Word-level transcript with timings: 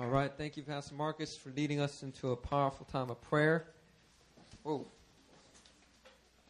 All 0.00 0.06
right. 0.06 0.30
Thank 0.38 0.56
you, 0.56 0.62
Pastor 0.62 0.94
Marcus, 0.94 1.36
for 1.36 1.50
leading 1.56 1.80
us 1.80 2.04
into 2.04 2.30
a 2.30 2.36
powerful 2.36 2.86
time 2.86 3.10
of 3.10 3.20
prayer. 3.20 3.66
Whoa. 4.62 4.86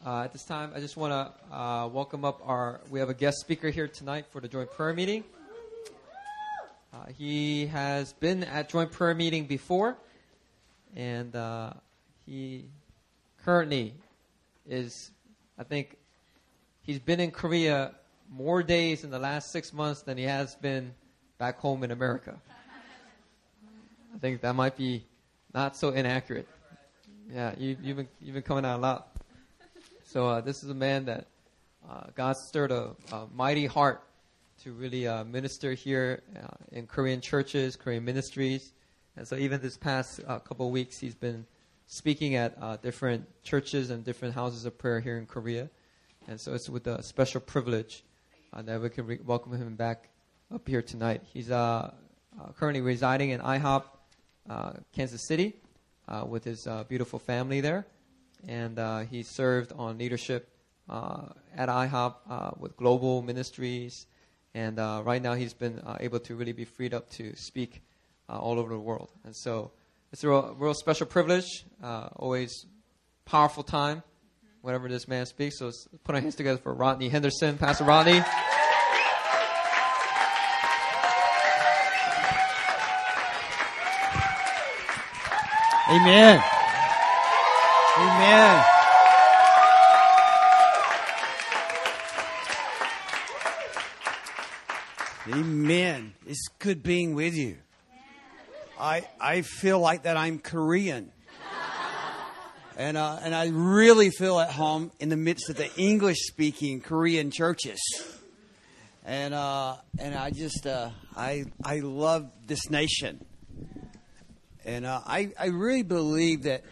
Uh, 0.05 0.25
at 0.25 0.33
this 0.33 0.43
time, 0.43 0.71
I 0.75 0.79
just 0.79 0.95
want 0.95 1.11
to 1.13 1.55
uh, 1.55 1.87
welcome 1.87 2.23
up 2.23 2.41
our. 2.45 2.79
We 2.91 2.99
have 2.99 3.09
a 3.09 3.15
guest 3.15 3.39
speaker 3.39 3.71
here 3.71 3.87
tonight 3.87 4.27
for 4.29 4.39
the 4.39 4.47
joint 4.47 4.69
prayer 4.69 4.93
meeting. 4.93 5.23
Uh, 6.93 7.05
he 7.17 7.65
has 7.65 8.13
been 8.13 8.43
at 8.43 8.69
joint 8.69 8.91
prayer 8.91 9.15
meeting 9.15 9.47
before, 9.47 9.97
and 10.95 11.35
uh, 11.35 11.73
he 12.27 12.65
currently 13.43 13.95
is, 14.67 15.09
I 15.57 15.63
think, 15.63 15.97
he's 16.83 16.99
been 16.99 17.19
in 17.19 17.31
Korea 17.31 17.95
more 18.29 18.61
days 18.61 19.03
in 19.03 19.09
the 19.09 19.17
last 19.17 19.51
six 19.51 19.73
months 19.73 20.03
than 20.03 20.19
he 20.19 20.25
has 20.25 20.53
been 20.53 20.93
back 21.39 21.57
home 21.57 21.83
in 21.83 21.89
America. 21.89 22.39
I 24.13 24.17
think 24.17 24.41
that 24.41 24.55
might 24.55 24.75
be 24.75 25.05
not 25.53 25.75
so 25.75 25.89
inaccurate. 25.89 26.47
Yeah, 27.31 27.53
you, 27.57 27.77
you've 27.81 27.97
been 27.97 28.07
you've 28.19 28.33
been 28.33 28.43
coming 28.43 28.65
out 28.65 28.79
a 28.79 28.81
lot. 28.81 29.15
So 30.03 30.27
uh, 30.27 30.41
this 30.41 30.63
is 30.63 30.69
a 30.71 30.75
man 30.75 31.05
that 31.05 31.27
uh, 31.87 32.05
God 32.15 32.35
stirred 32.35 32.71
a, 32.71 32.95
a, 33.11 33.27
mighty 33.33 33.67
heart 33.67 34.01
to 34.63 34.73
really 34.73 35.07
uh, 35.07 35.23
minister 35.23 35.73
here 35.73 36.23
uh, 36.35 36.47
in 36.71 36.87
Korean 36.87 37.21
churches, 37.21 37.75
Korean 37.75 38.03
ministries, 38.03 38.73
and 39.15 39.27
so 39.27 39.35
even 39.35 39.61
this 39.61 39.77
past 39.77 40.21
uh, 40.27 40.39
couple 40.39 40.65
of 40.65 40.71
weeks, 40.71 40.97
he's 40.97 41.13
been 41.13 41.45
speaking 41.85 42.35
at 42.35 42.55
uh, 42.59 42.77
different 42.77 43.27
churches 43.43 43.91
and 43.91 44.03
different 44.03 44.33
houses 44.33 44.65
of 44.65 44.77
prayer 44.77 44.99
here 44.99 45.17
in 45.17 45.27
Korea, 45.27 45.69
and 46.27 46.41
so 46.41 46.55
it's 46.55 46.67
with 46.67 46.87
a 46.87 47.03
special 47.03 47.41
privilege 47.41 48.03
that 48.53 48.81
we 48.81 48.89
can 48.89 49.05
re- 49.05 49.19
welcome 49.23 49.53
him 49.53 49.75
back 49.75 50.09
up 50.51 50.67
here 50.67 50.81
tonight. 50.81 51.21
He's 51.31 51.49
currently 51.49 52.81
residing 52.81 53.29
in 53.29 53.39
IHOP, 53.41 53.83
Kansas 54.93 55.27
City, 55.27 55.55
with 56.27 56.43
his 56.43 56.67
beautiful 56.87 57.19
family 57.19 57.61
there 57.61 57.85
and 58.47 58.79
uh, 58.79 58.99
he 58.99 59.23
served 59.23 59.73
on 59.73 59.97
leadership 59.97 60.49
uh, 60.89 61.27
at 61.55 61.69
IHOP 61.69 62.15
uh, 62.29 62.51
with 62.57 62.75
global 62.77 63.21
ministries. 63.21 64.05
And 64.53 64.79
uh, 64.79 65.01
right 65.05 65.21
now, 65.21 65.33
he's 65.33 65.53
been 65.53 65.79
uh, 65.79 65.97
able 65.99 66.19
to 66.21 66.35
really 66.35 66.53
be 66.53 66.65
freed 66.65 66.93
up 66.93 67.09
to 67.11 67.35
speak 67.35 67.81
all 68.27 68.59
over 68.59 68.69
the 68.69 68.79
world. 68.79 69.11
And 69.23 69.35
so, 69.35 69.71
it's 70.11 70.23
a 70.23 70.29
real, 70.29 70.55
real 70.57 70.73
special 70.73 71.05
privilege, 71.05 71.65
always 71.81 72.65
powerful 73.25 73.63
time 73.63 74.03
whenever 74.61 74.87
this 74.87 75.07
man 75.07 75.25
speaks. 75.25 75.59
So, 75.59 75.65
let's 75.65 75.87
put 76.03 76.15
our 76.15 76.21
hands 76.21 76.35
together 76.35 76.57
for 76.57 76.73
Rodney 76.73 77.09
Henderson, 77.09 77.57
Pastor 77.57 77.85
Rodney. 77.85 78.23
Amen. 85.89 86.43
Amen. 87.97 88.65
Amen. 95.29 96.13
It's 96.27 96.47
good 96.59 96.83
being 96.83 97.15
with 97.15 97.33
you. 97.33 97.57
I 98.79 99.07
I 99.19 99.41
feel 99.41 99.79
like 99.79 100.03
that 100.03 100.15
I'm 100.15 100.37
Korean. 100.37 101.11
And, 102.77 102.95
uh, 102.95 103.19
and 103.21 103.35
I 103.35 103.47
really 103.47 104.09
feel 104.09 104.39
at 104.39 104.51
home 104.51 104.91
in 105.01 105.09
the 105.09 105.17
midst 105.17 105.49
of 105.49 105.57
the 105.57 105.69
English 105.75 106.19
speaking 106.27 106.79
Korean 106.79 107.29
churches. 107.29 107.79
And, 109.03 109.33
uh, 109.33 109.75
and 109.97 110.15
I 110.15 110.31
just, 110.31 110.65
uh, 110.65 110.91
I, 111.13 111.43
I 111.61 111.79
love 111.79 112.31
this 112.47 112.69
nation. 112.69 113.25
And 114.69 114.85
uh, 114.85 115.01
I, 115.03 115.31
I 115.39 115.47
really 115.47 115.81
believe 115.81 116.43
that 116.43 116.63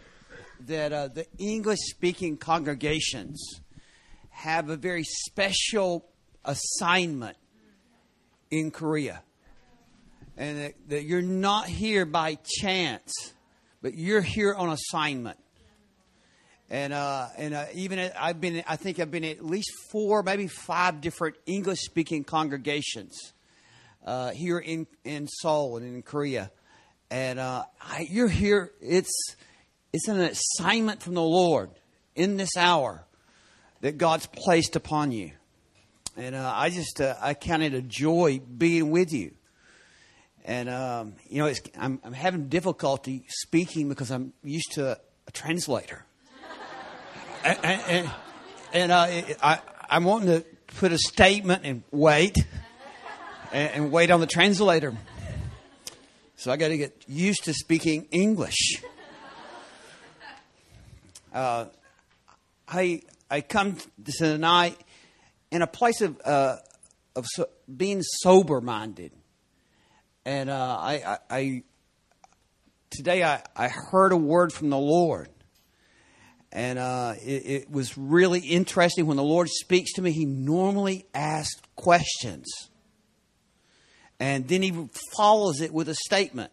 that 0.67 0.94
uh, 0.94 1.08
the 1.08 1.26
English 1.40 1.80
speaking 1.81 2.38
congregations 2.38 3.60
have 4.30 4.70
a 4.70 4.77
very 4.77 5.04
special 5.04 6.05
assignment 6.45 7.38
in 8.52 8.70
Korea. 8.70 9.23
And 10.36 10.60
that, 10.60 10.73
that, 10.89 11.04
you're 11.05 11.23
not 11.23 11.66
here 11.66 12.05
by 12.05 12.38
chance, 12.60 13.11
but 13.82 13.95
you're 13.95 14.21
here 14.21 14.54
on 14.54 14.70
assignment. 14.70 15.39
And 16.70 16.94
uh, 16.94 17.30
and 17.36 17.55
uh, 17.55 17.66
even 17.73 17.98
at, 17.98 18.14
I've 18.21 18.39
been, 18.39 18.64
I 18.67 18.76
think 18.76 19.00
I've 19.00 19.10
been 19.10 19.23
at 19.23 19.44
least 19.44 19.71
four, 19.89 20.21
maybe 20.21 20.48
five 20.48 21.02
different 21.02 21.38
English 21.48 21.80
speaking 21.80 22.23
congregations 22.23 23.33
uh, 24.05 24.30
here 24.32 24.60
in 24.60 24.86
in 25.04 25.27
Seoul 25.27 25.77
and 25.77 25.95
in 25.95 26.04
Korea. 26.04 26.52
And 27.10 27.40
uh, 27.40 27.64
I, 27.82 28.08
you're 28.10 28.28
here. 28.28 28.72
It's 28.82 29.36
it's 29.94 30.08
an 30.08 30.20
assignment 30.20 31.02
from 31.02 31.14
the 31.14 31.23
Lord 31.23 31.70
in 32.16 32.38
this 32.38 32.58
hour 32.58 33.06
that 33.82 33.98
God's 33.98 34.28
placed 34.28 34.76
upon 34.76 35.12
you. 35.12 35.32
And 36.18 36.36
uh, 36.36 36.52
I 36.54 36.70
just, 36.70 37.00
uh, 37.00 37.16
I 37.22 37.36
count 37.36 37.64
it 37.64 37.73
a 37.73 37.82
joy 37.82 38.40
being 38.40 38.90
with 38.90 39.14
you. 39.14 39.34
And, 40.44 40.68
um, 40.70 41.14
you 41.30 41.44
know, 41.44 41.54
I'm, 41.78 42.00
I'm, 42.04 42.14
having 42.14 42.48
difficulty 42.48 43.26
speaking 43.28 43.89
because 43.89 44.12
I'm 44.12 44.34
used 44.44 44.72
to 44.74 44.94
a, 44.94 45.32
translator. 45.32 46.06
and 47.44 47.60
and, 47.64 48.12
and 48.74 48.92
uh, 48.92 49.08
I, 49.44 49.60
I'm 49.89 50.06
wanting 50.06 50.30
to 50.30 50.45
put 50.78 50.94
a 50.94 50.98
statement 50.98 51.64
and 51.66 51.84
wait 51.92 52.36
and 53.52 53.92
wait 53.92 54.10
on 54.10 54.22
the 54.22 54.28
translator. 54.28 54.95
So 56.39 56.52
I 56.52 56.58
got 56.58 56.67
to 56.67 56.77
get 56.77 57.03
used 57.08 57.45
to 57.45 57.53
speaking 57.53 58.08
English. 58.11 58.83
Uh, 61.33 61.65
I 62.67 63.02
I 63.30 63.42
come 63.42 63.75
to 64.05 64.11
tonight 64.11 64.77
in 65.52 65.64
a 65.64 65.67
place 65.67 66.02
of 66.02 66.21
uh, 66.23 66.58
of 67.15 67.26
so, 67.27 67.49
being 67.76 68.03
sober 68.03 68.61
minded, 68.61 69.14
and 70.26 70.52
uh, 70.52 70.77
I, 70.80 70.93
I, 70.93 71.17
I, 71.30 71.64
today 72.92 73.23
I, 73.23 73.42
I 73.55 73.70
heard 73.70 74.11
a 74.11 74.17
word 74.17 74.53
from 74.53 74.70
the 74.70 74.77
Lord, 74.77 75.30
and 76.52 76.77
uh, 76.77 77.15
it, 77.20 77.64
it 77.64 77.71
was 77.71 77.97
really 77.97 78.42
interesting. 78.42 79.08
When 79.08 79.17
the 79.17 79.23
Lord 79.23 79.49
speaks 79.49 79.93
to 79.93 80.03
me, 80.03 80.11
He 80.11 80.26
normally 80.26 81.08
asks 81.15 81.59
questions, 81.76 82.45
and 84.20 84.48
then 84.48 84.61
He 84.61 84.89
follows 85.16 85.61
it 85.61 85.73
with 85.73 85.89
a 85.89 85.95
statement 85.95 86.52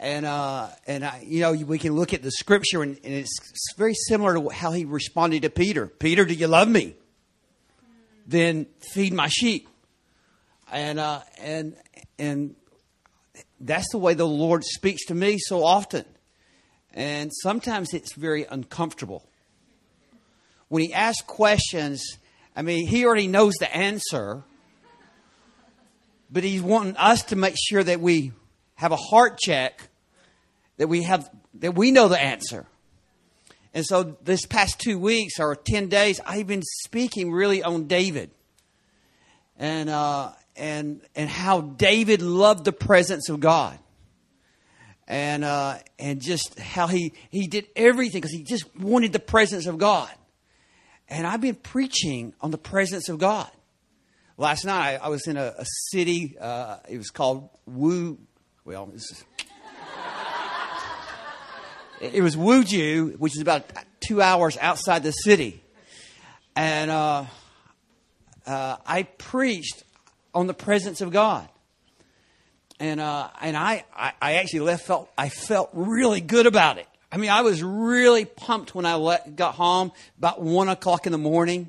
and 0.00 0.24
uh, 0.24 0.68
and 0.86 1.04
I, 1.04 1.22
you 1.24 1.40
know 1.40 1.52
we 1.52 1.78
can 1.78 1.92
look 1.92 2.14
at 2.14 2.22
the 2.22 2.30
scripture 2.30 2.82
and, 2.82 2.98
and, 3.04 3.14
it's 3.14 3.74
very 3.76 3.94
similar 3.94 4.34
to 4.34 4.48
how 4.48 4.72
he 4.72 4.86
responded 4.86 5.42
to 5.42 5.50
Peter. 5.50 5.86
Peter, 5.86 6.24
do 6.24 6.34
you 6.34 6.48
love 6.48 6.68
me? 6.68 6.96
Then 8.26 8.66
feed 8.94 9.12
my 9.12 9.28
sheep, 9.28 9.68
and 10.72 10.98
uh, 10.98 11.20
and 11.38 11.76
and 12.18 12.56
that's 13.60 13.90
the 13.92 13.98
way 13.98 14.14
the 14.14 14.26
Lord 14.26 14.64
speaks 14.64 15.04
to 15.06 15.14
me 15.14 15.36
so 15.38 15.62
often, 15.62 16.06
and 16.94 17.30
sometimes 17.42 17.92
it's 17.92 18.14
very 18.14 18.46
uncomfortable 18.46 19.28
when 20.68 20.82
he 20.82 20.94
asks 20.94 21.22
questions. 21.22 22.02
I 22.56 22.62
mean, 22.62 22.86
he 22.88 23.04
already 23.04 23.26
knows 23.28 23.54
the 23.60 23.74
answer, 23.74 24.42
but 26.30 26.44
he's 26.44 26.62
wanting 26.62 26.96
us 26.96 27.22
to 27.24 27.36
make 27.36 27.56
sure 27.58 27.82
that 27.82 28.00
we 28.00 28.32
have 28.74 28.92
a 28.92 28.96
heart 28.96 29.38
check 29.38 29.88
that 30.80 30.88
we 30.88 31.02
have 31.02 31.28
that 31.54 31.74
we 31.74 31.90
know 31.90 32.08
the 32.08 32.18
answer. 32.18 32.64
And 33.74 33.84
so 33.84 34.16
this 34.24 34.46
past 34.46 34.80
two 34.80 34.98
weeks 34.98 35.38
or 35.38 35.54
ten 35.54 35.88
days, 35.88 36.20
I've 36.24 36.46
been 36.46 36.62
speaking 36.62 37.30
really 37.30 37.62
on 37.62 37.86
David, 37.86 38.30
and 39.58 39.90
uh, 39.90 40.32
and 40.56 41.02
and 41.14 41.28
how 41.28 41.60
David 41.60 42.22
loved 42.22 42.64
the 42.64 42.72
presence 42.72 43.28
of 43.28 43.40
God, 43.40 43.78
and 45.06 45.44
uh, 45.44 45.76
and 45.98 46.22
just 46.22 46.58
how 46.58 46.86
he 46.86 47.12
he 47.28 47.46
did 47.46 47.66
everything 47.76 48.22
because 48.22 48.32
he 48.32 48.42
just 48.42 48.74
wanted 48.74 49.12
the 49.12 49.20
presence 49.20 49.66
of 49.66 49.76
God. 49.76 50.10
And 51.08 51.26
I've 51.26 51.42
been 51.42 51.56
preaching 51.56 52.32
on 52.40 52.52
the 52.52 52.58
presence 52.58 53.10
of 53.10 53.18
God. 53.18 53.50
Last 54.40 54.64
night 54.64 54.94
I, 54.94 55.04
I 55.04 55.08
was 55.08 55.26
in 55.26 55.36
a, 55.36 55.52
a 55.58 55.66
city. 55.90 56.34
Uh, 56.40 56.78
it 56.88 56.96
was 56.96 57.10
called 57.10 57.50
Wu. 57.66 58.16
Well, 58.64 58.90
it 62.00 62.22
was 62.22 62.36
Wonju, 62.36 63.18
which 63.18 63.36
is 63.36 63.42
about 63.42 63.64
two 64.00 64.22
hours 64.22 64.56
outside 64.58 65.02
the 65.02 65.10
city. 65.10 65.62
And 66.56 66.90
uh, 66.90 67.26
uh, 68.46 68.76
I 68.86 69.02
preached 69.02 69.84
on 70.32 70.46
the 70.46 70.54
presence 70.54 71.02
of 71.02 71.10
God. 71.10 71.46
And, 72.78 72.98
uh, 72.98 73.28
and 73.42 73.58
I, 73.58 73.84
I, 73.94 74.14
I, 74.22 74.32
actually 74.36 74.60
left, 74.60 74.86
felt, 74.86 75.10
I 75.18 75.28
felt 75.28 75.68
really 75.74 76.22
good 76.22 76.46
about 76.46 76.78
it. 76.78 76.88
I 77.12 77.18
mean, 77.18 77.28
I 77.28 77.42
was 77.42 77.62
really 77.62 78.24
pumped 78.24 78.74
when 78.74 78.86
I 78.86 78.94
let, 78.94 79.36
got 79.36 79.56
home 79.56 79.92
about 80.16 80.40
one 80.40 80.70
o'clock 80.70 81.04
in 81.04 81.12
the 81.12 81.18
morning. 81.18 81.68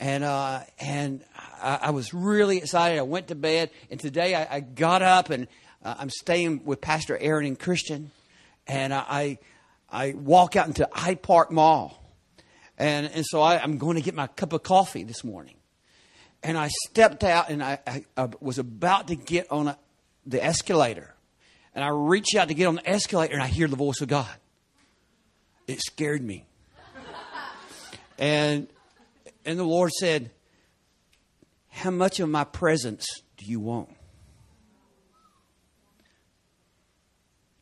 And, 0.00 0.24
uh, 0.24 0.62
and 0.80 1.22
I, 1.62 1.78
I, 1.82 1.90
was 1.90 2.12
really 2.12 2.58
excited. 2.58 2.98
I 2.98 3.02
went 3.02 3.28
to 3.28 3.34
bed. 3.34 3.70
And 3.90 3.98
today 3.98 4.34
I, 4.34 4.56
I 4.56 4.60
got 4.60 5.02
up 5.02 5.30
and 5.30 5.46
uh, 5.84 5.94
I'm 5.98 6.10
staying 6.10 6.64
with 6.64 6.80
Pastor 6.80 7.16
Aaron 7.16 7.46
and 7.46 7.58
Christian, 7.58 8.10
and 8.66 8.94
I, 8.94 9.04
I, 9.08 9.38
I 9.90 10.12
walk 10.14 10.56
out 10.56 10.66
into 10.66 10.88
Hyde 10.92 11.22
Park 11.22 11.50
Mall. 11.50 11.98
And, 12.78 13.06
and 13.06 13.24
so 13.26 13.40
I, 13.40 13.62
I'm 13.62 13.78
going 13.78 13.96
to 13.96 14.02
get 14.02 14.14
my 14.14 14.26
cup 14.26 14.52
of 14.52 14.62
coffee 14.62 15.04
this 15.04 15.24
morning. 15.24 15.56
And 16.42 16.58
I 16.58 16.68
stepped 16.88 17.22
out 17.22 17.50
and 17.50 17.62
I, 17.62 17.78
I, 17.86 18.04
I 18.16 18.28
was 18.40 18.58
about 18.58 19.08
to 19.08 19.16
get 19.16 19.50
on 19.50 19.68
a, 19.68 19.78
the 20.26 20.42
escalator. 20.42 21.14
And 21.74 21.84
I 21.84 21.88
reach 21.88 22.34
out 22.36 22.48
to 22.48 22.54
get 22.54 22.66
on 22.66 22.76
the 22.76 22.88
escalator 22.88 23.34
and 23.34 23.42
I 23.42 23.46
hear 23.46 23.68
the 23.68 23.76
voice 23.76 24.00
of 24.00 24.08
God. 24.08 24.28
It 25.66 25.80
scared 25.80 26.22
me. 26.22 26.44
and, 28.18 28.66
and 29.44 29.58
the 29.58 29.64
Lord 29.64 29.92
said, 29.92 30.30
How 31.74 31.90
much 31.90 32.20
of 32.20 32.28
my 32.28 32.44
presence 32.44 33.04
do 33.38 33.46
you 33.46 33.58
want? 33.58 33.88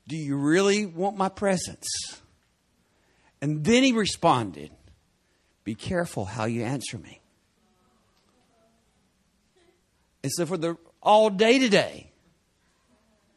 Do 0.07 0.17
you 0.17 0.37
really 0.37 0.85
want 0.85 1.17
my 1.17 1.29
presence? 1.29 1.87
And 3.41 3.65
then 3.65 3.85
he 3.85 3.93
responded, 3.93 4.73
Be 5.63 5.77
careful 5.77 6.25
how 6.25 6.47
you 6.47 6.65
answer 6.65 6.99
me. 6.99 7.21
And 10.25 10.33
so 10.33 10.45
for 10.45 10.59
the 10.59 10.77
all 11.01 11.31
day 11.31 11.61
today, 11.61 12.11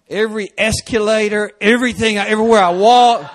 every 0.10 0.50
escalator, 0.58 1.52
everything, 1.62 2.18
everywhere 2.18 2.64
I 2.64 2.72
walk, 2.72 3.32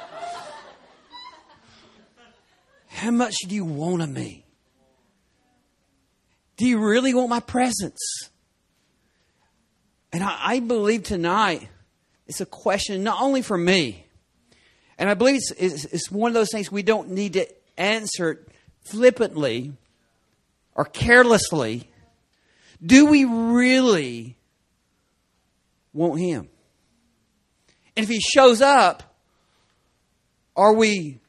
how 2.88 3.12
much 3.12 3.36
do 3.46 3.54
you 3.54 3.64
want 3.64 4.02
of 4.02 4.10
me? 4.10 4.44
Do 6.58 6.66
you 6.66 6.78
really 6.78 7.14
want 7.14 7.30
my 7.30 7.40
presence? 7.40 8.00
And 10.12 10.22
I, 10.22 10.36
I 10.40 10.60
believe 10.60 11.04
tonight 11.04 11.68
it's 12.26 12.40
a 12.40 12.46
question 12.46 13.04
not 13.04 13.22
only 13.22 13.42
for 13.42 13.56
me, 13.56 14.04
and 14.98 15.08
I 15.08 15.14
believe 15.14 15.36
it's, 15.36 15.52
it's, 15.52 15.84
it's 15.86 16.10
one 16.10 16.30
of 16.30 16.34
those 16.34 16.50
things 16.50 16.70
we 16.70 16.82
don't 16.82 17.10
need 17.10 17.34
to 17.34 17.46
answer 17.76 18.44
flippantly 18.90 19.72
or 20.74 20.84
carelessly. 20.84 21.88
Do 22.84 23.06
we 23.06 23.24
really 23.24 24.36
want 25.92 26.20
Him? 26.20 26.48
And 27.96 28.02
if 28.02 28.08
He 28.08 28.18
shows 28.18 28.60
up, 28.60 29.14
are 30.56 30.74
we 30.74 31.20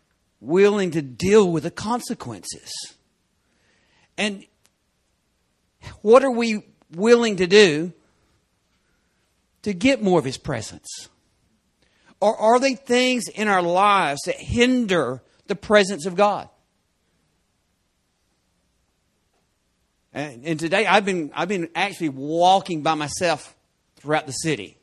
willing 0.41 0.89
to 0.91 1.03
deal 1.03 1.51
with 1.51 1.63
the 1.63 1.71
consequences? 1.71 2.71
And 4.17 4.43
what 6.01 6.23
are 6.23 6.31
we 6.31 6.63
willing 6.95 7.37
to 7.37 7.47
do 7.47 7.93
to 9.63 9.73
get 9.73 10.01
more 10.01 10.19
of 10.19 10.25
His 10.25 10.37
presence? 10.37 11.09
Or 12.21 12.35
are 12.37 12.59
they 12.59 12.75
things 12.75 13.27
in 13.29 13.47
our 13.47 13.61
lives 13.61 14.21
that 14.25 14.35
hinder 14.35 15.21
the 15.47 15.55
presence 15.55 16.05
of 16.05 16.15
God? 16.15 16.49
And, 20.13 20.43
and, 20.43 20.59
today 20.59 20.85
I've 20.85 21.05
been, 21.05 21.31
I've 21.35 21.47
been 21.47 21.69
actually 21.75 22.09
walking 22.09 22.81
by 22.81 22.95
myself 22.95 23.55
throughout 23.97 24.25
the 24.25 24.33
city. 24.33 24.77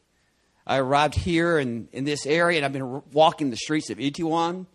I 0.67 0.79
arrived 0.79 1.15
here 1.15 1.59
in, 1.59 1.89
in 1.93 2.05
this 2.05 2.27
area 2.27 2.59
and 2.59 2.65
I've 2.65 2.73
been 2.73 3.03
walking 3.13 3.51
the 3.51 3.57
streets 3.57 3.91
of 3.91 3.99
Itaewon. 3.99 4.67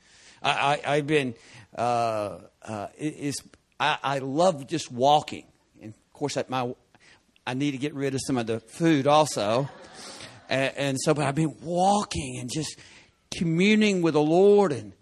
I, 0.43 0.79
have 0.83 1.07
been, 1.07 1.35
uh, 1.77 2.39
uh, 2.63 2.87
I, 3.79 3.97
I 4.03 4.19
love 4.19 4.67
just 4.67 4.91
walking. 4.91 5.45
Course, 6.21 6.37
I, 6.37 6.45
my, 6.49 6.71
I 7.47 7.55
need 7.55 7.71
to 7.71 7.79
get 7.79 7.95
rid 7.95 8.13
of 8.13 8.21
some 8.23 8.37
of 8.37 8.45
the 8.45 8.59
food 8.59 9.07
also. 9.07 9.67
And, 10.49 10.77
and, 10.77 10.97
so, 11.01 11.15
but 11.15 11.25
I've 11.25 11.33
been 11.33 11.55
walking 11.63 12.37
and 12.37 12.47
just 12.47 12.77
communing 13.31 14.03
with 14.03 14.13
the 14.13 14.21
Lord, 14.21 14.71
and 14.71 14.93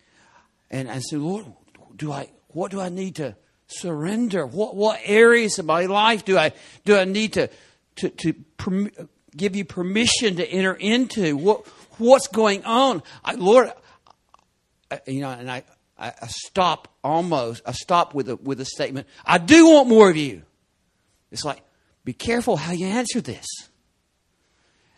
and 0.72 0.90
I 0.90 1.00
said, 1.00 1.20
Lord, 1.20 1.46
do 1.94 2.14
I 2.14 2.30
what 2.48 2.72
do 2.72 2.80
I 2.80 2.88
need 2.88 3.16
to 3.16 3.36
surrender? 3.68 4.46
What 4.46 4.78
what 4.78 5.02
areas 5.04 5.60
of 5.60 5.66
my 5.66 5.88
life 5.88 6.24
do 6.24 6.38
I 6.38 6.54
do 6.86 6.96
I 6.96 7.04
need 7.04 7.34
to 7.34 7.50
to 7.98 8.10
to 8.10 8.34
perm, 8.56 8.90
give 9.36 9.58
you 9.58 9.66
permission 9.66 10.38
to 10.38 10.50
enter 10.50 10.74
into? 10.74 11.36
What 11.36 11.68
what's 11.98 12.30
going 12.30 12.64
on? 12.64 13.04
I, 13.26 13.34
Lord, 13.34 13.74
I, 14.90 15.02
you 15.06 15.20
know, 15.20 15.32
and. 15.32 15.52
I, 15.52 15.64
I 16.02 16.14
stop 16.28 16.88
almost. 17.04 17.62
I 17.66 17.74
stop 17.74 18.14
with 18.14 18.30
a 18.30 18.38
with 18.38 18.62
a 18.62 18.66
statement. 18.66 19.06
I 19.26 19.38
do 19.38 19.68
want 19.68 19.90
more 19.90 20.10
of 20.10 20.16
you. 20.16 20.44
It's 21.32 21.46
like, 21.46 21.62
be 22.04 22.14
careful 22.14 22.58
how 22.58 22.72
you 22.72 22.88
answer 22.88 23.22
this. 23.22 23.46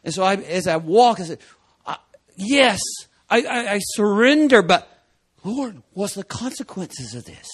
And 0.03 0.13
so 0.13 0.23
I, 0.23 0.35
as 0.35 0.67
I 0.67 0.77
walk, 0.77 1.19
I 1.19 1.23
said, 1.23 1.39
Yes, 2.37 2.79
I, 3.29 3.41
I, 3.43 3.73
I 3.73 3.79
surrender, 3.79 4.61
but 4.61 4.87
Lord, 5.43 5.81
what's 5.93 6.15
the 6.15 6.23
consequences 6.23 7.13
of 7.13 7.25
this? 7.25 7.47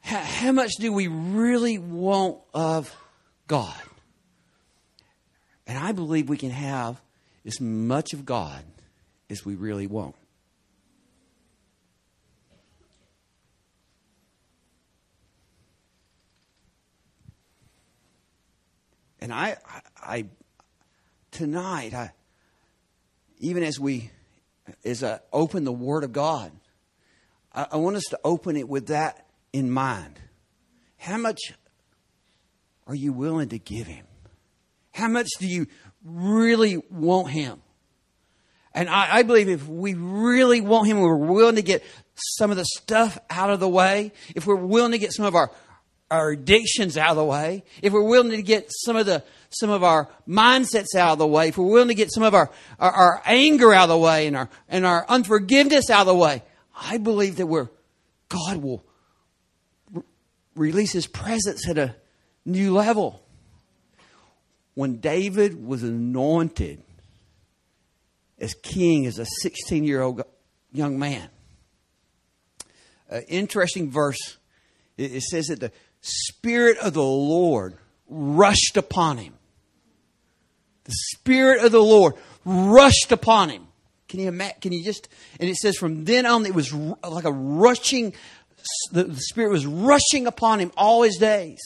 How, 0.00 0.18
how 0.18 0.52
much 0.52 0.72
do 0.78 0.92
we 0.92 1.06
really 1.08 1.78
want 1.78 2.38
of 2.54 2.94
God? 3.46 3.80
And 5.66 5.78
I 5.78 5.92
believe 5.92 6.28
we 6.28 6.36
can 6.36 6.50
have 6.50 7.00
as 7.44 7.60
much 7.60 8.12
of 8.12 8.24
God 8.24 8.64
as 9.28 9.44
we 9.44 9.54
really 9.54 9.86
want. 9.86 10.14
And 19.20 19.32
I, 19.32 19.56
I, 20.00 20.26
tonight, 21.30 21.94
I, 21.94 22.12
even 23.38 23.62
as 23.62 23.78
we 23.78 24.10
as 24.84 25.04
I 25.04 25.20
open 25.32 25.64
the 25.64 25.72
Word 25.72 26.04
of 26.04 26.12
God, 26.12 26.52
I, 27.52 27.66
I 27.72 27.76
want 27.76 27.96
us 27.96 28.04
to 28.10 28.20
open 28.24 28.56
it 28.56 28.68
with 28.68 28.88
that 28.88 29.26
in 29.52 29.70
mind. 29.70 30.18
How 30.96 31.16
much 31.16 31.40
are 32.86 32.94
you 32.94 33.12
willing 33.12 33.48
to 33.50 33.58
give 33.58 33.86
Him? 33.86 34.06
How 34.92 35.08
much 35.08 35.28
do 35.38 35.46
you 35.46 35.66
really 36.04 36.82
want 36.90 37.30
Him? 37.30 37.62
And 38.72 38.90
I, 38.90 39.16
I, 39.16 39.22
believe 39.22 39.48
if 39.48 39.66
we 39.66 39.94
really 39.94 40.60
want 40.60 40.88
Him, 40.88 41.00
we're 41.00 41.16
willing 41.16 41.56
to 41.56 41.62
get 41.62 41.82
some 42.14 42.50
of 42.50 42.56
the 42.56 42.64
stuff 42.64 43.18
out 43.30 43.50
of 43.50 43.60
the 43.60 43.68
way, 43.68 44.12
if 44.34 44.46
we're 44.46 44.56
willing 44.56 44.92
to 44.92 44.98
get 44.98 45.12
some 45.12 45.24
of 45.24 45.34
our, 45.34 45.50
our 46.10 46.30
addictions 46.30 46.96
out 46.96 47.10
of 47.10 47.16
the 47.16 47.24
way, 47.24 47.64
if 47.82 47.92
we're 47.92 48.02
willing 48.02 48.30
to 48.30 48.42
get 48.42 48.70
some 48.70 48.96
of 48.96 49.06
the 49.06 49.24
some 49.50 49.70
of 49.70 49.82
our 49.82 50.08
mindsets 50.28 50.94
out 50.94 51.12
of 51.12 51.18
the 51.18 51.26
way, 51.26 51.48
if 51.48 51.58
we're 51.58 51.66
willing 51.66 51.88
to 51.88 51.94
get 51.94 52.12
some 52.12 52.22
of 52.22 52.34
our, 52.34 52.50
our, 52.78 52.90
our 52.90 53.22
anger 53.24 53.72
out 53.72 53.84
of 53.84 53.88
the 53.88 53.98
way 53.98 54.26
and 54.26 54.36
our, 54.36 54.50
and 54.68 54.84
our 54.84 55.06
unforgiveness 55.08 55.88
out 55.88 56.02
of 56.02 56.06
the 56.08 56.14
way, 56.14 56.42
I 56.74 56.98
believe 56.98 57.36
that 57.36 57.46
we're, 57.46 57.68
God 58.28 58.58
will 58.58 58.84
re- 59.92 60.02
release 60.54 60.92
His 60.92 61.06
presence 61.06 61.66
at 61.68 61.78
a 61.78 61.96
new 62.44 62.74
level. 62.74 63.22
When 64.74 64.98
David 64.98 65.66
was 65.66 65.82
anointed 65.82 66.82
as 68.38 68.52
king 68.54 69.06
as 69.06 69.18
a 69.18 69.26
16 69.40 69.84
year 69.84 70.02
old 70.02 70.22
young 70.72 70.98
man, 70.98 71.30
an 73.08 73.22
interesting 73.28 73.90
verse. 73.90 74.36
It 74.98 75.22
says 75.22 75.48
that 75.48 75.60
the 75.60 75.72
Spirit 76.06 76.78
of 76.78 76.94
the 76.94 77.02
Lord 77.02 77.76
rushed 78.08 78.76
upon 78.76 79.18
him. 79.18 79.34
The 80.84 80.94
Spirit 81.14 81.64
of 81.64 81.72
the 81.72 81.82
Lord 81.82 82.14
rushed 82.44 83.10
upon 83.10 83.48
him. 83.48 83.66
Can 84.08 84.20
you 84.20 84.28
imagine? 84.28 84.60
Can 84.60 84.72
you 84.72 84.84
just? 84.84 85.08
And 85.40 85.50
it 85.50 85.56
says 85.56 85.76
from 85.76 86.04
then 86.04 86.26
on, 86.26 86.46
it 86.46 86.54
was 86.54 86.72
like 86.72 87.24
a 87.24 87.32
rushing. 87.32 88.14
The, 88.92 89.04
the 89.04 89.20
Spirit 89.20 89.50
was 89.50 89.66
rushing 89.66 90.28
upon 90.28 90.60
him 90.60 90.70
all 90.76 91.02
his 91.02 91.16
days. 91.16 91.60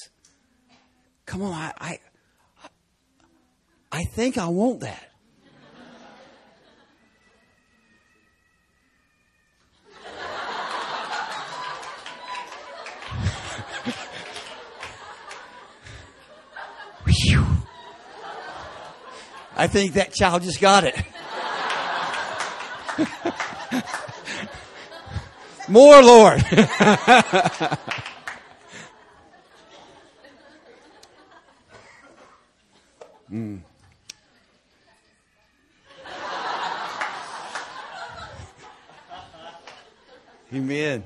Come 1.27 1.43
on, 1.43 1.53
I, 1.53 1.73
I, 1.79 1.99
I 3.93 4.05
think 4.05 4.39
I 4.39 4.49
want 4.49 4.81
that. 4.81 5.10
I 19.57 19.67
think 19.67 19.95
that 19.95 20.15
child 20.15 20.43
just 20.43 20.61
got 20.61 20.85
it. 20.85 20.95
More, 25.69 26.03
Lord. 26.03 26.41
mm. 33.31 33.61
Amen. 40.53 41.05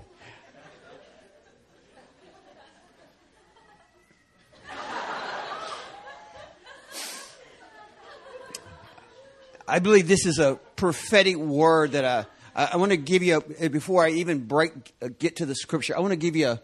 I 9.66 9.78
believe 9.78 10.08
this 10.08 10.26
is 10.26 10.38
a 10.38 10.56
prophetic 10.76 11.36
word 11.36 11.92
that 11.92 12.04
I, 12.04 12.26
I, 12.54 12.70
I 12.74 12.76
want 12.76 12.90
to 12.90 12.96
give 12.96 13.22
you, 13.22 13.42
a, 13.58 13.68
before 13.68 14.04
I 14.04 14.10
even 14.10 14.46
break, 14.46 14.72
uh, 15.00 15.08
get 15.18 15.36
to 15.36 15.46
the 15.46 15.54
scripture, 15.54 15.96
I 15.96 16.00
want 16.00 16.12
to 16.12 16.16
give 16.16 16.36
you 16.36 16.48
a, 16.48 16.60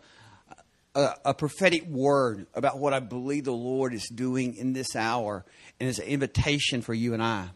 a, 0.95 1.15
a, 1.27 1.35
prophetic 1.35 1.87
word 1.87 2.47
about 2.55 2.79
what 2.79 2.93
I 2.93 3.01
believe 3.01 3.45
the 3.45 3.53
Lord 3.53 3.95
is 3.95 4.09
doing 4.15 4.57
in 4.57 4.75
this 4.75 4.95
hour, 4.95 5.45
and 5.79 5.89
it's 5.89 5.99
an 5.99 6.07
invitation 6.07 6.83
for 6.83 6.93
you 6.93 7.15
and 7.15 7.23
I. 7.23 7.49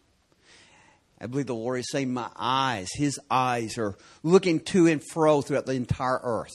I 1.21 1.27
believe 1.27 1.47
the 1.47 1.55
Lord 1.55 1.79
is 1.79 1.91
saying, 1.91 2.13
My 2.13 2.31
eyes, 2.37 2.89
His 2.95 3.19
eyes 3.31 3.77
are 3.77 3.97
looking 4.23 4.61
to 4.61 4.87
and 4.87 5.03
fro 5.13 5.43
throughout 5.43 5.67
the 5.67 5.73
entire 5.73 6.21
earth 6.23 6.53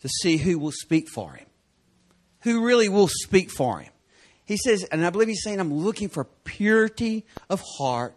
to 0.00 0.08
see 0.08 0.36
who 0.36 0.58
will 0.58 0.72
speak 0.72 1.08
for 1.08 1.32
Him, 1.32 1.46
who 2.42 2.64
really 2.64 2.88
will 2.88 3.08
speak 3.08 3.50
for 3.50 3.80
Him. 3.80 3.92
He 4.50 4.56
says, 4.56 4.82
and 4.82 5.06
I 5.06 5.10
believe 5.10 5.28
He's 5.28 5.44
saying, 5.44 5.60
I'm 5.60 5.72
looking 5.72 6.08
for 6.08 6.24
purity 6.24 7.24
of 7.48 7.62
heart 7.78 8.16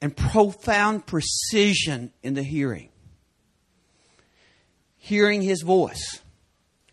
and 0.00 0.16
profound 0.16 1.04
precision 1.04 2.10
in 2.22 2.32
the 2.32 2.42
hearing. 2.42 2.88
Hearing 4.96 5.42
His 5.42 5.60
voice. 5.60 6.22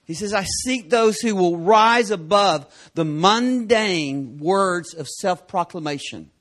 He 0.03 0.13
says, 0.13 0.33
I 0.33 0.43
seek 0.43 0.89
those 0.89 1.19
who 1.19 1.35
will 1.35 1.55
rise 1.55 2.11
above 2.11 2.67
the 2.95 3.05
mundane 3.05 4.39
words 4.39 4.93
of 4.93 5.07
self 5.07 5.47
proclamation 5.47 6.31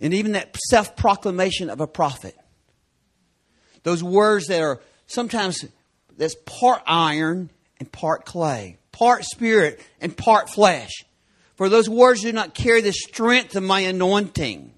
and 0.00 0.12
even 0.12 0.32
that 0.32 0.54
self 0.68 0.96
proclamation 0.96 1.70
of 1.70 1.80
a 1.80 1.86
prophet. 1.86 2.36
Those 3.84 4.04
words 4.04 4.48
that 4.48 4.60
are 4.60 4.82
sometimes 5.06 5.64
that's 6.14 6.36
part 6.44 6.82
iron 6.86 7.48
and 7.80 7.90
part 7.90 8.26
clay, 8.26 8.76
part 8.94 9.24
spirit 9.24 9.80
and 10.00 10.16
part 10.16 10.48
flesh. 10.48 11.04
For 11.56 11.68
those 11.68 11.88
words 11.88 12.22
do 12.22 12.32
not 12.32 12.54
carry 12.54 12.80
the 12.80 12.92
strength 12.92 13.56
of 13.56 13.62
my 13.62 13.80
anointing, 13.80 14.72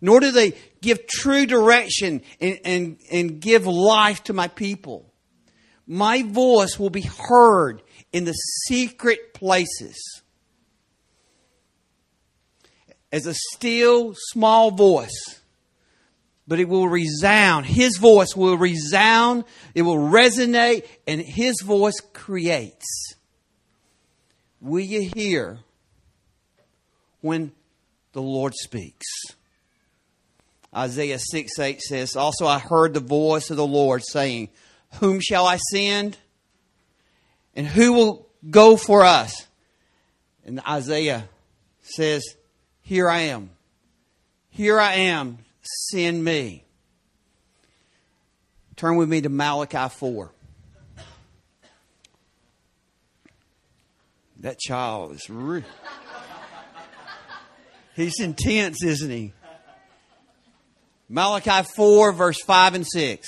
nor 0.00 0.20
do 0.20 0.30
they 0.30 0.54
give 0.80 1.06
true 1.06 1.46
direction 1.46 2.22
and, 2.40 2.58
and, 2.64 2.98
and 3.10 3.40
give 3.40 3.66
life 3.66 4.24
to 4.24 4.32
my 4.32 4.48
people. 4.48 5.12
My 5.86 6.22
voice 6.22 6.78
will 6.78 6.90
be 6.90 7.02
heard 7.02 7.82
in 8.12 8.24
the 8.24 8.32
secret 8.32 9.34
places 9.34 10.22
as 13.12 13.26
a 13.26 13.34
still 13.34 14.14
small 14.16 14.70
voice, 14.70 15.40
but 16.46 16.60
it 16.60 16.68
will 16.68 16.88
resound. 16.88 17.66
His 17.66 17.96
voice 17.98 18.36
will 18.36 18.56
resound, 18.56 19.44
it 19.74 19.82
will 19.82 19.96
resonate, 19.98 20.86
and 21.06 21.20
His 21.20 21.60
voice 21.62 22.00
creates. 22.12 23.14
Will 24.60 24.84
you 24.84 25.10
hear 25.14 25.58
when 27.20 27.52
the 28.12 28.22
Lord 28.22 28.54
speaks? 28.54 29.06
Isaiah 30.74 31.18
6 31.18 31.58
8 31.58 31.80
says, 31.80 32.16
Also 32.16 32.46
I 32.46 32.58
heard 32.58 32.94
the 32.94 33.00
voice 33.00 33.50
of 33.50 33.56
the 33.56 33.66
Lord 33.66 34.02
saying, 34.04 34.48
Whom 35.00 35.20
shall 35.20 35.46
I 35.46 35.56
send? 35.56 36.16
And 37.54 37.66
who 37.66 37.92
will 37.92 38.28
go 38.50 38.76
for 38.76 39.04
us? 39.04 39.46
And 40.44 40.60
Isaiah 40.66 41.28
says, 41.82 42.24
here 42.84 43.08
I 43.08 43.20
am. 43.20 43.50
Here 44.50 44.78
I 44.78 44.94
am. 44.94 45.38
Send 45.64 46.22
me. 46.22 46.64
Turn 48.76 48.96
with 48.96 49.08
me 49.08 49.20
to 49.22 49.28
Malachi 49.28 49.88
4. 49.88 50.30
That 54.40 54.58
child 54.58 55.12
is 55.12 55.30
real. 55.30 55.62
He's 57.96 58.20
intense, 58.20 58.82
isn't 58.84 59.10
he? 59.10 59.32
Malachi 61.08 61.66
4, 61.76 62.12
verse 62.12 62.42
5 62.44 62.74
and 62.74 62.86
6. 62.86 63.26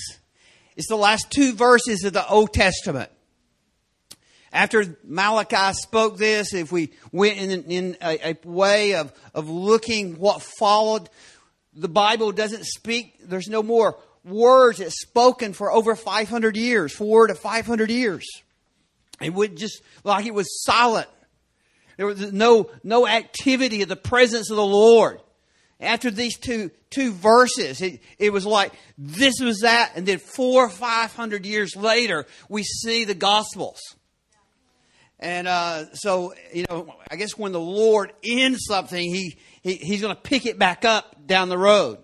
It's 0.76 0.88
the 0.88 0.97
last 0.97 1.31
two 1.31 1.55
verses 1.55 2.05
of 2.05 2.12
the 2.12 2.28
Old 2.28 2.52
Testament. 2.52 3.11
After 4.52 4.97
Malachi 5.05 5.75
spoke 5.75 6.16
this, 6.16 6.52
if 6.52 6.73
we 6.73 6.90
went 7.12 7.38
in, 7.38 7.64
in 7.64 7.97
a, 8.02 8.31
a, 8.31 8.37
way 8.45 8.95
of, 8.95 9.12
of 9.35 9.49
looking 9.49 10.19
what 10.19 10.43
followed, 10.43 11.09
the 11.76 11.88
Bible 11.88 12.33
doesn't 12.33 12.64
speak, 12.64 13.21
there's 13.28 13.49
no 13.49 13.62
more 13.62 13.99
words 14.25 14.78
that's 14.78 15.00
spoken 15.00 15.52
for 15.52 15.71
over 15.71 15.95
500 15.95 16.56
years, 16.56 16.95
four 16.95 17.26
to 17.26 17.35
500 17.35 17.90
years. 17.90 18.26
It 19.21 19.33
would 19.33 19.56
just, 19.56 19.83
like 20.02 20.26
it 20.26 20.35
was 20.35 20.64
silent. 20.64 21.09
There 21.97 22.06
was 22.06 22.33
no, 22.33 22.71
no 22.83 23.06
activity 23.06 23.83
of 23.83 23.88
the 23.88 23.97
presence 23.97 24.50
of 24.50 24.56
the 24.56 24.66
Lord. 24.66 25.21
After 25.78 26.11
these 26.11 26.38
two, 26.38 26.71
two 26.90 27.12
verses, 27.12 27.83
it, 27.83 28.00
it 28.18 28.33
was 28.33 28.47
like 28.47 28.73
this 28.97 29.35
was 29.40 29.61
that, 29.61 29.92
and 29.95 30.06
then 30.06 30.18
four 30.18 30.64
or 30.64 30.71
five 30.71 31.14
hundred 31.14 31.45
years 31.45 31.76
later, 31.76 32.26
we 32.49 32.62
see 32.62 33.04
the 33.04 33.14
Gospels. 33.14 33.78
And 35.18 35.49
uh, 35.49 35.94
so, 35.94 36.35
you 36.52 36.66
know, 36.68 36.94
I 37.11 37.16
guess 37.16 37.38
when 37.38 37.52
the 37.52 37.61
Lord 37.61 38.12
ends 38.23 38.64
something, 38.66 39.02
he, 39.02 39.38
he 39.62 39.76
he's 39.76 40.02
going 40.02 40.14
to 40.14 40.20
pick 40.20 40.44
it 40.44 40.58
back 40.58 40.85
up 40.85 41.26
down 41.26 41.49
the 41.49 41.58
road. 41.58 41.99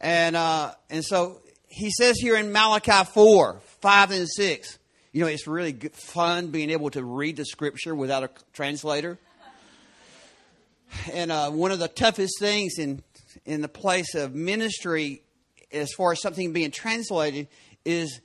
And 0.00 0.36
uh, 0.36 0.72
and 0.90 1.04
so 1.04 1.40
he 1.66 1.90
says 1.90 2.18
here 2.18 2.36
in 2.36 2.52
Malachi 2.52 3.08
four 3.14 3.60
five 3.80 4.10
and 4.10 4.28
six. 4.28 4.78
You 5.12 5.22
know, 5.22 5.26
it's 5.26 5.46
really 5.46 5.72
good, 5.72 5.94
fun 5.94 6.48
being 6.48 6.70
able 6.70 6.90
to 6.90 7.02
read 7.02 7.36
the 7.36 7.44
scripture 7.44 7.94
without 7.94 8.22
a 8.22 8.30
translator. 8.52 9.18
And 11.12 11.32
uh, 11.32 11.50
one 11.50 11.72
of 11.72 11.78
the 11.78 11.88
toughest 11.88 12.34
things 12.38 12.78
in 12.78 13.02
in 13.46 13.62
the 13.62 13.68
place 13.68 14.14
of 14.14 14.34
ministry, 14.34 15.22
as 15.72 15.92
far 15.96 16.12
as 16.12 16.20
something 16.20 16.52
being 16.52 16.70
translated, 16.70 17.48
is 17.84 18.20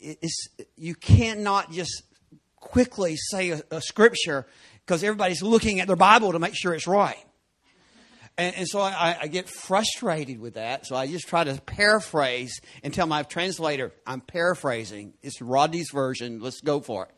is 0.00 0.48
you 0.76 0.94
cannot 0.94 1.70
just 1.70 2.02
quickly 2.60 3.16
say 3.16 3.50
a, 3.50 3.62
a 3.70 3.80
scripture 3.80 4.46
because 4.86 5.02
everybody's 5.02 5.42
looking 5.42 5.80
at 5.80 5.86
their 5.86 5.96
Bible 5.96 6.32
to 6.32 6.38
make 6.38 6.54
sure 6.54 6.74
it's 6.74 6.86
right. 6.86 7.16
And, 8.38 8.56
and 8.56 8.68
so 8.68 8.80
I, 8.80 9.18
I, 9.20 9.26
get 9.26 9.50
frustrated 9.50 10.40
with 10.40 10.54
that. 10.54 10.86
So 10.86 10.96
I 10.96 11.06
just 11.06 11.28
try 11.28 11.44
to 11.44 11.60
paraphrase 11.60 12.60
and 12.82 12.94
tell 12.94 13.06
my 13.06 13.22
translator, 13.22 13.92
I'm 14.06 14.22
paraphrasing. 14.22 15.12
It's 15.22 15.42
Rodney's 15.42 15.90
version. 15.92 16.40
Let's 16.40 16.60
go 16.60 16.80
for 16.80 17.04
it. 17.04 17.10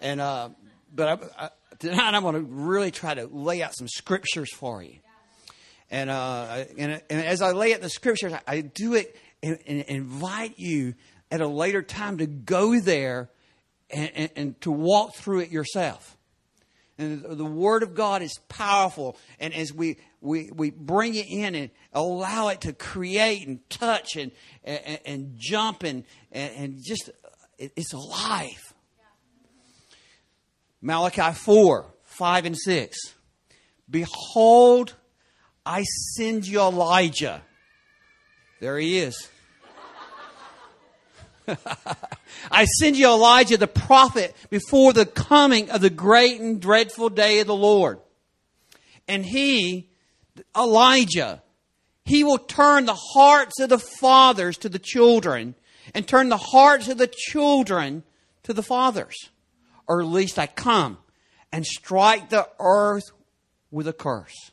And, 0.00 0.20
uh, 0.20 0.50
but 0.94 1.08
I, 1.08 1.44
I, 1.46 1.50
tonight 1.80 2.14
I'm 2.14 2.22
going 2.22 2.36
to 2.36 2.42
really 2.42 2.92
try 2.92 3.14
to 3.14 3.26
lay 3.26 3.62
out 3.62 3.74
some 3.74 3.88
scriptures 3.88 4.52
for 4.54 4.80
you. 4.82 4.98
And, 5.90 6.08
uh, 6.08 6.64
and, 6.78 7.02
and 7.10 7.26
as 7.26 7.42
I 7.42 7.50
lay 7.50 7.74
out 7.74 7.80
the 7.80 7.90
scriptures, 7.90 8.32
I, 8.46 8.60
do 8.60 8.94
it 8.94 9.16
and, 9.42 9.58
and 9.66 9.80
invite 9.88 10.58
you 10.58 10.94
at 11.32 11.40
a 11.40 11.48
later 11.48 11.82
time 11.82 12.18
to 12.18 12.26
go 12.26 12.78
there 12.78 13.30
and, 13.92 14.10
and, 14.14 14.30
and 14.36 14.60
to 14.62 14.70
walk 14.70 15.14
through 15.14 15.40
it 15.40 15.50
yourself. 15.50 16.16
And 16.98 17.24
the 17.24 17.46
Word 17.46 17.82
of 17.82 17.94
God 17.94 18.20
is 18.20 18.38
powerful. 18.48 19.16
And 19.38 19.54
as 19.54 19.72
we, 19.72 19.96
we, 20.20 20.50
we 20.54 20.70
bring 20.70 21.14
it 21.14 21.26
in 21.30 21.54
and 21.54 21.70
allow 21.94 22.48
it 22.48 22.62
to 22.62 22.74
create 22.74 23.46
and 23.46 23.58
touch 23.70 24.16
and, 24.16 24.32
and, 24.64 24.98
and 25.06 25.34
jump 25.38 25.82
and, 25.82 26.04
and, 26.30 26.76
just, 26.84 27.10
it's 27.58 27.94
alive. 27.94 28.74
Malachi 30.82 31.32
4 31.32 31.86
5 32.04 32.44
and 32.44 32.56
6. 32.58 32.98
Behold, 33.88 34.94
I 35.64 35.84
send 36.16 36.46
you 36.46 36.60
Elijah. 36.60 37.42
There 38.60 38.78
he 38.78 38.98
is. 38.98 39.30
I 42.50 42.64
send 42.64 42.96
you 42.96 43.08
Elijah 43.08 43.56
the 43.56 43.66
prophet 43.66 44.34
before 44.50 44.92
the 44.92 45.06
coming 45.06 45.70
of 45.70 45.80
the 45.80 45.90
great 45.90 46.40
and 46.40 46.60
dreadful 46.60 47.10
day 47.10 47.40
of 47.40 47.46
the 47.46 47.54
Lord. 47.54 47.98
And 49.08 49.24
he, 49.24 49.88
Elijah, 50.56 51.42
he 52.04 52.24
will 52.24 52.38
turn 52.38 52.86
the 52.86 52.94
hearts 52.94 53.60
of 53.60 53.68
the 53.68 53.78
fathers 53.78 54.56
to 54.58 54.68
the 54.68 54.78
children 54.78 55.54
and 55.94 56.06
turn 56.06 56.28
the 56.28 56.36
hearts 56.36 56.88
of 56.88 56.98
the 56.98 57.06
children 57.12 58.02
to 58.44 58.52
the 58.52 58.62
fathers. 58.62 59.30
Or 59.86 60.00
at 60.00 60.06
least 60.06 60.38
I 60.38 60.46
come 60.46 60.98
and 61.52 61.66
strike 61.66 62.30
the 62.30 62.48
earth 62.58 63.10
with 63.70 63.88
a 63.88 63.92
curse. 63.92 64.52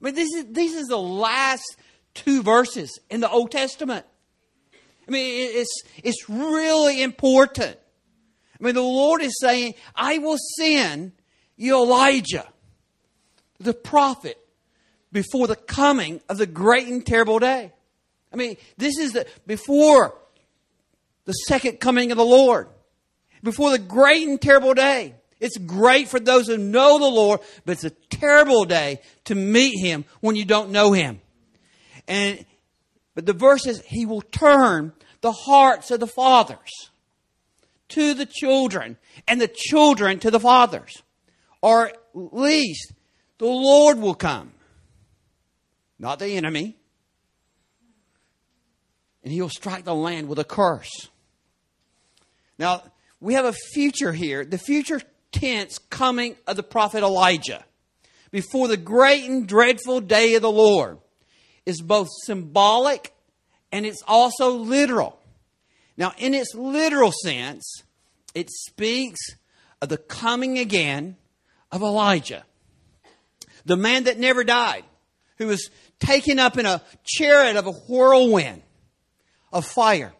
I 0.00 0.04
mean, 0.04 0.14
this 0.14 0.32
is, 0.32 0.44
this 0.50 0.74
is 0.74 0.86
the 0.86 0.98
last 0.98 1.76
two 2.14 2.42
verses 2.42 2.98
in 3.10 3.20
the 3.20 3.30
Old 3.30 3.50
Testament. 3.50 4.06
I 5.06 5.10
mean, 5.10 5.50
it's, 5.54 5.82
it's 6.02 6.28
really 6.28 7.02
important. 7.02 7.76
I 8.58 8.64
mean, 8.64 8.74
the 8.74 8.82
Lord 8.82 9.22
is 9.22 9.38
saying, 9.40 9.74
I 9.94 10.18
will 10.18 10.38
send 10.56 11.12
you 11.56 11.76
Elijah, 11.76 12.46
the 13.58 13.74
prophet, 13.74 14.38
before 15.12 15.46
the 15.46 15.56
coming 15.56 16.20
of 16.28 16.38
the 16.38 16.46
great 16.46 16.88
and 16.88 17.04
terrible 17.04 17.38
day. 17.38 17.72
I 18.32 18.36
mean, 18.36 18.56
this 18.76 18.98
is 18.98 19.12
the, 19.12 19.26
before 19.46 20.16
the 21.24 21.32
second 21.32 21.80
coming 21.80 22.10
of 22.10 22.16
the 22.16 22.24
Lord, 22.24 22.68
before 23.42 23.70
the 23.70 23.78
great 23.78 24.26
and 24.26 24.40
terrible 24.40 24.74
day. 24.74 25.14
It's 25.40 25.58
great 25.58 26.08
for 26.08 26.18
those 26.18 26.46
who 26.46 26.56
know 26.56 26.98
the 26.98 27.04
Lord, 27.04 27.40
but 27.64 27.72
it's 27.72 27.84
a 27.84 27.90
terrible 27.90 28.64
day 28.64 29.00
to 29.24 29.34
meet 29.34 29.78
him 29.78 30.04
when 30.20 30.36
you 30.36 30.44
don't 30.44 30.70
know 30.70 30.92
him. 30.92 31.20
And 32.08 32.44
but 33.14 33.26
the 33.26 33.32
verse 33.32 33.64
says 33.64 33.82
he 33.86 34.06
will 34.06 34.22
turn 34.22 34.92
the 35.20 35.32
hearts 35.32 35.90
of 35.90 36.00
the 36.00 36.06
fathers 36.06 36.90
to 37.90 38.14
the 38.14 38.26
children 38.26 38.96
and 39.28 39.40
the 39.40 39.48
children 39.48 40.18
to 40.20 40.30
the 40.30 40.40
fathers. 40.40 41.02
Or 41.62 41.86
at 41.86 41.96
least 42.14 42.92
the 43.38 43.46
Lord 43.46 43.98
will 43.98 44.14
come. 44.14 44.52
Not 45.98 46.18
the 46.18 46.36
enemy. 46.36 46.76
And 49.22 49.32
he'll 49.32 49.48
strike 49.48 49.84
the 49.84 49.94
land 49.94 50.28
with 50.28 50.38
a 50.38 50.44
curse. 50.44 51.08
Now, 52.58 52.82
we 53.20 53.34
have 53.34 53.46
a 53.46 53.52
future 53.52 54.12
here, 54.12 54.44
the 54.44 54.58
future 54.58 55.00
tense 55.32 55.78
coming 55.78 56.36
of 56.46 56.56
the 56.56 56.62
prophet 56.62 57.02
Elijah 57.02 57.64
before 58.30 58.68
the 58.68 58.76
great 58.76 59.24
and 59.24 59.46
dreadful 59.46 60.00
day 60.00 60.34
of 60.34 60.42
the 60.42 60.50
Lord 60.50 60.98
is 61.66 61.80
both 61.80 62.08
symbolic 62.24 63.12
and 63.72 63.84
it's 63.84 64.02
also 64.06 64.50
literal. 64.50 65.18
Now, 65.96 66.12
in 66.18 66.34
its 66.34 66.54
literal 66.54 67.12
sense, 67.12 67.82
it 68.34 68.50
speaks 68.50 69.20
of 69.80 69.88
the 69.88 69.98
coming 69.98 70.58
again 70.58 71.16
of 71.70 71.82
Elijah, 71.82 72.44
the 73.64 73.76
man 73.76 74.04
that 74.04 74.18
never 74.18 74.44
died, 74.44 74.84
who 75.38 75.46
was 75.46 75.70
taken 75.98 76.38
up 76.38 76.58
in 76.58 76.66
a 76.66 76.82
chariot 77.04 77.56
of 77.56 77.66
a 77.66 77.72
whirlwind 77.72 78.62
of 79.52 79.64
fire. 79.64 80.12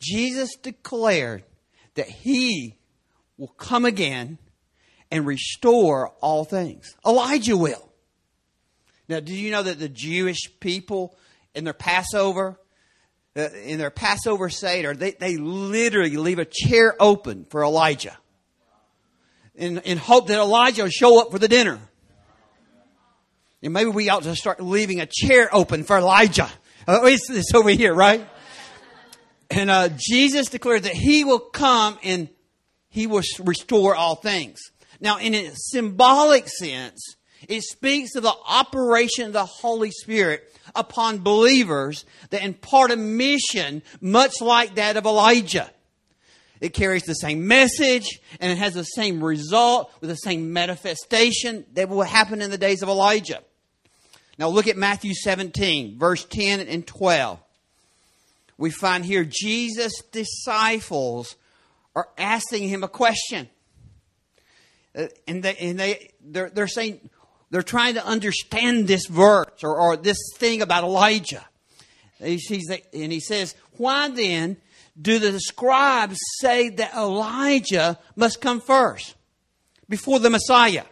Jesus 0.00 0.56
declared 0.56 1.44
that 1.94 2.08
he 2.08 2.78
will 3.38 3.48
come 3.48 3.84
again 3.84 4.38
and 5.10 5.26
restore 5.26 6.08
all 6.20 6.44
things. 6.44 6.94
Elijah 7.06 7.56
will. 7.56 7.91
Now, 9.08 9.20
do 9.20 9.34
you 9.34 9.50
know 9.50 9.62
that 9.62 9.78
the 9.78 9.88
Jewish 9.88 10.50
people 10.60 11.16
in 11.54 11.64
their 11.64 11.74
Passover, 11.74 12.58
uh, 13.36 13.48
in 13.64 13.78
their 13.78 13.90
Passover 13.90 14.48
Seder, 14.48 14.94
they, 14.94 15.12
they 15.12 15.36
literally 15.36 16.16
leave 16.16 16.38
a 16.38 16.44
chair 16.44 16.94
open 17.00 17.46
for 17.50 17.62
Elijah 17.62 18.16
in, 19.54 19.78
in 19.78 19.98
hope 19.98 20.28
that 20.28 20.38
Elijah 20.38 20.82
will 20.82 20.90
show 20.90 21.20
up 21.20 21.30
for 21.30 21.38
the 21.38 21.48
dinner. 21.48 21.78
And 23.62 23.72
maybe 23.72 23.90
we 23.90 24.08
ought 24.08 24.24
to 24.24 24.34
start 24.34 24.60
leaving 24.60 25.00
a 25.00 25.06
chair 25.06 25.48
open 25.54 25.84
for 25.84 25.98
Elijah. 25.98 26.50
Uh, 26.86 27.00
it's, 27.04 27.30
it's 27.30 27.54
over 27.54 27.70
here, 27.70 27.94
right? 27.94 28.26
And 29.50 29.70
uh, 29.70 29.90
Jesus 29.96 30.48
declared 30.48 30.84
that 30.84 30.94
he 30.94 31.24
will 31.24 31.38
come 31.38 31.98
and 32.02 32.28
he 32.88 33.06
will 33.06 33.22
restore 33.44 33.94
all 33.94 34.16
things. 34.16 34.60
Now, 35.00 35.18
in 35.18 35.34
a 35.34 35.50
symbolic 35.54 36.48
sense, 36.48 37.16
it 37.48 37.62
speaks 37.62 38.14
of 38.14 38.22
the 38.22 38.34
operation 38.46 39.26
of 39.26 39.32
the 39.32 39.44
Holy 39.44 39.90
Spirit 39.90 40.44
upon 40.74 41.18
believers 41.18 42.04
that 42.30 42.42
impart 42.42 42.90
a 42.90 42.96
mission 42.96 43.82
much 44.00 44.40
like 44.40 44.76
that 44.76 44.96
of 44.96 45.06
Elijah. 45.06 45.70
It 46.60 46.74
carries 46.74 47.02
the 47.02 47.14
same 47.14 47.48
message 47.48 48.20
and 48.40 48.52
it 48.52 48.58
has 48.58 48.74
the 48.74 48.84
same 48.84 49.22
result 49.22 49.92
with 50.00 50.10
the 50.10 50.16
same 50.16 50.52
manifestation 50.52 51.66
that 51.74 51.88
will 51.88 52.02
happen 52.02 52.40
in 52.40 52.50
the 52.50 52.58
days 52.58 52.82
of 52.82 52.88
Elijah. 52.88 53.42
Now 54.38 54.48
look 54.48 54.68
at 54.68 54.76
Matthew 54.76 55.12
17, 55.12 55.98
verse 55.98 56.24
10 56.24 56.60
and 56.60 56.86
12. 56.86 57.40
We 58.58 58.70
find 58.70 59.04
here 59.04 59.24
Jesus' 59.28 60.02
disciples 60.12 61.34
are 61.96 62.08
asking 62.16 62.68
him 62.68 62.84
a 62.84 62.88
question. 62.88 63.48
Uh, 64.96 65.06
and 65.26 65.42
they, 65.42 65.56
and 65.56 65.80
they, 65.80 66.10
they're, 66.20 66.50
they're 66.50 66.68
saying, 66.68 67.00
they're 67.52 67.62
trying 67.62 67.94
to 67.94 68.04
understand 68.04 68.88
this 68.88 69.06
verse 69.06 69.62
or, 69.62 69.78
or 69.78 69.96
this 69.98 70.16
thing 70.36 70.62
about 70.62 70.84
Elijah. 70.84 71.44
And 72.18 72.40
he 72.40 73.20
says, 73.20 73.54
Why 73.76 74.08
then 74.08 74.56
do 75.00 75.18
the 75.18 75.38
scribes 75.38 76.18
say 76.40 76.70
that 76.70 76.94
Elijah 76.94 77.98
must 78.16 78.40
come 78.40 78.62
first 78.62 79.14
before 79.86 80.18
the 80.18 80.30
Messiah? 80.30 80.84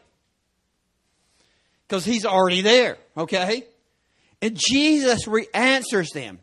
Because 1.88 2.04
he's 2.04 2.26
already 2.26 2.60
there, 2.60 2.98
okay? 3.16 3.64
And 4.42 4.54
Jesus 4.54 5.26
re- 5.26 5.48
answers 5.54 6.10
them. 6.10 6.40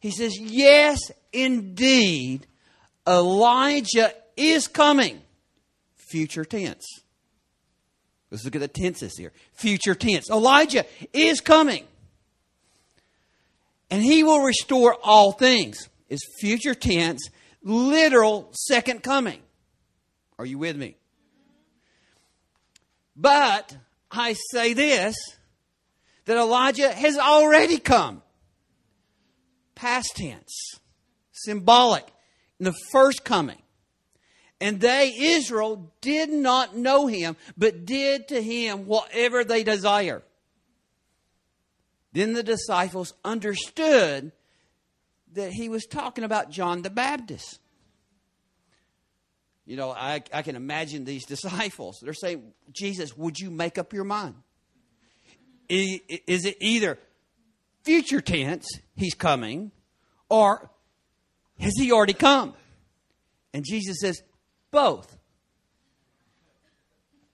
He 0.00 0.10
says, 0.10 0.36
Yes, 0.40 0.98
indeed, 1.32 2.48
Elijah 3.06 4.12
is 4.36 4.66
coming. 4.66 5.22
Future 5.94 6.44
tense. 6.44 7.01
Let's 8.32 8.46
look 8.46 8.56
at 8.56 8.62
the 8.62 8.68
tenses 8.68 9.18
here. 9.18 9.30
Future 9.52 9.94
tense. 9.94 10.30
Elijah 10.30 10.86
is 11.12 11.42
coming. 11.42 11.84
And 13.90 14.02
he 14.02 14.24
will 14.24 14.40
restore 14.40 14.96
all 15.02 15.32
things. 15.32 15.90
Is 16.08 16.20
future 16.40 16.74
tense, 16.74 17.28
literal 17.62 18.48
second 18.52 19.02
coming. 19.02 19.40
Are 20.38 20.46
you 20.46 20.56
with 20.56 20.76
me? 20.76 20.96
But 23.14 23.76
I 24.10 24.34
say 24.50 24.72
this 24.72 25.14
that 26.24 26.38
Elijah 26.38 26.90
has 26.90 27.18
already 27.18 27.76
come. 27.76 28.22
Past 29.74 30.16
tense, 30.16 30.80
symbolic, 31.32 32.06
in 32.58 32.64
the 32.64 32.74
first 32.92 33.24
coming. 33.24 33.61
And 34.62 34.80
they, 34.80 35.12
Israel, 35.18 35.92
did 36.00 36.30
not 36.30 36.76
know 36.76 37.08
him, 37.08 37.36
but 37.58 37.84
did 37.84 38.28
to 38.28 38.40
him 38.40 38.86
whatever 38.86 39.42
they 39.42 39.64
desire. 39.64 40.22
Then 42.12 42.32
the 42.32 42.44
disciples 42.44 43.12
understood 43.24 44.30
that 45.32 45.50
he 45.50 45.68
was 45.68 45.84
talking 45.84 46.22
about 46.22 46.50
John 46.50 46.82
the 46.82 46.90
Baptist. 46.90 47.58
You 49.66 49.76
know, 49.76 49.90
I, 49.90 50.22
I 50.32 50.42
can 50.42 50.54
imagine 50.54 51.04
these 51.04 51.26
disciples. 51.26 51.98
They're 52.00 52.14
saying, 52.14 52.44
Jesus, 52.70 53.16
would 53.16 53.40
you 53.40 53.50
make 53.50 53.78
up 53.78 53.92
your 53.92 54.04
mind? 54.04 54.36
Is 55.68 56.44
it 56.44 56.56
either 56.60 57.00
future 57.82 58.20
tense, 58.20 58.68
he's 58.94 59.14
coming, 59.14 59.72
or 60.28 60.70
has 61.58 61.72
he 61.76 61.90
already 61.90 62.12
come? 62.12 62.54
And 63.52 63.64
Jesus 63.64 63.96
says, 64.00 64.22
both. 64.72 65.16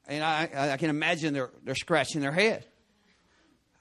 And 0.07 0.23
I, 0.23 0.73
I 0.73 0.77
can 0.77 0.91
imagine 0.91 1.33
they're, 1.33 1.51
they're 1.65 1.75
scratching 1.75 2.21
their 2.21 2.33
head. 2.33 2.67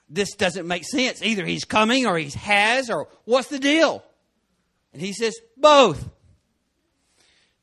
This 0.10 0.36
doesn't 0.36 0.68
make 0.68 0.86
sense. 0.86 1.22
Either 1.22 1.46
he's 1.46 1.66
coming 1.66 2.06
or 2.06 2.18
he 2.18 2.30
has, 2.30 2.90
or 2.90 3.10
what's 3.26 3.50
the 3.50 3.60
deal? 3.60 4.04
And 4.94 5.02
he 5.02 5.12
says, 5.12 5.36
both. 5.58 6.08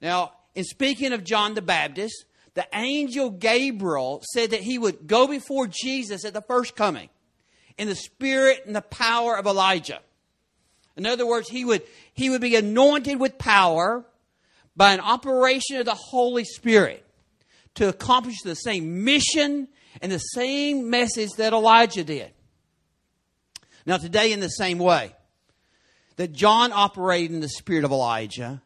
Now, 0.00 0.32
in 0.54 0.64
speaking 0.64 1.12
of 1.12 1.24
John 1.24 1.54
the 1.54 1.62
Baptist, 1.62 2.26
the 2.54 2.66
angel 2.72 3.30
Gabriel 3.30 4.22
said 4.32 4.50
that 4.50 4.60
he 4.60 4.78
would 4.78 5.06
go 5.06 5.26
before 5.26 5.66
Jesus 5.66 6.24
at 6.24 6.34
the 6.34 6.42
first 6.42 6.76
coming 6.76 7.08
in 7.76 7.88
the 7.88 7.94
spirit 7.94 8.62
and 8.66 8.76
the 8.76 8.82
power 8.82 9.36
of 9.36 9.46
Elijah. 9.46 10.00
In 10.96 11.06
other 11.06 11.26
words, 11.26 11.48
he 11.48 11.64
would, 11.64 11.82
he 12.12 12.30
would 12.30 12.40
be 12.40 12.54
anointed 12.54 13.18
with 13.18 13.36
power 13.36 14.04
by 14.76 14.92
an 14.92 15.00
operation 15.00 15.76
of 15.76 15.86
the 15.86 15.94
Holy 15.94 16.44
Spirit 16.44 17.04
to 17.74 17.88
accomplish 17.88 18.42
the 18.42 18.54
same 18.54 19.04
mission 19.04 19.68
and 20.00 20.10
the 20.10 20.18
same 20.18 20.90
message 20.90 21.30
that 21.36 21.52
Elijah 21.52 22.04
did. 22.04 22.32
Now, 23.86 23.98
today, 23.98 24.32
in 24.32 24.40
the 24.40 24.48
same 24.48 24.78
way 24.78 25.14
that 26.16 26.32
John 26.32 26.72
operated 26.72 27.32
in 27.32 27.40
the 27.40 27.48
spirit 27.48 27.84
of 27.84 27.90
Elijah 27.90 28.62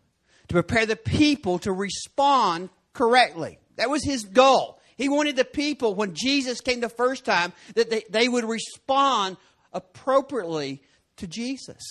to 0.49 0.55
prepare 0.55 0.87
the 0.87 0.97
people 0.97 1.59
to 1.61 1.73
respond 1.73 2.71
correctly, 2.92 3.59
that 3.77 3.90
was 3.90 4.05
his 4.05 4.25
goal. 4.25 4.79
He 4.97 5.09
wanted 5.09 5.37
the 5.37 5.44
people, 5.44 5.94
when 5.94 6.14
Jesus 6.14 6.61
came 6.61 6.81
the 6.81 6.88
first 6.88 7.25
time, 7.25 7.53
that 7.75 7.90
they, 7.90 8.05
they 8.11 8.29
would 8.29 8.44
respond 8.44 9.37
appropriately 9.73 10.83
to 11.16 11.27
Jesus 11.27 11.83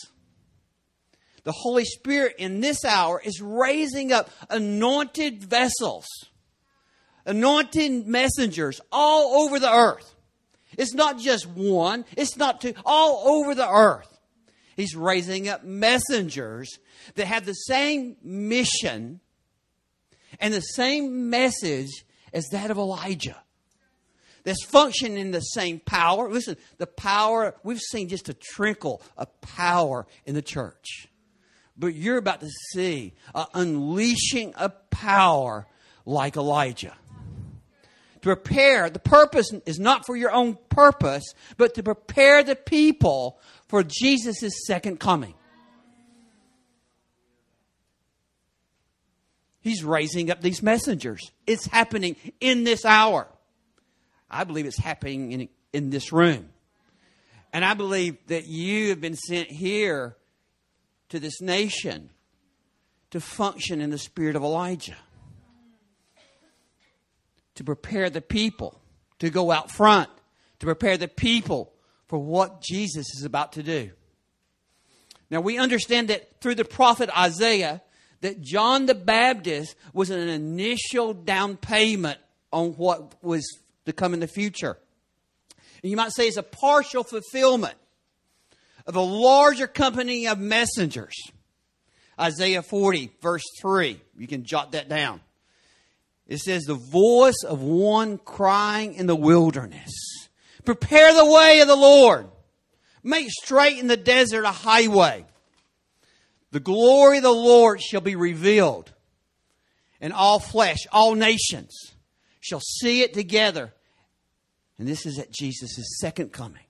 the 1.47 1.53
Holy 1.53 1.85
Spirit 1.85 2.35
in 2.39 2.59
this 2.59 2.83
hour 2.83 3.21
is 3.23 3.41
raising 3.41 4.11
up 4.11 4.29
anointed 4.49 5.41
vessels, 5.41 6.05
anointed 7.25 8.05
messengers 8.05 8.81
all 8.91 9.45
over 9.45 9.57
the 9.57 9.73
earth. 9.73 10.13
It's 10.77 10.93
not 10.93 11.19
just 11.19 11.47
one, 11.47 12.03
it's 12.17 12.35
not 12.35 12.59
two, 12.59 12.73
all 12.85 13.29
over 13.29 13.55
the 13.55 13.65
earth. 13.67 14.19
He's 14.75 14.93
raising 14.93 15.47
up 15.47 15.63
messengers 15.63 16.79
that 17.15 17.27
have 17.27 17.45
the 17.45 17.53
same 17.53 18.17
mission 18.21 19.21
and 20.41 20.53
the 20.53 20.59
same 20.59 21.29
message 21.29 22.03
as 22.33 22.49
that 22.49 22.71
of 22.71 22.77
Elijah. 22.77 23.41
That's 24.43 24.65
functioning 24.65 25.17
in 25.17 25.31
the 25.31 25.39
same 25.39 25.79
power. 25.79 26.29
Listen, 26.29 26.57
the 26.77 26.87
power, 26.87 27.55
we've 27.63 27.79
seen 27.79 28.09
just 28.09 28.27
a 28.27 28.33
trickle 28.33 29.01
of 29.15 29.39
power 29.39 30.07
in 30.25 30.35
the 30.35 30.41
church. 30.41 31.07
But 31.77 31.93
you're 31.93 32.17
about 32.17 32.41
to 32.41 32.49
see 32.71 33.13
unleashing 33.53 34.55
of 34.55 34.89
power 34.89 35.67
like 36.05 36.35
Elijah. 36.35 36.95
To 38.21 38.35
prepare, 38.35 38.89
the 38.89 38.99
purpose 38.99 39.51
is 39.65 39.79
not 39.79 40.05
for 40.05 40.15
your 40.15 40.31
own 40.31 40.57
purpose, 40.69 41.33
but 41.55 41.75
to 41.75 41.83
prepare 41.83 42.43
the 42.43 42.55
people 42.55 43.39
for 43.67 43.83
Jesus' 43.83 44.65
second 44.65 44.99
coming. 44.99 45.35
He's 49.61 49.83
raising 49.83 50.31
up 50.31 50.41
these 50.41 50.63
messengers. 50.63 51.31
It's 51.45 51.67
happening 51.67 52.15
in 52.39 52.63
this 52.63 52.85
hour. 52.85 53.27
I 54.31 54.45
believe 54.45 54.65
it's 54.65 54.79
happening 54.79 55.31
in, 55.31 55.49
in 55.73 55.89
this 55.89 56.11
room. 56.11 56.49
And 57.53 57.63
I 57.63 57.73
believe 57.73 58.17
that 58.27 58.47
you 58.47 58.89
have 58.89 59.01
been 59.01 59.15
sent 59.15 59.49
here 59.49 60.15
to 61.09 61.19
this 61.19 61.41
nation 61.41 62.09
to 63.11 63.19
function 63.19 63.81
in 63.81 63.89
the 63.89 63.97
spirit 63.97 64.35
of 64.35 64.43
Elijah, 64.43 64.97
to 67.55 67.63
prepare 67.63 68.09
the 68.09 68.21
people 68.21 68.79
to 69.19 69.29
go 69.29 69.51
out 69.51 69.71
front, 69.71 70.09
to 70.59 70.65
prepare 70.65 70.97
the 70.97 71.07
people 71.07 71.73
for 72.07 72.19
what 72.19 72.61
Jesus 72.61 73.07
is 73.15 73.23
about 73.23 73.53
to 73.53 73.63
do. 73.63 73.91
Now 75.29 75.41
we 75.41 75.57
understand 75.57 76.09
that 76.09 76.41
through 76.41 76.55
the 76.55 76.65
prophet 76.65 77.09
Isaiah, 77.17 77.81
that 78.21 78.41
John 78.41 78.85
the 78.85 78.95
Baptist 78.95 79.75
was 79.93 80.09
an 80.09 80.27
initial 80.27 81.13
down 81.13 81.57
payment 81.57 82.19
on 82.51 82.71
what 82.71 83.23
was 83.23 83.45
to 83.85 83.93
come 83.93 84.13
in 84.13 84.19
the 84.19 84.27
future. 84.27 84.77
And 85.83 85.91
you 85.91 85.97
might 85.97 86.11
say 86.11 86.27
it's 86.27 86.37
a 86.37 86.43
partial 86.43 87.03
fulfillment 87.03 87.75
of 88.87 88.95
a 88.95 89.01
larger 89.01 89.67
company 89.67 90.27
of 90.27 90.39
messengers. 90.39 91.15
Isaiah 92.19 92.63
40, 92.63 93.11
verse 93.21 93.43
3. 93.61 93.99
You 94.17 94.27
can 94.27 94.43
jot 94.43 94.71
that 94.71 94.89
down. 94.89 95.21
It 96.25 96.39
says, 96.39 96.63
The 96.63 96.73
voice 96.73 97.43
of 97.47 97.61
one 97.61 98.17
crying 98.17 98.95
in 98.95 99.05
the 99.05 99.15
wilderness. 99.15 99.91
Prepare 100.65 101.13
the 101.13 101.25
way 101.25 101.59
of 101.59 101.67
the 101.67 101.75
Lord. 101.75 102.27
Make 103.03 103.29
straight 103.29 103.77
in 103.77 103.87
the 103.87 103.97
desert 103.97 104.43
a 104.43 104.51
highway. 104.51 105.25
The 106.51 106.59
glory 106.59 107.17
of 107.17 107.23
the 107.23 107.31
Lord 107.31 107.81
shall 107.81 108.01
be 108.01 108.15
revealed, 108.15 108.91
and 109.99 110.13
all 110.13 110.39
flesh, 110.39 110.87
all 110.91 111.13
nations 111.13 111.73
shall 112.39 112.61
see 112.61 113.01
it 113.01 113.13
together. 113.13 113.73
And 114.79 114.87
this 114.87 115.05
is 115.05 115.19
at 115.19 115.31
Jesus' 115.31 115.99
second 115.99 116.31
coming. 116.31 116.63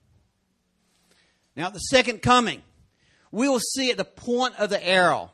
Now, 1.58 1.70
the 1.70 1.80
second 1.80 2.22
coming, 2.22 2.62
we 3.32 3.48
will 3.48 3.58
see 3.58 3.90
at 3.90 3.96
the 3.96 4.04
point 4.04 4.54
of 4.60 4.70
the 4.70 4.86
arrow 4.86 5.32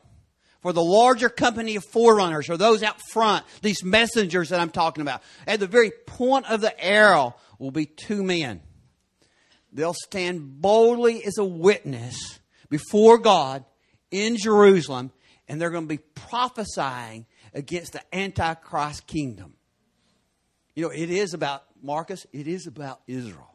for 0.63 0.73
the 0.73 0.83
larger 0.83 1.29
company 1.29 1.75
of 1.75 1.85
forerunners 1.93 2.49
or 2.49 2.57
those 2.57 2.81
out 2.81 2.99
front, 3.11 3.45
these 3.61 3.83
messengers 3.83 4.49
that 4.49 4.59
I'm 4.59 4.71
talking 4.71 5.03
about. 5.03 5.21
At 5.45 5.59
the 5.59 5.67
very 5.67 5.91
point 6.07 6.49
of 6.49 6.61
the 6.61 6.83
arrow 6.83 7.35
will 7.59 7.69
be 7.69 7.85
two 7.85 8.23
men. 8.23 8.61
They'll 9.71 9.93
stand 9.93 10.61
boldly 10.61 11.23
as 11.23 11.37
a 11.37 11.45
witness 11.45 12.39
before 12.69 13.19
God 13.19 13.63
in 14.09 14.35
Jerusalem, 14.35 15.11
and 15.47 15.61
they're 15.61 15.69
going 15.69 15.83
to 15.83 15.87
be 15.87 16.01
prophesying 16.15 17.27
against 17.53 17.93
the 17.93 18.01
Antichrist 18.15 19.05
kingdom. 19.05 19.53
You 20.73 20.85
know, 20.85 20.89
it 20.89 21.11
is 21.11 21.35
about, 21.35 21.65
Marcus, 21.83 22.25
it 22.33 22.47
is 22.47 22.65
about 22.65 23.01
Israel. 23.05 23.54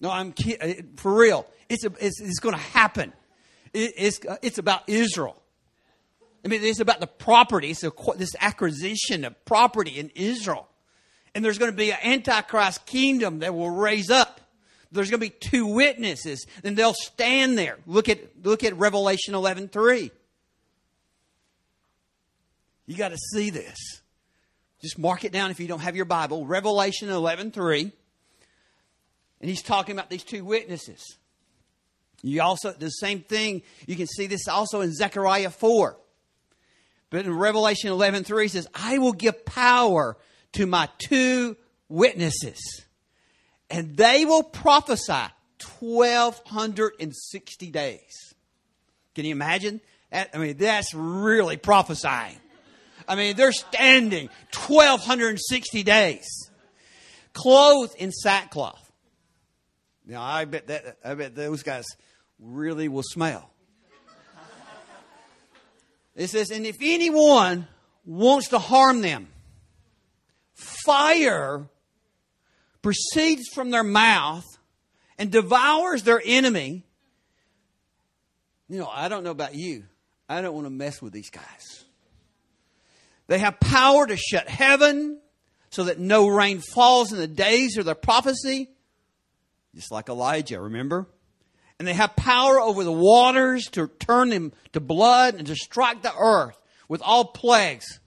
No, 0.00 0.10
I'm 0.10 0.32
kidding. 0.32 0.78
Uh, 0.78 0.82
for 0.96 1.14
real. 1.14 1.46
It's, 1.68 1.84
a, 1.84 1.92
it's, 2.00 2.20
it's 2.20 2.38
going 2.38 2.54
to 2.54 2.60
happen. 2.60 3.12
It, 3.72 3.94
it's, 3.96 4.20
uh, 4.26 4.36
it's 4.42 4.58
about 4.58 4.88
Israel. 4.88 5.40
I 6.44 6.48
mean, 6.48 6.62
it's 6.62 6.80
about 6.80 7.00
the 7.00 7.06
property. 7.06 7.70
It's 7.70 7.82
a, 7.82 7.92
this 8.16 8.36
acquisition 8.40 9.24
of 9.24 9.44
property 9.44 9.98
in 9.98 10.10
Israel. 10.14 10.68
And 11.34 11.44
there's 11.44 11.58
going 11.58 11.70
to 11.70 11.76
be 11.76 11.90
an 11.90 11.98
Antichrist 12.02 12.86
kingdom 12.86 13.40
that 13.40 13.54
will 13.54 13.70
raise 13.70 14.10
up. 14.10 14.40
There's 14.92 15.10
going 15.10 15.20
to 15.20 15.26
be 15.26 15.34
two 15.50 15.66
witnesses, 15.66 16.46
and 16.62 16.76
they'll 16.76 16.94
stand 16.94 17.58
there. 17.58 17.78
Look 17.86 18.08
at, 18.08 18.44
look 18.44 18.64
at 18.64 18.76
Revelation 18.76 19.34
11 19.34 19.68
3. 19.68 20.10
You 22.86 22.96
got 22.96 23.08
to 23.08 23.18
see 23.34 23.50
this. 23.50 23.76
Just 24.80 24.98
mark 24.98 25.24
it 25.24 25.32
down 25.32 25.50
if 25.50 25.58
you 25.58 25.66
don't 25.66 25.80
have 25.80 25.96
your 25.96 26.04
Bible. 26.04 26.46
Revelation 26.46 27.08
11 27.08 27.50
3. 27.50 27.92
And 29.40 29.50
he's 29.50 29.62
talking 29.62 29.94
about 29.94 30.10
these 30.10 30.24
two 30.24 30.44
witnesses. 30.44 31.18
You 32.22 32.42
also, 32.42 32.72
the 32.72 32.88
same 32.88 33.20
thing, 33.20 33.62
you 33.86 33.96
can 33.96 34.06
see 34.06 34.26
this 34.26 34.48
also 34.48 34.80
in 34.80 34.92
Zechariah 34.92 35.50
4. 35.50 35.96
But 37.10 37.24
in 37.24 37.32
Revelation 37.32 37.90
11 37.90 38.24
3, 38.24 38.44
he 38.44 38.48
says, 38.48 38.66
I 38.74 38.98
will 38.98 39.12
give 39.12 39.44
power 39.44 40.16
to 40.52 40.66
my 40.66 40.88
two 40.98 41.56
witnesses 41.88 42.86
and 43.70 43.96
they 43.96 44.24
will 44.24 44.42
prophesy 44.42 45.12
1260 45.80 47.70
days. 47.70 48.34
Can 49.14 49.24
you 49.24 49.32
imagine? 49.32 49.80
That, 50.10 50.30
I 50.34 50.38
mean, 50.38 50.56
that's 50.56 50.94
really 50.94 51.56
prophesying. 51.56 52.38
I 53.08 53.14
mean, 53.16 53.36
they're 53.36 53.52
standing 53.52 54.28
1260 54.52 55.82
days, 55.82 56.50
clothed 57.32 57.94
in 57.98 58.12
sackcloth. 58.12 58.85
Now, 60.06 60.22
I 60.22 60.44
bet 60.44 60.68
that 60.68 60.98
I 61.04 61.14
bet 61.14 61.34
those 61.34 61.62
guys 61.62 61.84
really 62.38 62.88
will 62.88 63.02
smell. 63.02 63.50
It 66.14 66.28
says, 66.28 66.50
and 66.50 66.64
if 66.64 66.76
anyone 66.80 67.66
wants 68.06 68.48
to 68.48 68.58
harm 68.58 69.02
them, 69.02 69.28
fire 70.54 71.68
proceeds 72.80 73.48
from 73.52 73.70
their 73.70 73.82
mouth 73.82 74.44
and 75.18 75.30
devours 75.30 76.04
their 76.04 76.22
enemy. 76.24 76.84
You 78.68 78.78
know, 78.78 78.88
I 78.90 79.08
don't 79.08 79.24
know 79.24 79.30
about 79.30 79.54
you. 79.54 79.84
I 80.28 80.40
don't 80.40 80.54
want 80.54 80.66
to 80.66 80.70
mess 80.70 81.02
with 81.02 81.12
these 81.12 81.30
guys. 81.30 81.84
They 83.26 83.38
have 83.38 83.60
power 83.60 84.06
to 84.06 84.16
shut 84.16 84.48
heaven 84.48 85.20
so 85.70 85.84
that 85.84 85.98
no 85.98 86.28
rain 86.28 86.60
falls 86.60 87.12
in 87.12 87.18
the 87.18 87.26
days 87.26 87.76
of 87.76 87.84
their 87.84 87.94
prophecy, 87.94 88.70
just 89.76 89.92
like 89.92 90.08
Elijah, 90.08 90.60
remember? 90.60 91.06
And 91.78 91.86
they 91.86 91.92
have 91.92 92.16
power 92.16 92.58
over 92.58 92.82
the 92.82 92.90
waters 92.90 93.66
to 93.72 93.86
turn 93.86 94.30
them 94.30 94.52
to 94.72 94.80
blood 94.80 95.34
and 95.34 95.46
to 95.46 95.54
strike 95.54 96.02
the 96.02 96.14
earth 96.16 96.58
with 96.88 97.02
all 97.02 97.26
plagues. 97.26 98.00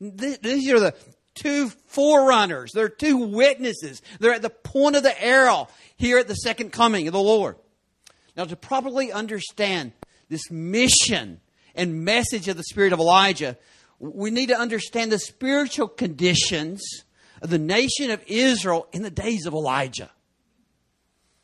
These 0.00 0.70
are 0.72 0.80
the 0.80 0.94
two 1.34 1.68
forerunners. 1.86 2.72
They're 2.72 2.88
two 2.88 3.18
witnesses. 3.18 4.02
They're 4.18 4.34
at 4.34 4.42
the 4.42 4.50
point 4.50 4.96
of 4.96 5.04
the 5.04 5.22
arrow 5.22 5.68
here 5.96 6.18
at 6.18 6.26
the 6.26 6.34
second 6.34 6.72
coming 6.72 7.06
of 7.06 7.12
the 7.12 7.20
Lord. 7.20 7.56
Now, 8.36 8.44
to 8.44 8.56
properly 8.56 9.12
understand 9.12 9.92
this 10.28 10.50
mission 10.50 11.40
and 11.76 12.04
message 12.04 12.48
of 12.48 12.56
the 12.56 12.64
Spirit 12.64 12.92
of 12.92 12.98
Elijah, 12.98 13.56
we 14.00 14.32
need 14.32 14.48
to 14.48 14.58
understand 14.58 15.12
the 15.12 15.18
spiritual 15.20 15.86
conditions 15.86 16.82
of 17.40 17.50
the 17.50 17.58
nation 17.58 18.10
of 18.10 18.22
Israel 18.26 18.88
in 18.90 19.02
the 19.02 19.10
days 19.10 19.46
of 19.46 19.52
Elijah. 19.52 20.10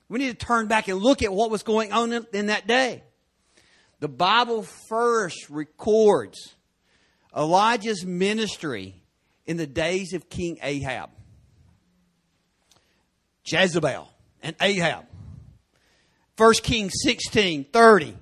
We 0.09 0.19
need 0.19 0.39
to 0.39 0.47
turn 0.47 0.69
back 0.69 0.89
and 0.89 0.99
look 0.99 1.23
at 1.23 1.33
what 1.33 1.51
was 1.51 1.63
going 1.63 1.93
on 1.93 2.13
in, 2.13 2.27
in 2.33 2.47
that 2.47 2.67
day. 2.67 3.03
The 4.01 4.09
Bible 4.09 4.63
first 4.63 5.51
records 5.51 6.55
Elijah's 7.37 8.07
ministry 8.07 9.03
in 9.47 9.57
the 9.57 9.67
days 9.67 10.13
of 10.13 10.31
King 10.31 10.59
Ahab. 10.63 11.11
Jezebel 13.45 14.09
and 14.43 14.55
Ahab. 14.61 15.07
1 16.37 16.55
Kings 16.63 16.93
16 17.03 17.65
30. 17.65 18.17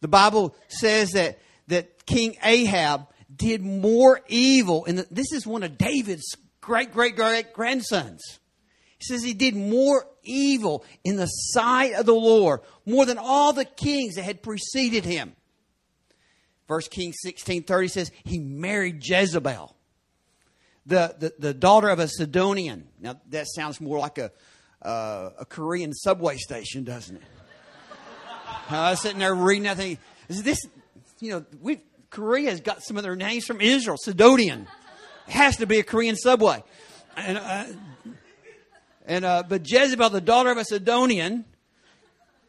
The 0.00 0.08
Bible 0.08 0.54
says 0.68 1.10
that, 1.12 1.38
that 1.68 2.06
King 2.06 2.36
Ahab 2.42 3.06
did 3.34 3.62
more 3.62 4.20
evil. 4.28 4.84
And 4.84 4.98
this 5.10 5.32
is 5.32 5.46
one 5.46 5.62
of 5.62 5.78
David's 5.78 6.36
great, 6.60 6.92
great, 6.92 7.16
great 7.16 7.52
grandsons. 7.52 8.20
He 8.98 9.04
says 9.04 9.22
he 9.22 9.34
did 9.34 9.54
more 9.54 10.06
evil 10.22 10.84
in 11.04 11.16
the 11.16 11.26
sight 11.26 11.94
of 11.94 12.06
the 12.06 12.14
Lord, 12.14 12.60
more 12.84 13.06
than 13.06 13.18
all 13.18 13.52
the 13.52 13.64
kings 13.64 14.16
that 14.16 14.24
had 14.24 14.42
preceded 14.42 15.04
him. 15.04 15.34
1 16.66 16.80
Kings 16.90 17.16
16 17.22 17.62
30 17.62 17.88
says 17.88 18.10
he 18.24 18.38
married 18.38 19.00
Jezebel 19.02 19.74
the, 20.88 21.14
the, 21.18 21.34
the 21.38 21.54
daughter 21.54 21.88
of 21.90 21.98
a 21.98 22.08
Sidonian. 22.08 22.88
Now, 22.98 23.20
that 23.28 23.46
sounds 23.46 23.80
more 23.80 23.98
like 23.98 24.16
a, 24.18 24.32
uh, 24.82 25.30
a 25.38 25.44
Korean 25.44 25.92
subway 25.92 26.38
station, 26.38 26.82
doesn't 26.82 27.16
it? 27.16 27.22
I 28.70 28.90
was 28.90 29.02
sitting 29.02 29.18
there 29.18 29.34
reading 29.34 29.64
that 29.64 29.76
thing. 29.76 29.98
Is 30.28 30.42
this, 30.42 30.66
you 31.20 31.32
know, 31.32 31.44
we 31.60 31.80
Korea's 32.10 32.60
got 32.60 32.82
some 32.82 32.96
of 32.96 33.02
their 33.02 33.16
names 33.16 33.44
from 33.44 33.60
Israel, 33.60 33.96
Sidonian. 33.98 34.66
It 35.26 35.32
has 35.32 35.58
to 35.58 35.66
be 35.66 35.78
a 35.78 35.82
Korean 35.82 36.16
subway. 36.16 36.64
And, 37.16 37.36
uh, 37.36 37.64
and 39.08 39.24
uh, 39.24 39.42
but 39.48 39.68
Jezebel, 39.68 40.10
the 40.10 40.20
daughter 40.20 40.50
of 40.50 40.58
a 40.58 40.64
Sidonian, 40.64 41.46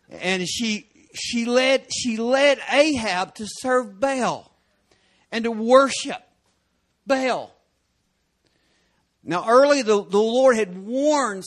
and 0.10 0.48
she 0.48 0.88
she 1.16 1.46
led 1.46 1.88
she 1.92 2.18
led 2.18 2.60
Ahab 2.72 3.34
to 3.36 3.46
serve 3.48 4.00
Baal 4.00 4.52
and 5.32 5.46
to 5.46 5.52
worship 5.52 6.22
Baal. 7.08 7.56
Now, 9.24 9.46
early 9.48 9.82
the, 9.84 10.04
the 10.04 10.18
Lord 10.18 10.56
had 10.56 10.86
warned 10.86 11.44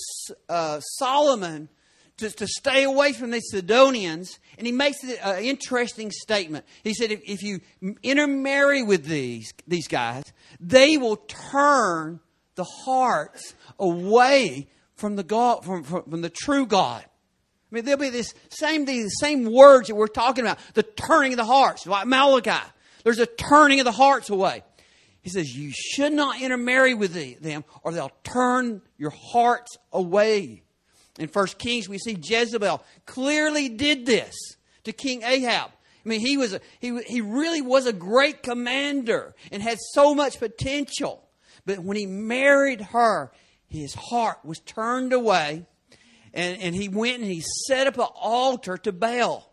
uh, 0.48 0.81
Solomon 0.81 1.68
to, 2.18 2.31
to 2.31 2.46
stay 2.46 2.85
away 2.85 3.12
from 3.12 3.31
the 3.31 3.40
Sidonians, 3.40 4.38
and 4.57 4.66
he 4.66 4.72
makes 4.72 5.03
an 5.03 5.42
interesting 5.42 6.11
statement. 6.11 6.64
He 6.85 6.94
said, 6.94 7.11
if, 7.11 7.20
if 7.25 7.42
you 7.42 7.61
intermarry 8.03 8.83
with 8.83 9.07
these, 9.07 9.53
these 9.66 9.88
guys, 9.88 10.25
they 10.61 10.96
will 10.96 11.16
turn 11.16 12.20
the 12.55 12.64
hearts 12.64 13.55
away 13.79 14.68
from 15.03 15.17
the 15.17 15.25
God, 15.25 15.65
from, 15.65 15.83
from, 15.83 16.05
from 16.05 16.23
the 16.23 16.31
true 16.31 16.65
God. 16.65 17.03
I 17.05 17.75
mean, 17.75 17.85
there'll 17.85 17.99
be 17.99 18.11
this 18.11 18.35
same 18.51 18.87
thing, 18.87 19.03
the 19.03 19.09
same 19.09 19.53
words 19.53 19.88
that 19.88 19.97
we're 19.97 20.07
talking 20.07 20.45
about, 20.45 20.59
the 20.75 20.85
turning 20.85 21.33
of 21.33 21.38
the 21.38 21.45
hearts, 21.45 21.85
like 21.88 22.07
Malachi. 22.07 22.65
There's 23.03 23.19
a 23.19 23.27
turning 23.27 23.81
of 23.81 23.85
the 23.85 23.91
hearts 23.91 24.31
away. 24.31 24.62
He 25.21 25.31
says, 25.31 25.57
You 25.57 25.73
should 25.75 26.12
not 26.12 26.41
intermarry 26.41 26.95
with 26.95 27.15
them, 27.43 27.65
or 27.83 27.91
they'll 27.91 28.12
turn 28.23 28.81
your 28.97 29.11
hearts 29.11 29.77
away. 29.93 30.62
In 31.19 31.27
First 31.27 31.59
Kings, 31.59 31.88
we 31.88 31.99
see 31.99 32.17
Jezebel 32.23 32.81
clearly 33.05 33.71
did 33.71 34.07
this 34.07 34.37
to 34.85 34.93
King 34.93 35.25
Ahab. 35.25 35.71
I 36.05 36.09
mean, 36.09 36.21
he 36.21 36.37
was 36.37 36.53
a, 36.53 36.61
he, 36.79 37.03
he 37.09 37.21
really 37.21 37.61
was 37.61 37.87
a 37.87 37.93
great 37.93 38.45
commander 38.45 39.35
and 39.51 39.61
had 39.61 39.79
so 39.95 40.15
much 40.15 40.38
potential. 40.38 41.29
But 41.67 41.81
when 41.81 41.97
he 41.97 42.07
married 42.07 42.81
her, 42.81 43.33
his 43.73 43.95
heart 43.95 44.39
was 44.45 44.61
turned 44.61 45.13
away, 45.13 45.65
and, 46.35 46.61
and 46.61 46.75
he 46.75 46.89
went 46.89 47.23
and 47.23 47.31
he 47.31 47.43
set 47.67 47.87
up 47.87 47.97
an 47.97 48.09
altar 48.15 48.77
to 48.79 48.93
Baal. 48.93 49.51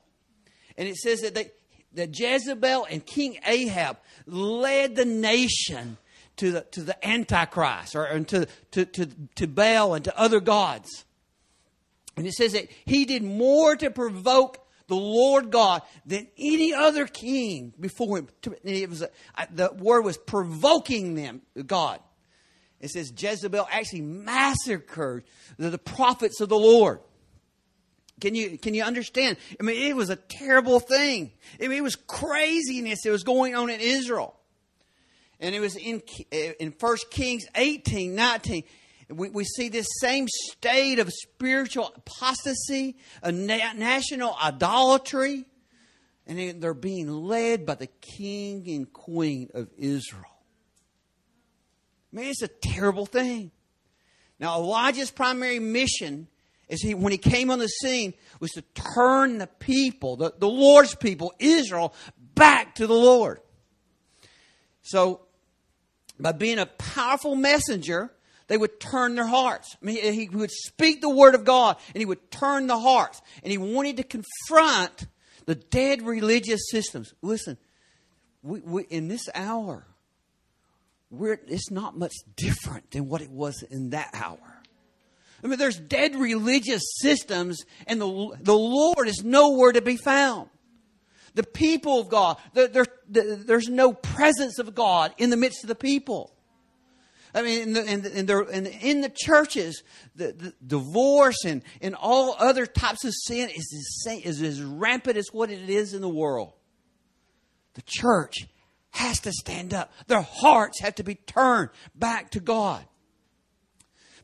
And 0.78 0.88
it 0.88 0.98
says 0.98 1.22
that 1.22 1.36
they, 1.36 1.52
that 1.94 2.18
Jezebel 2.18 2.86
and 2.90 3.06
King 3.06 3.40
Ahab 3.46 3.98
led 4.26 4.96
the 4.96 5.06
nation 5.06 5.98
to 6.38 6.52
the, 6.52 6.62
to 6.72 6.84
the 6.84 7.08
Antichrist 7.08 7.96
or 7.96 8.04
and 8.06 8.28
to, 8.28 8.48
to, 8.72 8.86
to, 8.86 9.08
to 9.36 9.48
Baal 9.48 9.94
and 9.94 10.04
to 10.06 10.20
other 10.20 10.40
gods. 10.40 11.06
And 12.18 12.28
it 12.28 12.34
says 12.34 12.52
that 12.54 12.68
he 12.86 13.06
did 13.06 13.24
more 13.24 13.76
to 13.78 13.90
provoke 13.90 14.66
the 14.88 14.96
Lord 14.96 15.52
God 15.52 15.82
than 16.06 16.28
any 16.38 16.74
other 16.74 17.08
king 17.08 17.74
before 17.80 18.18
him. 18.18 18.28
It 18.64 18.90
was 18.90 19.02
a, 19.02 19.10
the 19.50 19.72
word 19.78 20.02
was 20.02 20.18
provoking 20.18 21.16
them, 21.16 21.42
God. 21.66 22.00
It 22.80 22.90
says 22.92 23.12
Jezebel 23.16 23.68
actually 23.72 24.02
massacred 24.02 25.26
the, 25.58 25.70
the 25.70 25.78
prophets 25.78 26.40
of 26.42 26.50
the 26.50 26.58
Lord. 26.58 27.00
Can 28.22 28.36
you, 28.36 28.58
can 28.58 28.74
you 28.74 28.84
understand? 28.84 29.38
I 29.60 29.64
mean, 29.64 29.90
it 29.90 29.96
was 29.96 30.10
a 30.10 30.16
terrible 30.16 30.80
thing. 30.80 31.32
I 31.62 31.68
mean, 31.68 31.78
it 31.78 31.84
was 31.84 31.96
craziness 31.96 33.00
that 33.04 33.12
was 33.12 33.24
going 33.24 33.56
on 33.56 33.70
in 33.70 33.80
Israel. 33.80 34.36
And 35.40 35.56
it 35.56 35.62
was 35.62 35.76
in, 35.76 36.02
in 36.32 36.74
1 36.78 36.98
Kings 37.12 37.46
18, 37.56 38.14
19. 38.14 38.64
We, 39.10 39.30
we 39.30 39.44
see 39.44 39.70
this 39.70 39.88
same 40.00 40.28
state 40.28 41.00
of 41.00 41.10
spiritual 41.10 41.92
apostasy, 41.96 42.98
a 43.24 43.32
na- 43.32 43.74
national 43.74 44.36
idolatry, 44.42 45.46
and 46.28 46.62
they're 46.62 46.74
being 46.74 47.10
led 47.10 47.66
by 47.66 47.76
the 47.76 47.88
king 47.88 48.70
and 48.70 48.92
queen 48.92 49.50
of 49.54 49.70
Israel. 49.78 50.39
I 52.12 52.16
mean, 52.16 52.26
it's 52.28 52.42
a 52.42 52.48
terrible 52.48 53.06
thing. 53.06 53.52
Now, 54.40 54.58
Elijah's 54.58 55.12
primary 55.12 55.60
mission 55.60 56.28
is 56.70 56.82
he, 56.82 56.94
when 56.94 57.12
he 57.12 57.18
came 57.18 57.52
on 57.52 57.60
the 57.60 57.68
scene, 57.68 58.14
was 58.40 58.52
to 58.52 58.64
turn 58.96 59.38
the 59.38 59.48
people, 59.48 60.16
the, 60.16 60.34
the 60.38 60.48
Lord's 60.48 60.96
people, 60.96 61.34
Israel, 61.40 61.94
back 62.36 62.76
to 62.76 62.88
the 62.88 62.94
Lord. 62.94 63.42
So, 64.82 65.22
by 66.20 66.32
being 66.32 66.60
a 66.60 66.66
powerful 66.66 67.36
messenger, 67.36 68.12
they 68.48 68.58
would 68.58 68.80
turn 68.80 69.16
their 69.16 69.28
hearts. 69.28 69.78
I 69.82 69.86
mean, 69.86 70.14
he 70.14 70.28
would 70.30 70.52
speak 70.52 71.02
the 71.02 71.10
word 71.10 71.36
of 71.36 71.46
God 71.46 71.78
and 71.94 72.02
he 72.02 72.06
would 72.06 72.32
turn 72.32 72.68
the 72.68 72.80
hearts. 72.80 73.22
And 73.44 73.52
he 73.52 73.58
wanted 73.58 73.98
to 73.98 74.04
confront 74.04 75.08
the 75.46 75.56
dead 75.56 76.02
religious 76.02 76.70
systems. 76.70 77.14
Listen, 77.22 77.58
we, 78.42 78.60
we, 78.62 78.84
in 78.84 79.08
this 79.08 79.30
hour, 79.34 79.86
it's 81.12 81.72
not 81.72 81.98
much 81.98 82.14
different 82.36 82.92
than 82.92 83.08
what 83.08 83.22
it 83.22 83.32
was 83.32 83.64
in 83.64 83.92
that 83.92 84.10
hour. 84.14 84.62
I 85.44 85.48
mean, 85.48 85.58
there's 85.58 85.80
dead 85.80 86.16
religious 86.16 86.84
systems, 86.98 87.64
and 87.88 88.02
the, 88.02 88.38
the 88.42 88.58
Lord 88.58 89.08
is 89.08 89.24
nowhere 89.24 89.72
to 89.72 89.82
be 89.82 89.96
found. 89.96 90.50
The 91.36 91.44
people 91.44 92.02
of 92.02 92.10
God, 92.10 92.38
there, 92.54 92.68
there, 92.68 92.86
there's 93.08 93.70
no 93.70 93.94
presence 93.94 94.60
of 94.60 94.76
God 94.76 95.14
in 95.18 95.30
the 95.30 95.38
midst 95.38 95.64
of 95.64 95.70
the 95.70 95.76
people. 95.76 96.34
I 97.34 97.44
mean, 97.44 97.62
in 97.62 97.74
the, 97.74 97.86
in 97.86 98.02
the, 98.02 98.18
in 98.18 98.26
the, 98.26 98.72
in, 98.82 99.02
the 99.02 99.14
churches, 99.16 99.84
the, 100.16 100.32
the, 100.32 100.54
divorce 100.66 101.46
and, 101.46 101.62
and 101.80 101.96
all 101.96 102.36
other 102.40 102.66
types 102.66 103.06
of 103.06 103.14
sin 103.14 103.50
is, 103.50 104.08
as, 104.08 104.20
is 104.26 104.42
as 104.42 104.62
rampant 104.62 105.16
as 105.16 105.28
what 105.32 105.52
it 105.52 105.70
is 105.70 105.94
in 105.94 106.02
the 106.02 106.10
world. 106.10 106.54
The 107.76 107.84
church 107.86 108.48
has 108.92 109.20
to 109.22 109.32
stand 109.32 109.74
up. 109.74 109.92
Their 110.08 110.22
hearts 110.22 110.82
have 110.82 110.96
to 110.96 111.04
be 111.04 111.16
turned 111.16 111.70
back 111.96 112.32
to 112.32 112.40
God. 112.40 112.86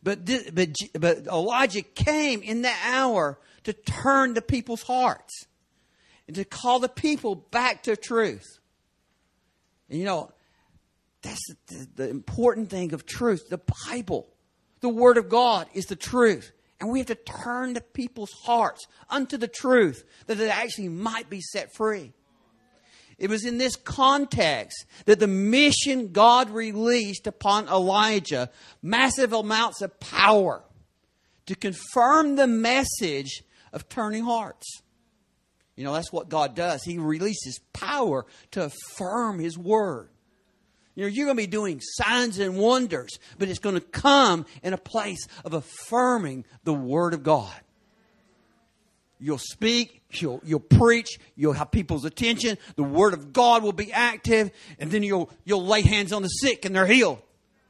But, 0.03 0.25
but, 0.53 0.69
but 0.93 1.25
Elijah 1.27 1.81
came 1.81 2.43
in 2.43 2.61
that 2.61 2.79
hour 2.85 3.39
to 3.63 3.73
turn 3.73 4.35
the 4.35 4.41
people's 4.41 4.83
hearts 4.83 5.47
and 6.27 6.35
to 6.35 6.45
call 6.45 6.79
the 6.79 6.89
people 6.89 7.35
back 7.35 7.83
to 7.83 7.95
truth. 7.95 8.59
And 9.89 9.99
you 9.99 10.05
know, 10.05 10.31
that's 11.21 11.41
the, 11.67 11.87
the 11.95 12.09
important 12.09 12.69
thing 12.69 12.93
of 12.93 13.05
truth. 13.05 13.49
The 13.49 13.61
Bible, 13.89 14.27
the 14.81 14.89
Word 14.89 15.17
of 15.17 15.29
God, 15.29 15.67
is 15.73 15.85
the 15.85 15.95
truth. 15.95 16.51
And 16.79 16.91
we 16.91 16.99
have 16.99 17.07
to 17.07 17.15
turn 17.15 17.73
the 17.73 17.81
people's 17.81 18.33
hearts 18.43 18.85
unto 19.09 19.37
the 19.37 19.47
truth 19.47 20.03
that 20.27 20.37
they 20.37 20.49
actually 20.49 20.89
might 20.89 21.29
be 21.29 21.41
set 21.41 21.73
free. 21.73 22.13
It 23.17 23.29
was 23.29 23.45
in 23.45 23.57
this 23.57 23.75
context 23.75 24.85
that 25.05 25.19
the 25.19 25.27
mission 25.27 26.11
God 26.11 26.49
released 26.49 27.27
upon 27.27 27.67
Elijah 27.67 28.49
massive 28.81 29.31
amounts 29.31 29.81
of 29.81 29.99
power 29.99 30.63
to 31.45 31.55
confirm 31.55 32.35
the 32.35 32.47
message 32.47 33.43
of 33.71 33.87
turning 33.87 34.23
hearts. 34.23 34.81
You 35.75 35.83
know, 35.83 35.93
that's 35.93 36.11
what 36.11 36.29
God 36.29 36.55
does. 36.55 36.83
He 36.83 36.97
releases 36.97 37.59
power 37.73 38.25
to 38.51 38.65
affirm 38.65 39.39
His 39.39 39.57
word. 39.57 40.09
You 40.95 41.03
know, 41.03 41.09
you're 41.09 41.25
going 41.25 41.37
to 41.37 41.43
be 41.43 41.47
doing 41.47 41.81
signs 41.81 42.39
and 42.39 42.57
wonders, 42.57 43.19
but 43.37 43.49
it's 43.49 43.59
going 43.59 43.75
to 43.75 43.81
come 43.81 44.45
in 44.63 44.73
a 44.73 44.77
place 44.77 45.27
of 45.43 45.53
affirming 45.53 46.45
the 46.63 46.73
word 46.73 47.13
of 47.13 47.23
God. 47.23 47.53
You'll 49.25 49.39
speak, 49.39 50.03
you'll, 50.11 50.39
you'll 50.45 50.59
preach, 50.59 51.17
you'll 51.35 51.53
have 51.53 51.71
people's 51.71 52.05
attention, 52.05 52.59
the 52.75 52.83
word 52.83 53.15
of 53.15 53.33
God 53.33 53.63
will 53.63 53.73
be 53.73 53.91
active, 53.91 54.51
and 54.77 54.91
then 54.91 55.01
you'll, 55.01 55.31
you'll 55.45 55.65
lay 55.65 55.81
hands 55.81 56.13
on 56.13 56.21
the 56.21 56.27
sick 56.27 56.63
and 56.63 56.75
they're 56.75 56.85
healed, 56.85 57.17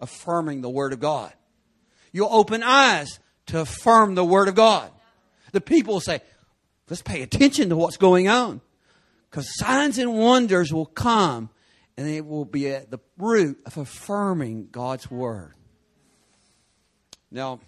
affirming 0.01 0.59
the 0.59 0.69
word 0.69 0.91
of 0.91 0.99
God. 0.99 1.31
You'll 2.11 2.27
open 2.29 2.61
eyes 2.61 3.21
to 3.45 3.61
affirm 3.61 4.15
the 4.15 4.25
word 4.25 4.49
of 4.49 4.55
God. 4.55 4.91
The 5.53 5.61
people 5.61 5.93
will 5.93 6.01
say, 6.01 6.19
let's 6.89 7.01
pay 7.01 7.21
attention 7.21 7.69
to 7.69 7.77
what's 7.77 7.95
going 7.95 8.27
on. 8.27 8.59
Because 9.31 9.47
signs 9.57 9.97
and 9.97 10.13
wonders 10.13 10.73
will 10.73 10.85
come, 10.85 11.49
and 11.95 12.05
it 12.05 12.25
will 12.25 12.43
be 12.43 12.69
at 12.69 12.91
the 12.91 12.99
root 13.17 13.61
of 13.65 13.77
affirming 13.77 14.67
God's 14.73 15.09
word. 15.09 15.53
Now, 17.31 17.61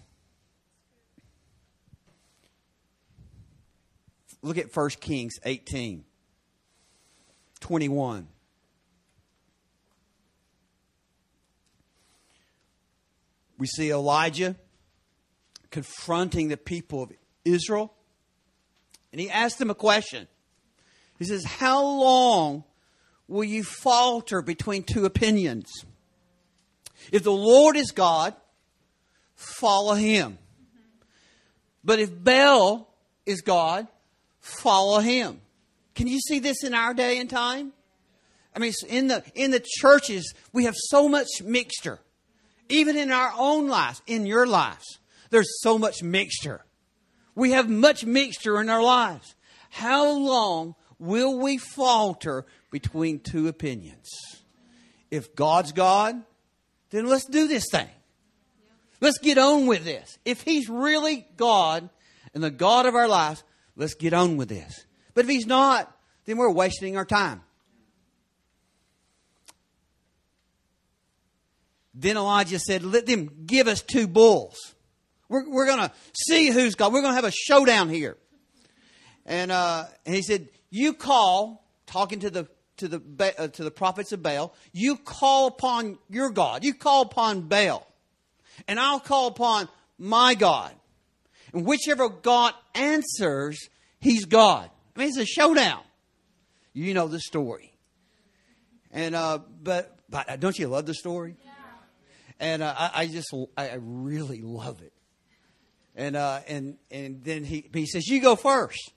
Look 4.42 4.58
at 4.58 4.74
1 4.74 4.90
Kings 5.00 5.34
18 5.44 6.04
21. 7.60 8.28
We 13.58 13.66
see 13.66 13.90
Elijah 13.90 14.54
confronting 15.70 16.48
the 16.48 16.56
people 16.56 17.02
of 17.02 17.12
Israel. 17.44 17.92
And 19.12 19.20
he 19.20 19.30
asked 19.30 19.58
them 19.58 19.70
a 19.70 19.74
question. 19.74 20.28
He 21.18 21.24
says, 21.24 21.44
How 21.44 21.82
long 21.82 22.64
will 23.26 23.44
you 23.44 23.64
falter 23.64 24.42
between 24.42 24.84
two 24.84 25.04
opinions? 25.04 25.84
If 27.10 27.24
the 27.24 27.32
Lord 27.32 27.76
is 27.76 27.90
God, 27.90 28.34
follow 29.34 29.94
him. 29.94 30.38
But 31.82 31.98
if 31.98 32.10
Baal 32.12 32.88
is 33.26 33.40
God, 33.40 33.88
follow 34.48 35.00
him. 35.00 35.40
Can 35.94 36.06
you 36.06 36.20
see 36.20 36.38
this 36.38 36.64
in 36.64 36.74
our 36.74 36.94
day 36.94 37.18
and 37.18 37.28
time? 37.28 37.72
I 38.54 38.60
mean, 38.60 38.72
in 38.88 39.08
the, 39.08 39.22
in 39.34 39.50
the 39.50 39.64
churches, 39.64 40.34
we 40.52 40.64
have 40.64 40.74
so 40.76 41.08
much 41.08 41.42
mixture. 41.44 42.00
Even 42.68 42.96
in 42.96 43.10
our 43.12 43.32
own 43.36 43.68
lives, 43.68 44.02
in 44.06 44.26
your 44.26 44.46
lives, 44.46 44.98
there's 45.30 45.60
so 45.60 45.78
much 45.78 46.02
mixture. 46.02 46.64
We 47.34 47.52
have 47.52 47.68
much 47.68 48.04
mixture 48.04 48.60
in 48.60 48.68
our 48.68 48.82
lives. 48.82 49.34
How 49.70 50.10
long 50.10 50.74
will 50.98 51.38
we 51.38 51.58
falter 51.58 52.46
between 52.70 53.20
two 53.20 53.48
opinions? 53.48 54.08
If 55.10 55.34
God's 55.34 55.72
God, 55.72 56.22
then 56.90 57.06
let's 57.06 57.26
do 57.26 57.48
this 57.48 57.66
thing. 57.70 57.88
Let's 59.00 59.18
get 59.18 59.38
on 59.38 59.66
with 59.66 59.84
this. 59.84 60.18
If 60.24 60.42
He's 60.42 60.68
really 60.68 61.26
God 61.36 61.88
and 62.34 62.42
the 62.42 62.50
God 62.50 62.86
of 62.86 62.94
our 62.94 63.08
lives, 63.08 63.44
let's 63.78 63.94
get 63.94 64.12
on 64.12 64.36
with 64.36 64.50
this. 64.50 64.84
But 65.14 65.24
if 65.24 65.30
He's 65.30 65.46
not, 65.46 65.90
then 66.26 66.36
we're 66.36 66.52
wasting 66.52 66.98
our 66.98 67.06
time. 67.06 67.40
Then 71.94 72.16
Elijah 72.16 72.58
said, 72.58 72.84
Let 72.84 73.06
them 73.06 73.30
give 73.46 73.66
us 73.66 73.82
two 73.82 74.06
bulls. 74.06 74.74
We're, 75.28 75.48
we're 75.48 75.66
going 75.66 75.80
to 75.80 75.92
see 76.12 76.50
who's 76.50 76.74
God. 76.74 76.92
We're 76.92 77.02
going 77.02 77.12
to 77.12 77.16
have 77.16 77.24
a 77.24 77.32
showdown 77.32 77.88
here. 77.88 78.16
And, 79.26 79.50
uh, 79.50 79.84
and 80.06 80.14
he 80.14 80.22
said, 80.22 80.48
You 80.70 80.94
call, 80.94 81.64
talking 81.86 82.20
to 82.20 82.30
the, 82.30 82.48
to, 82.78 82.88
the, 82.88 83.34
uh, 83.38 83.48
to 83.48 83.64
the 83.64 83.70
prophets 83.70 84.12
of 84.12 84.22
Baal, 84.22 84.54
you 84.72 84.96
call 84.96 85.48
upon 85.48 85.98
your 86.08 86.30
God. 86.30 86.64
You 86.64 86.74
call 86.74 87.02
upon 87.02 87.42
Baal. 87.42 87.86
And 88.66 88.78
I'll 88.78 89.00
call 89.00 89.28
upon 89.28 89.68
my 89.98 90.34
God. 90.34 90.72
Whichever 91.64 92.08
God 92.08 92.54
answers, 92.74 93.68
he's 94.00 94.24
God. 94.24 94.70
I 94.96 94.98
mean, 94.98 95.08
it's 95.08 95.18
a 95.18 95.26
showdown. 95.26 95.82
You 96.72 96.94
know 96.94 97.08
the 97.08 97.20
story. 97.20 97.72
And, 98.92 99.14
uh, 99.14 99.40
but, 99.62 99.96
but 100.08 100.40
don't 100.40 100.58
you 100.58 100.68
love 100.68 100.86
the 100.86 100.94
story? 100.94 101.36
and 102.40 102.62
uh, 102.62 102.74
I, 102.76 102.90
I, 102.94 103.06
just 103.06 103.34
I 103.56 103.78
really 103.80 104.42
love 104.42 104.80
it. 104.82 104.92
And 105.96 106.14
uh, 106.14 106.40
and 106.46 106.78
and 106.92 107.24
then 107.24 107.42
he 107.42 107.68
he 107.74 107.86
says, 107.86 108.06
"You 108.06 108.20
go 108.20 108.36
first. 108.36 108.92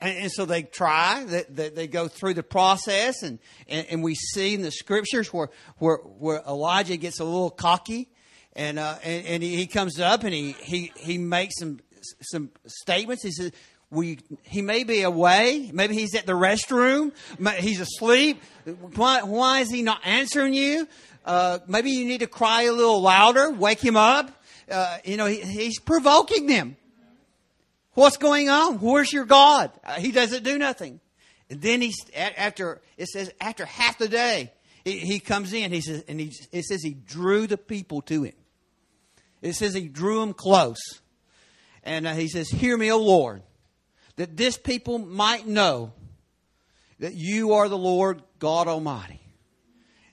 And, 0.00 0.16
and 0.16 0.32
so 0.32 0.46
they 0.46 0.62
try. 0.62 1.24
They, 1.24 1.44
they, 1.48 1.68
they, 1.68 1.86
go 1.86 2.08
through 2.08 2.34
the 2.34 2.42
process, 2.42 3.22
and, 3.22 3.38
and, 3.68 3.86
and 3.88 4.02
we 4.02 4.14
see 4.14 4.54
in 4.54 4.62
the 4.62 4.70
scriptures 4.70 5.32
where 5.32 5.50
where, 5.76 5.98
where 5.98 6.42
Elijah 6.48 6.96
gets 6.96 7.20
a 7.20 7.24
little 7.24 7.50
cocky, 7.50 8.08
and 8.54 8.78
uh, 8.78 8.96
and, 9.02 9.26
and 9.26 9.42
he, 9.42 9.56
he 9.56 9.66
comes 9.66 10.00
up 10.00 10.24
and 10.24 10.34
he, 10.34 10.52
he 10.52 10.92
he 10.96 11.18
makes 11.18 11.58
some 11.58 11.80
some 12.20 12.50
statements. 12.66 13.22
He 13.22 13.30
says, 13.30 13.52
we, 13.92 14.18
he 14.42 14.62
may 14.62 14.84
be 14.84 15.02
away. 15.02 15.70
Maybe 15.72 15.94
he's 15.94 16.14
at 16.14 16.24
the 16.24 16.32
restroom. 16.32 17.12
He's 17.58 17.78
asleep. 17.78 18.42
Why, 18.96 19.22
why 19.22 19.60
is 19.60 19.70
he 19.70 19.82
not 19.82 20.00
answering 20.04 20.54
you? 20.54 20.88
Uh, 21.26 21.58
maybe 21.68 21.90
you 21.90 22.06
need 22.06 22.20
to 22.20 22.26
cry 22.26 22.62
a 22.62 22.72
little 22.72 23.02
louder, 23.02 23.50
wake 23.50 23.80
him 23.80 23.96
up. 23.96 24.30
Uh, 24.70 24.96
you 25.04 25.18
know, 25.18 25.26
he, 25.26 25.42
he's 25.42 25.78
provoking 25.78 26.46
them. 26.46 26.76
What's 27.92 28.16
going 28.16 28.48
on? 28.48 28.78
Where's 28.78 29.12
your 29.12 29.26
God? 29.26 29.70
Uh, 29.84 29.94
he 29.94 30.10
doesn't 30.10 30.42
do 30.42 30.58
nothing. 30.58 31.00
And 31.50 31.60
then 31.60 31.82
he's 31.82 31.98
after 32.16 32.80
it 32.96 33.08
says 33.08 33.30
after 33.42 33.66
half 33.66 33.98
the 33.98 34.08
day 34.08 34.52
he, 34.84 34.98
he 34.98 35.20
comes 35.20 35.52
in. 35.52 35.70
He 35.70 35.82
says 35.82 36.02
and 36.08 36.18
he 36.18 36.32
it 36.50 36.64
says 36.64 36.82
he 36.82 36.94
drew 36.94 37.46
the 37.46 37.58
people 37.58 38.00
to 38.02 38.22
him. 38.22 38.32
It 39.42 39.54
says 39.54 39.74
he 39.74 39.88
drew 39.88 40.20
them 40.20 40.32
close, 40.32 41.00
and 41.82 42.06
uh, 42.06 42.14
he 42.14 42.28
says, 42.28 42.48
"Hear 42.48 42.76
me, 42.76 42.90
O 42.90 42.98
Lord, 42.98 43.42
that 44.16 44.36
this 44.36 44.56
people 44.56 44.98
might 44.98 45.46
know 45.46 45.92
that 47.00 47.14
you 47.14 47.52
are 47.54 47.68
the 47.68 47.76
Lord 47.76 48.22
God 48.38 48.68
Almighty." 48.68 49.18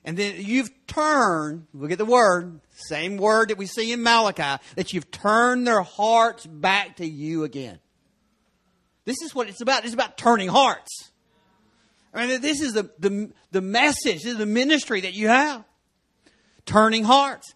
And 0.04 0.16
then 0.16 0.36
you've 0.38 0.70
turned, 0.86 1.66
look 1.74 1.90
at 1.92 1.98
the 1.98 2.06
word, 2.06 2.60
same 2.72 3.18
word 3.18 3.50
that 3.50 3.58
we 3.58 3.66
see 3.66 3.92
in 3.92 4.02
Malachi, 4.02 4.62
that 4.74 4.92
you've 4.92 5.10
turned 5.10 5.66
their 5.66 5.82
hearts 5.82 6.46
back 6.46 6.96
to 6.96 7.06
you 7.06 7.44
again. 7.44 7.78
This 9.04 9.20
is 9.22 9.34
what 9.34 9.48
it's 9.48 9.60
about. 9.60 9.84
It's 9.84 9.94
about 9.94 10.16
turning 10.16 10.48
hearts. 10.48 11.10
I 12.14 12.26
mean, 12.26 12.40
this 12.40 12.60
is 12.60 12.72
the, 12.72 12.90
the, 12.98 13.30
the 13.52 13.60
message, 13.60 14.22
this 14.22 14.32
is 14.32 14.38
the 14.38 14.46
ministry 14.46 15.02
that 15.02 15.14
you 15.14 15.28
have. 15.28 15.64
Turning 16.64 17.04
hearts. 17.04 17.54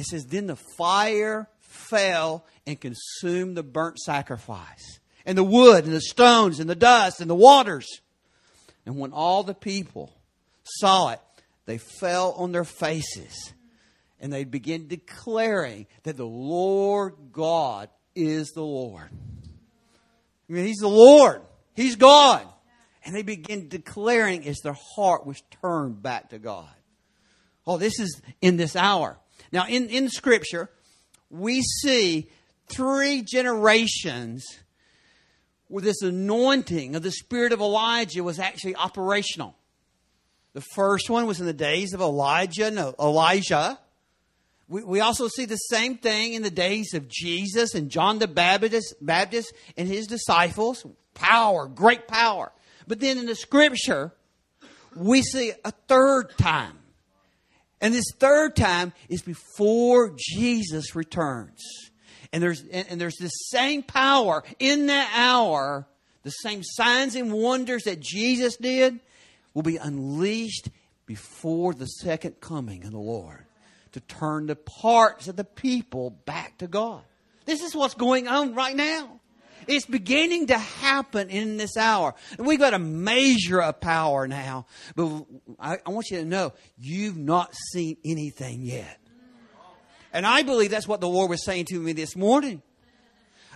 It 0.00 0.06
says, 0.06 0.26
then 0.26 0.46
the 0.46 0.58
fire 0.76 1.48
fell 1.60 2.44
and 2.66 2.80
consumed 2.80 3.56
the 3.56 3.62
burnt 3.62 3.98
sacrifice, 3.98 5.00
and 5.24 5.36
the 5.36 5.44
wood, 5.44 5.84
and 5.84 5.92
the 5.92 6.00
stones, 6.00 6.60
and 6.60 6.68
the 6.68 6.74
dust, 6.74 7.20
and 7.20 7.30
the 7.30 7.34
waters. 7.34 7.86
And 8.86 8.98
when 8.98 9.12
all 9.12 9.42
the 9.42 9.54
people 9.54 10.12
saw 10.64 11.10
it, 11.10 11.20
they 11.66 11.78
fell 11.78 12.32
on 12.32 12.52
their 12.52 12.64
faces 12.64 13.52
and 14.20 14.32
they 14.32 14.44
began 14.44 14.86
declaring 14.86 15.86
that 16.02 16.16
the 16.16 16.26
Lord 16.26 17.14
God 17.32 17.88
is 18.14 18.50
the 18.50 18.62
Lord. 18.62 19.08
I 20.48 20.52
mean, 20.52 20.66
He's 20.66 20.78
the 20.78 20.88
Lord, 20.88 21.42
He's 21.74 21.96
God. 21.96 22.46
And 23.02 23.14
they 23.14 23.22
begin 23.22 23.68
declaring 23.68 24.46
as 24.46 24.58
their 24.58 24.76
heart 24.94 25.24
was 25.24 25.42
turned 25.62 26.02
back 26.02 26.30
to 26.30 26.38
God. 26.38 26.68
Oh, 27.66 27.78
this 27.78 27.98
is 27.98 28.20
in 28.42 28.58
this 28.58 28.76
hour. 28.76 29.18
Now, 29.52 29.66
in, 29.66 29.88
in 29.88 30.08
Scripture, 30.08 30.70
we 31.30 31.62
see 31.62 32.28
three 32.68 33.22
generations 33.22 34.44
where 35.68 35.82
this 35.82 36.02
anointing 36.02 36.96
of 36.96 37.02
the 37.02 37.12
spirit 37.12 37.52
of 37.52 37.60
Elijah 37.60 38.24
was 38.24 38.38
actually 38.38 38.74
operational. 38.74 39.54
The 40.52 40.64
first 40.74 41.08
one 41.08 41.26
was 41.26 41.38
in 41.38 41.46
the 41.46 41.52
days 41.52 41.92
of 41.92 42.00
Elijah, 42.00 42.72
no, 42.72 42.92
Elijah. 42.98 43.78
We, 44.68 44.82
we 44.82 45.00
also 45.00 45.28
see 45.28 45.44
the 45.44 45.56
same 45.56 45.96
thing 45.96 46.34
in 46.34 46.42
the 46.42 46.50
days 46.50 46.92
of 46.94 47.06
Jesus 47.06 47.74
and 47.74 47.88
John 47.88 48.18
the 48.18 48.26
Baptist, 48.26 48.94
Baptist 49.00 49.52
and 49.76 49.86
his 49.86 50.08
disciples. 50.08 50.84
Power, 51.14 51.68
great 51.68 52.08
power. 52.08 52.50
But 52.88 52.98
then 52.98 53.18
in 53.18 53.26
the 53.26 53.36
scripture, 53.36 54.12
we 54.96 55.22
see 55.22 55.52
a 55.64 55.70
third 55.70 56.36
time. 56.36 56.79
And 57.80 57.94
this 57.94 58.12
third 58.18 58.56
time 58.56 58.92
is 59.08 59.22
before 59.22 60.14
Jesus 60.16 60.94
returns. 60.94 61.60
And 62.32 62.42
there's, 62.42 62.60
and, 62.60 62.86
and 62.90 63.00
there's 63.00 63.16
the 63.16 63.28
same 63.28 63.82
power 63.82 64.44
in 64.58 64.86
that 64.86 65.12
hour, 65.16 65.86
the 66.22 66.30
same 66.30 66.62
signs 66.62 67.14
and 67.14 67.32
wonders 67.32 67.84
that 67.84 68.00
Jesus 68.00 68.56
did 68.56 69.00
will 69.54 69.62
be 69.62 69.78
unleashed 69.78 70.68
before 71.06 71.74
the 71.74 71.86
second 71.86 72.40
coming 72.40 72.84
of 72.84 72.92
the 72.92 72.98
Lord 72.98 73.44
to 73.92 74.00
turn 74.00 74.46
the 74.46 74.56
parts 74.56 75.26
of 75.26 75.36
the 75.36 75.44
people 75.44 76.10
back 76.10 76.58
to 76.58 76.68
God. 76.68 77.02
This 77.46 77.62
is 77.62 77.74
what's 77.74 77.94
going 77.94 78.28
on 78.28 78.54
right 78.54 78.76
now. 78.76 79.19
It's 79.70 79.86
beginning 79.86 80.48
to 80.48 80.58
happen 80.58 81.30
in 81.30 81.56
this 81.56 81.76
hour. 81.76 82.14
And 82.36 82.46
we've 82.46 82.58
got 82.58 82.74
a 82.74 82.78
measure 82.78 83.62
of 83.62 83.80
power 83.80 84.26
now. 84.26 84.66
But 84.96 85.24
I, 85.60 85.78
I 85.86 85.90
want 85.90 86.10
you 86.10 86.18
to 86.18 86.24
know, 86.24 86.52
you've 86.76 87.16
not 87.16 87.54
seen 87.72 87.96
anything 88.04 88.62
yet. 88.62 88.98
And 90.12 90.26
I 90.26 90.42
believe 90.42 90.72
that's 90.72 90.88
what 90.88 91.00
the 91.00 91.08
Lord 91.08 91.30
was 91.30 91.44
saying 91.44 91.66
to 91.66 91.78
me 91.78 91.92
this 91.92 92.16
morning. 92.16 92.62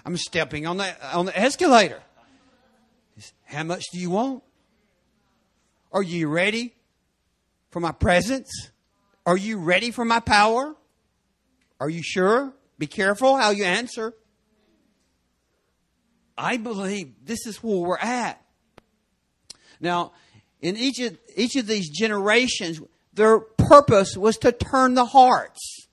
I'm 0.07 0.17
stepping 0.17 0.69
on 0.69 0.77
the, 0.77 1.17
on 1.17 1.27
the 1.27 1.37
escalator. 1.37 2.01
How 3.43 3.65
much 3.65 3.83
do 3.93 3.99
you 3.99 4.11
want? 4.11 4.45
Are 5.91 6.03
you 6.03 6.29
ready 6.29 6.75
for 7.71 7.81
my 7.81 7.91
presence? 7.91 8.71
Are 9.27 9.37
you 9.37 9.59
ready 9.59 9.91
for 9.91 10.05
my 10.05 10.21
power? 10.21 10.77
Are 11.81 11.91
you 11.91 12.03
sure? 12.05 12.53
Be 12.79 12.87
careful 12.87 13.37
how 13.37 13.51
you 13.51 13.65
answer. 13.65 14.15
I 16.37 16.57
believe 16.57 17.13
this 17.25 17.47
is 17.47 17.63
where 17.63 17.77
we're 17.77 17.99
at. 17.99 18.41
Now, 19.81 20.13
in 20.61 20.77
each 20.77 20.99
of, 21.01 21.17
each 21.37 21.57
of 21.57 21.67
these 21.67 21.91
generations, 21.91 22.81
their 23.13 23.39
purpose 23.39 24.17
was 24.17 24.39
to 24.39 24.53
turn 24.53 24.95
the 24.95 25.05
hearts. 25.05 25.87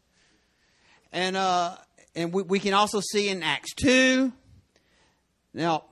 And, 1.11 1.35
uh, 1.35 1.75
and 2.15 2.33
we, 2.33 2.43
we 2.43 2.59
can 2.59 2.73
also 2.73 3.01
see 3.01 3.29
in 3.29 3.43
Acts 3.43 3.73
2. 3.75 4.31
Now, 5.53 5.83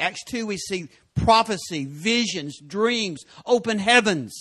Acts 0.00 0.24
2, 0.24 0.46
we 0.46 0.56
see 0.56 0.88
prophecy, 1.14 1.84
visions, 1.84 2.58
dreams, 2.60 3.24
open 3.44 3.78
heavens, 3.78 4.34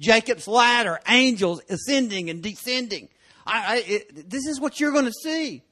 Jacob's 0.00 0.48
ladder, 0.48 1.00
angels 1.08 1.62
ascending 1.68 2.30
and 2.30 2.42
descending. 2.42 3.08
I, 3.46 3.74
I, 3.74 3.82
it, 3.86 4.30
this 4.30 4.46
is 4.46 4.60
what 4.60 4.80
you're 4.80 4.92
going 4.92 5.04
to 5.04 5.12
see. 5.12 5.62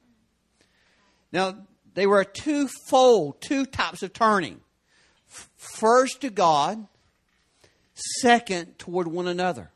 Now, 1.31 1.55
they 1.93 2.07
were 2.07 2.21
a 2.21 2.25
twofold, 2.25 3.41
two 3.41 3.65
types 3.65 4.03
of 4.03 4.13
turning. 4.13 4.61
First 5.27 6.21
to 6.21 6.29
God, 6.29 6.87
second 8.21 8.77
toward 8.77 9.07
one 9.07 9.27
another. 9.27 9.71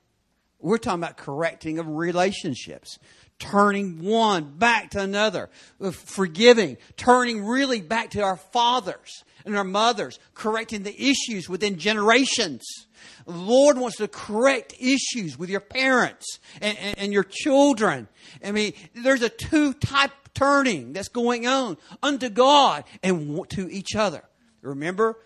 We're 0.59 0.77
talking 0.77 1.03
about 1.03 1.17
correcting 1.17 1.79
of 1.79 1.87
relationships, 1.87 2.97
turning 3.37 4.01
one 4.01 4.57
back 4.57 4.91
to 4.91 5.01
another, 5.01 5.49
uh, 5.79 5.91
forgiving, 5.91 6.77
turning 6.97 7.45
really 7.45 7.81
back 7.81 8.11
to 8.11 8.21
our 8.21 8.37
fathers 8.37 9.23
and 9.45 9.55
our 9.55 9.63
mothers, 9.63 10.19
correcting 10.33 10.83
the 10.83 10.95
issues 10.99 11.47
within 11.47 11.77
generations. 11.77 12.84
Lord 13.25 13.77
wants 13.77 13.97
to 13.97 14.07
correct 14.07 14.73
issues 14.79 15.37
with 15.37 15.49
your 15.49 15.59
parents 15.59 16.39
and, 16.61 16.77
and, 16.77 16.97
and 16.97 17.13
your 17.13 17.23
children. 17.23 18.07
I 18.43 18.51
mean, 18.51 18.73
there's 18.93 19.21
a 19.21 19.29
two 19.29 19.73
type 19.73 20.11
turning 20.33 20.93
that's 20.93 21.07
going 21.07 21.47
on 21.47 21.77
unto 22.03 22.29
God 22.29 22.83
and 23.01 23.49
to 23.51 23.69
each 23.71 23.95
other. 23.95 24.23
Remember, 24.61 25.17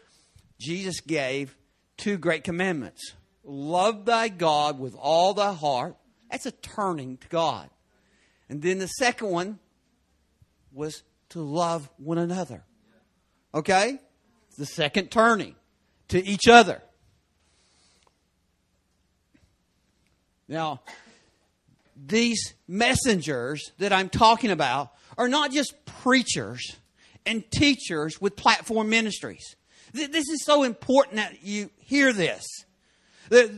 Jesus 0.59 0.99
gave 1.01 1.57
two 1.97 2.17
great 2.17 2.43
commandments 2.43 3.13
love 3.43 4.05
thy 4.05 4.29
God 4.29 4.79
with 4.79 4.95
all 4.95 5.33
thy 5.33 5.53
heart, 5.53 5.95
That's 6.29 6.45
a 6.45 6.51
turning 6.51 7.17
to 7.17 7.27
God. 7.27 7.69
And 8.47 8.61
then 8.61 8.79
the 8.79 8.87
second 8.87 9.29
one 9.29 9.59
was 10.71 11.03
to 11.29 11.41
love 11.41 11.89
one 11.97 12.17
another. 12.17 12.63
Okay? 13.53 13.99
The 14.57 14.65
second 14.65 15.09
turning 15.09 15.55
to 16.09 16.23
each 16.23 16.47
other. 16.47 16.81
Now, 20.49 20.81
these 21.95 22.55
messengers 22.67 23.71
that 23.77 23.93
I'm 23.93 24.09
talking 24.09 24.49
about 24.49 24.91
are 25.17 25.29
not 25.29 25.51
just 25.51 25.73
preachers 25.85 26.75
and 27.25 27.49
teachers 27.51 28.19
with 28.19 28.35
platform 28.35 28.89
ministries. 28.89 29.55
This 29.93 30.27
is 30.27 30.43
so 30.43 30.63
important 30.63 31.17
that 31.17 31.43
you 31.43 31.69
hear 31.77 32.11
this. 32.11 32.45
But 33.29 33.51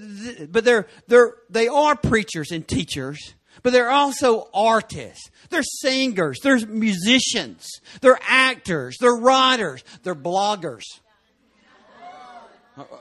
they're, 0.66 0.88
they're, 1.08 1.36
they 1.50 1.70
are 1.70 1.96
preachers 1.96 2.52
and 2.52 2.68
teachers, 2.68 3.36
but 3.64 3.72
they're 3.72 3.90
also 3.90 4.50
artists. 4.54 5.30
They're 5.50 5.64
singers. 5.64 6.40
They're 6.44 6.66
musicians. 6.68 7.70
They're 8.02 8.20
actors. 8.28 8.98
They're 9.00 9.16
writers. 9.16 9.84
They're 10.04 10.16
bloggers. 10.16 10.84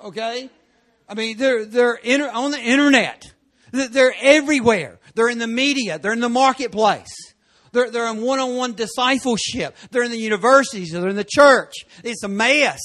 Okay? 0.04 0.48
I 1.08 1.14
mean, 1.14 1.38
they're, 1.38 1.64
they're 1.64 1.94
inter- 1.94 2.30
on 2.30 2.52
the 2.52 2.60
internet. 2.60 3.32
They're 3.72 4.14
everywhere. 4.20 4.98
They're 5.14 5.28
in 5.28 5.38
the 5.38 5.46
media. 5.46 5.98
They're 5.98 6.12
in 6.12 6.20
the 6.20 6.28
marketplace. 6.28 7.34
They're, 7.72 7.90
they're 7.90 8.10
in 8.10 8.22
one-on-one 8.22 8.74
discipleship. 8.74 9.76
They're 9.90 10.02
in 10.02 10.10
the 10.10 10.18
universities. 10.18 10.90
They're 10.90 11.08
in 11.08 11.16
the 11.16 11.24
church. 11.24 11.74
It's 12.02 12.24
a 12.24 12.28
mess. 12.28 12.80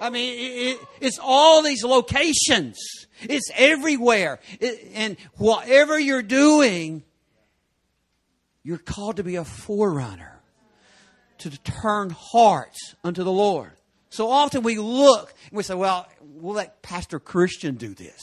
I 0.00 0.10
mean, 0.10 0.74
it, 0.74 0.80
it's 1.00 1.18
all 1.22 1.62
these 1.62 1.84
locations. 1.84 2.76
It's 3.22 3.50
everywhere. 3.54 4.40
It, 4.58 4.90
and 4.94 5.16
whatever 5.34 5.98
you're 5.98 6.22
doing, 6.22 7.04
you're 8.64 8.78
called 8.78 9.16
to 9.16 9.24
be 9.24 9.36
a 9.36 9.44
forerunner, 9.44 10.40
to 11.38 11.50
turn 11.50 12.10
hearts 12.10 12.96
unto 13.04 13.22
the 13.22 13.32
Lord. 13.32 13.72
So 14.10 14.30
often 14.30 14.62
we 14.62 14.78
look 14.78 15.32
and 15.50 15.56
we 15.56 15.62
say, 15.62 15.74
well, 15.74 16.08
we'll 16.20 16.56
let 16.56 16.82
Pastor 16.82 17.20
Christian 17.20 17.76
do 17.76 17.94
this. 17.94 18.20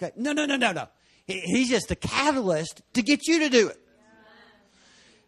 Okay. 0.00 0.12
No, 0.16 0.32
no, 0.32 0.46
no, 0.46 0.56
no, 0.56 0.72
no. 0.72 0.88
He's 1.26 1.68
just 1.68 1.90
a 1.90 1.96
catalyst 1.96 2.82
to 2.94 3.02
get 3.02 3.26
you 3.26 3.40
to 3.40 3.48
do 3.50 3.68
it. 3.68 3.78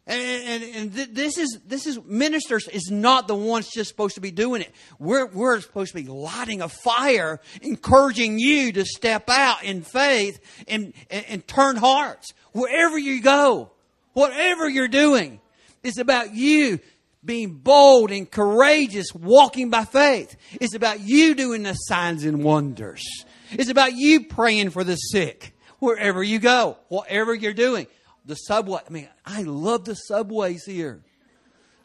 And, 0.07 0.63
and, 0.63 0.77
and 0.77 0.95
th- 0.95 1.09
this 1.13 1.39
is 1.39 1.61
this 1.67 1.87
is 1.87 2.01
ministers 2.05 2.67
is 2.69 2.91
not 2.91 3.29
the 3.29 3.35
ones 3.35 3.69
just 3.69 3.91
supposed 3.91 4.17
to 4.17 4.21
be 4.21 4.31
doing 4.31 4.63
it. 4.63 4.75
We're 4.99 5.27
we're 5.27 5.61
supposed 5.61 5.93
to 5.93 6.03
be 6.03 6.09
lighting 6.09 6.63
a 6.63 6.69
fire, 6.69 7.41
encouraging 7.63 8.39
you 8.39 8.73
to 8.73 8.85
step 8.85 9.29
out 9.29 9.63
in 9.63 9.83
faith 9.83 10.41
and, 10.67 10.95
and, 11.11 11.25
and 11.29 11.47
turn 11.47 11.77
hearts 11.77 12.33
wherever 12.53 12.99
you 12.99 13.21
go, 13.21 13.71
whatever 14.15 14.69
you're 14.69 14.89
doing. 14.89 15.41
It's 15.83 15.99
about 15.99 16.35
you 16.35 16.81
being 17.25 17.53
bold 17.53 18.11
and 18.11 18.29
courageous, 18.29 19.09
walking 19.15 19.71
by 19.71 19.85
faith. 19.85 20.35
It's 20.61 20.75
about 20.75 21.01
you 21.01 21.35
doing 21.35 21.63
the 21.63 21.75
signs 21.75 22.25
and 22.25 22.43
wonders. 22.43 23.05
It's 23.53 23.71
about 23.71 23.95
you 23.95 24.25
praying 24.25 24.71
for 24.71 24.85
the 24.85 24.97
sick 24.97 25.55
wherever 25.79 26.23
you 26.23 26.39
go, 26.39 26.79
whatever 26.89 27.35
you're 27.35 27.53
doing. 27.53 27.87
The 28.25 28.35
subway, 28.35 28.81
I 28.87 28.91
mean, 28.93 29.09
I 29.25 29.43
love 29.43 29.85
the 29.85 29.95
subways 29.95 30.65
here. 30.65 31.03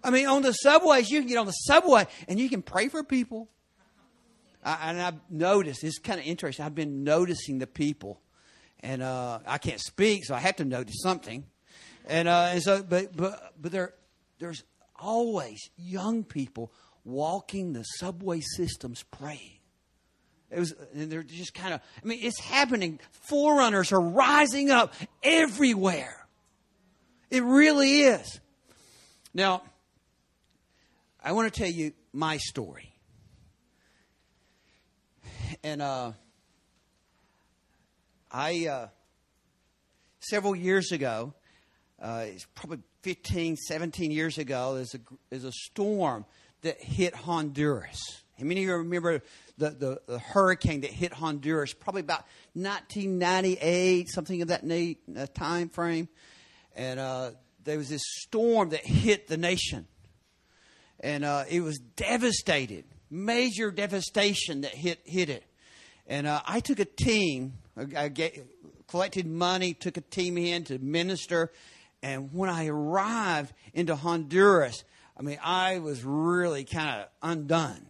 I 0.03 0.11
mean, 0.11 0.27
on 0.27 0.43
the 0.43 0.51
subways, 0.51 1.09
you 1.09 1.19
can 1.19 1.27
get 1.27 1.37
on 1.37 1.47
the 1.47 1.51
subway 1.51 2.05
and 2.27 2.39
you 2.39 2.49
can 2.49 2.61
pray 2.61 2.89
for 2.89 3.03
people. 3.03 3.49
I, 4.63 4.91
and 4.91 5.01
I've 5.01 5.19
noticed, 5.29 5.83
it's 5.83 5.97
kind 5.97 6.19
of 6.19 6.25
interesting. 6.25 6.65
I've 6.65 6.75
been 6.75 7.03
noticing 7.03 7.59
the 7.59 7.67
people. 7.67 8.21
And 8.81 9.01
uh, 9.01 9.39
I 9.47 9.57
can't 9.57 9.79
speak, 9.79 10.25
so 10.25 10.35
I 10.35 10.39
have 10.39 10.57
to 10.57 10.65
notice 10.65 11.01
something. 11.01 11.45
And, 12.07 12.27
uh, 12.27 12.49
and 12.51 12.61
so, 12.61 12.83
but, 12.83 13.15
but, 13.15 13.53
but 13.59 13.71
there, 13.71 13.95
there's 14.37 14.63
always 14.99 15.71
young 15.75 16.23
people 16.23 16.71
walking 17.03 17.73
the 17.73 17.83
subway 17.83 18.41
systems 18.41 19.03
praying. 19.03 19.54
It 20.55 20.59
was, 20.59 20.73
and 20.93 21.11
they're 21.11 21.21
just 21.21 21.53
kind 21.53 21.73
of, 21.73 21.81
I 22.01 22.07
mean, 22.07 22.19
it's 22.21 22.39
happening. 22.39 23.01
Forerunners 23.27 23.91
are 23.91 23.99
rising 23.99 24.71
up 24.71 24.93
everywhere. 25.21 26.25
It 27.29 27.43
really 27.43 28.03
is. 28.03 28.39
Now, 29.33 29.63
I 31.21 31.33
want 31.33 31.53
to 31.53 31.59
tell 31.59 31.69
you 31.69 31.91
my 32.13 32.37
story. 32.37 32.95
And 35.61 35.81
uh, 35.81 36.13
I, 38.31 38.67
uh, 38.67 38.87
several 40.21 40.55
years 40.55 40.93
ago, 40.93 41.33
uh, 42.01 42.27
it's 42.27 42.45
probably 42.55 42.79
15, 43.01 43.57
17 43.57 44.09
years 44.09 44.37
ago, 44.37 44.75
there's 44.75 44.95
a, 44.95 44.99
there's 45.29 45.43
a 45.43 45.51
storm 45.51 46.23
that 46.61 46.81
hit 46.81 47.13
Honduras. 47.13 48.23
How 48.37 48.45
many 48.45 48.61
of 48.63 48.67
you 48.67 48.75
remember 48.75 49.21
the, 49.57 49.69
the, 49.69 50.01
the, 50.07 50.19
hurricane 50.19 50.81
that 50.81 50.91
hit 50.91 51.13
Honduras, 51.13 51.73
probably 51.73 52.01
about 52.01 52.25
1998, 52.53 54.09
something 54.09 54.41
of 54.41 54.49
that 54.49 54.63
uh, 55.17 55.25
time 55.33 55.69
frame. 55.69 56.09
And 56.75 56.99
uh, 56.99 57.31
there 57.63 57.77
was 57.77 57.87
this 57.87 58.01
storm 58.03 58.69
that 58.69 58.85
hit 58.85 59.27
the 59.27 59.37
nation. 59.37 59.87
And 60.99 61.23
uh, 61.23 61.45
it 61.49 61.61
was 61.61 61.79
devastated, 61.95 62.83
major 63.09 63.71
devastation 63.71 64.61
that 64.61 64.75
hit, 64.75 64.99
hit 65.05 65.29
it. 65.29 65.45
And 66.07 66.27
uh, 66.27 66.41
I 66.45 66.59
took 66.59 66.79
a 66.79 66.85
team, 66.85 67.53
I 67.95 68.09
get, 68.09 68.37
collected 68.87 69.25
money, 69.27 69.73
took 69.73 69.95
a 69.95 70.01
team 70.01 70.37
in 70.37 70.65
to 70.65 70.77
minister. 70.79 71.51
And 72.03 72.33
when 72.33 72.49
I 72.49 72.67
arrived 72.67 73.53
into 73.73 73.95
Honduras, 73.95 74.83
I 75.17 75.21
mean, 75.21 75.39
I 75.41 75.79
was 75.79 76.03
really 76.03 76.65
kind 76.65 77.01
of 77.01 77.07
undone. 77.21 77.87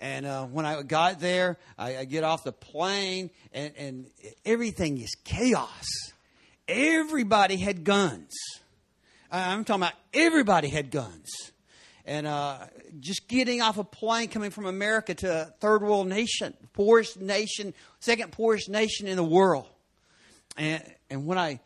And 0.00 0.26
uh, 0.26 0.44
when 0.46 0.64
I 0.64 0.82
got 0.82 1.18
there, 1.18 1.58
I, 1.76 1.98
I, 1.98 2.04
get 2.04 2.22
off 2.22 2.44
the 2.44 2.52
plane, 2.52 3.30
and, 3.52 3.72
and 3.76 4.06
everything 4.44 4.98
is 4.98 5.16
chaos. 5.24 5.86
Everybody 6.68 7.56
had 7.56 7.82
guns. 7.82 8.32
I'm 9.30 9.64
talking 9.64 9.82
about 9.82 9.94
everybody 10.14 10.68
had 10.68 10.90
guns. 10.90 11.28
And 12.04 12.26
uh, 12.26 12.58
just 13.00 13.28
getting 13.28 13.60
off 13.60 13.76
a 13.76 13.84
plane 13.84 14.28
coming 14.28 14.50
from 14.50 14.66
America 14.66 15.14
to 15.14 15.42
a 15.42 15.44
third 15.60 15.82
world 15.82 16.06
nation, 16.06 16.54
poorest 16.72 17.20
nation, 17.20 17.74
second 18.00 18.32
poorest 18.32 18.70
nation 18.70 19.08
in 19.08 19.16
the 19.16 19.24
world. 19.24 19.68
And, 20.56 20.82
and 21.10 21.26
when 21.26 21.38
I, 21.38 21.60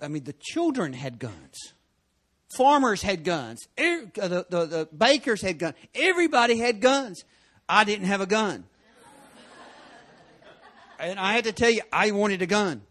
I 0.00 0.08
mean, 0.08 0.24
the 0.24 0.34
children 0.38 0.92
had 0.92 1.18
guns. 1.18 1.72
Farmers 2.48 3.02
had 3.02 3.24
guns. 3.24 3.68
the, 3.76 4.46
the, 4.48 4.66
the 4.66 4.88
bakers 4.96 5.42
had 5.42 5.58
guns. 5.58 5.74
Everybody 5.94 6.58
had 6.58 6.80
guns. 6.80 7.24
I 7.68 7.84
didn't 7.84 8.06
have 8.06 8.20
a 8.20 8.26
gun. 8.26 8.64
And 10.98 11.20
I 11.20 11.34
had 11.34 11.44
to 11.44 11.52
tell 11.52 11.70
you, 11.70 11.82
I 11.92 12.10
wanted 12.10 12.42
a 12.42 12.46
gun. 12.46 12.82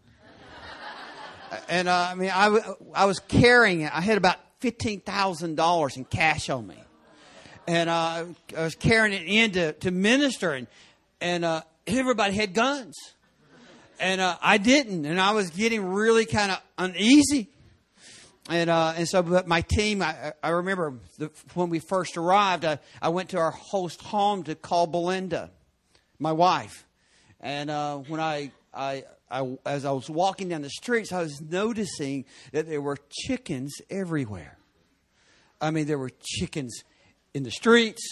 And 1.68 1.88
uh, 1.88 2.08
I 2.10 2.14
mean, 2.14 2.30
I, 2.32 2.58
I 2.94 3.04
was 3.06 3.18
carrying 3.20 3.80
it. 3.82 3.94
I 3.94 4.00
had 4.00 4.16
about 4.16 4.36
$15,000 4.60 5.96
in 5.96 6.04
cash 6.04 6.50
on 6.50 6.66
me. 6.66 6.82
And 7.66 7.90
uh, 7.90 8.24
I 8.56 8.62
was 8.62 8.74
carrying 8.74 9.12
it 9.12 9.26
in 9.26 9.52
to, 9.52 9.72
to 9.72 9.90
minister, 9.90 10.52
and, 10.52 10.66
and 11.20 11.44
uh, 11.44 11.62
everybody 11.86 12.34
had 12.34 12.54
guns. 12.54 12.94
And 14.00 14.20
uh, 14.20 14.36
I 14.40 14.58
didn't. 14.58 15.04
And 15.04 15.20
I 15.20 15.32
was 15.32 15.50
getting 15.50 15.84
really 15.84 16.24
kind 16.24 16.52
of 16.52 16.60
uneasy 16.78 17.48
and 18.48 18.70
uh, 18.70 18.94
and 18.96 19.06
so 19.06 19.22
but 19.22 19.46
my 19.46 19.60
team 19.60 20.02
I, 20.02 20.32
I 20.42 20.50
remember 20.50 20.94
the, 21.18 21.30
when 21.54 21.68
we 21.68 21.78
first 21.78 22.16
arrived 22.16 22.64
I, 22.64 22.78
I 23.00 23.10
went 23.10 23.30
to 23.30 23.38
our 23.38 23.50
host 23.50 24.00
home 24.00 24.42
to 24.44 24.54
call 24.54 24.86
Belinda 24.86 25.50
my 26.18 26.32
wife. 26.32 26.86
And 27.40 27.70
uh, 27.70 27.98
when 27.98 28.20
I, 28.20 28.50
I 28.74 29.04
I 29.30 29.56
as 29.66 29.84
I 29.84 29.92
was 29.92 30.08
walking 30.08 30.48
down 30.48 30.62
the 30.62 30.70
streets 30.70 31.12
I 31.12 31.20
was 31.20 31.40
noticing 31.40 32.24
that 32.52 32.66
there 32.66 32.80
were 32.80 32.96
chickens 33.10 33.74
everywhere. 33.90 34.56
I 35.60 35.70
mean 35.70 35.86
there 35.86 35.98
were 35.98 36.10
chickens 36.22 36.84
in 37.34 37.42
the 37.42 37.50
streets. 37.50 38.02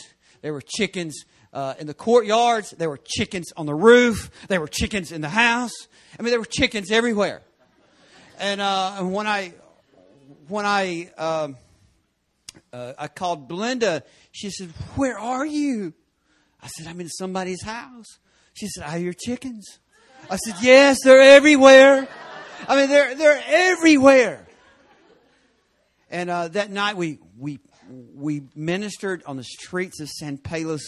There 0.43 0.53
were 0.53 0.63
chickens 0.63 1.25
uh, 1.53 1.75
in 1.79 1.87
the 1.87 1.95
courtyards. 1.95 2.71
There 2.73 2.91
were 2.91 3.01
chickens 3.03 3.53
on 3.57 3.65
the 3.65 3.75
roof. 3.75 4.31
There 4.49 4.61
were 4.61 4.69
chickens 4.69 5.13
in 5.13 5.23
the 5.23 5.31
house. 5.31 5.73
I 6.19 6.23
mean 6.23 6.31
there 6.31 6.41
were 6.41 6.45
chickens 6.45 6.91
everywhere. 6.91 7.41
And 8.39 8.61
uh, 8.61 9.03
when 9.03 9.27
I 9.27 9.55
when 10.49 10.67
I 10.67 11.11
um, 11.17 11.57
uh, 12.73 12.93
I 12.99 13.09
called 13.09 13.49
Belinda, 13.49 14.03
she 14.33 14.51
said, 14.51 14.71
"Where 14.97 15.19
are 15.19 15.47
you?" 15.47 15.95
I 16.61 16.69
said, 16.69 16.87
"I'm 16.87 17.01
in 17.01 17.09
somebody's 17.09 17.63
house." 17.63 18.19
She 18.55 18.69
said, 18.69 18.85
"I 18.85 18.99
hear 18.99 19.13
chickens." 19.13 19.79
I 20.31 20.37
said, 20.37 20.57
"Yes, 20.61 20.99
they're 21.05 21.21
everywhere. 21.21 22.09
I 22.69 22.77
mean, 22.77 22.89
they're 22.89 23.15
they're 23.15 23.43
everywhere." 23.47 24.47
And 26.11 26.31
uh, 26.31 26.49
that 26.49 26.71
night 26.71 26.97
we 26.97 27.19
we 27.39 27.61
we 27.89 28.43
ministered 28.55 29.23
on 29.27 29.37
the 29.37 29.45
streets 29.45 30.01
of 30.01 30.09
San 30.09 30.39
Pedro 30.39 30.79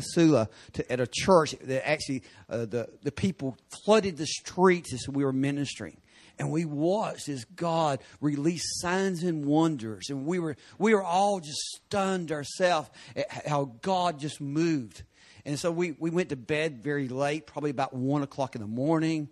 Sula 0.00 0.48
to, 0.74 0.92
at 0.92 1.00
a 1.00 1.06
church 1.06 1.54
that 1.62 1.88
actually 1.88 2.22
uh, 2.48 2.64
the 2.66 2.88
the 3.02 3.12
people 3.12 3.56
flooded 3.84 4.16
the 4.16 4.26
streets 4.26 4.92
as 4.92 5.08
we 5.08 5.24
were 5.24 5.32
ministering 5.32 5.96
and 6.38 6.50
we 6.50 6.64
watched 6.64 7.28
as 7.28 7.44
God 7.44 8.00
released 8.20 8.80
signs 8.80 9.22
and 9.22 9.44
wonders, 9.44 10.10
and 10.10 10.26
we 10.26 10.38
were 10.38 10.56
we 10.78 10.94
were 10.94 11.02
all 11.02 11.40
just 11.40 11.60
stunned 11.86 12.32
ourselves 12.32 12.90
at 13.14 13.46
how 13.46 13.72
God 13.82 14.18
just 14.18 14.40
moved. 14.40 15.02
And 15.46 15.58
so 15.58 15.70
we, 15.70 15.92
we 15.92 16.08
went 16.10 16.30
to 16.30 16.36
bed 16.36 16.82
very 16.82 17.08
late, 17.08 17.46
probably 17.46 17.70
about 17.70 17.92
one 17.92 18.22
o'clock 18.22 18.54
in 18.54 18.62
the 18.62 18.66
morning. 18.66 19.28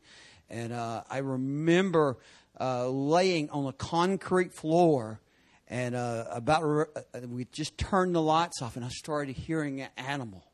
And 0.50 0.72
uh, 0.72 1.05
I 1.09 1.18
remember 1.18 2.18
uh, 2.61 2.88
laying 2.88 3.48
on 3.48 3.66
a 3.66 3.72
concrete 3.72 4.53
floor, 4.53 5.20
and 5.68 5.94
uh, 5.94 6.26
about 6.30 6.62
uh, 6.62 7.20
we 7.26 7.46
just 7.46 7.78
turned 7.78 8.14
the 8.14 8.20
lights 8.20 8.61
off, 8.61 8.76
and 8.76 8.84
I 8.84 8.88
started 8.88 9.36
hearing 9.36 9.80
an 9.80 9.88
animal, 9.96 10.44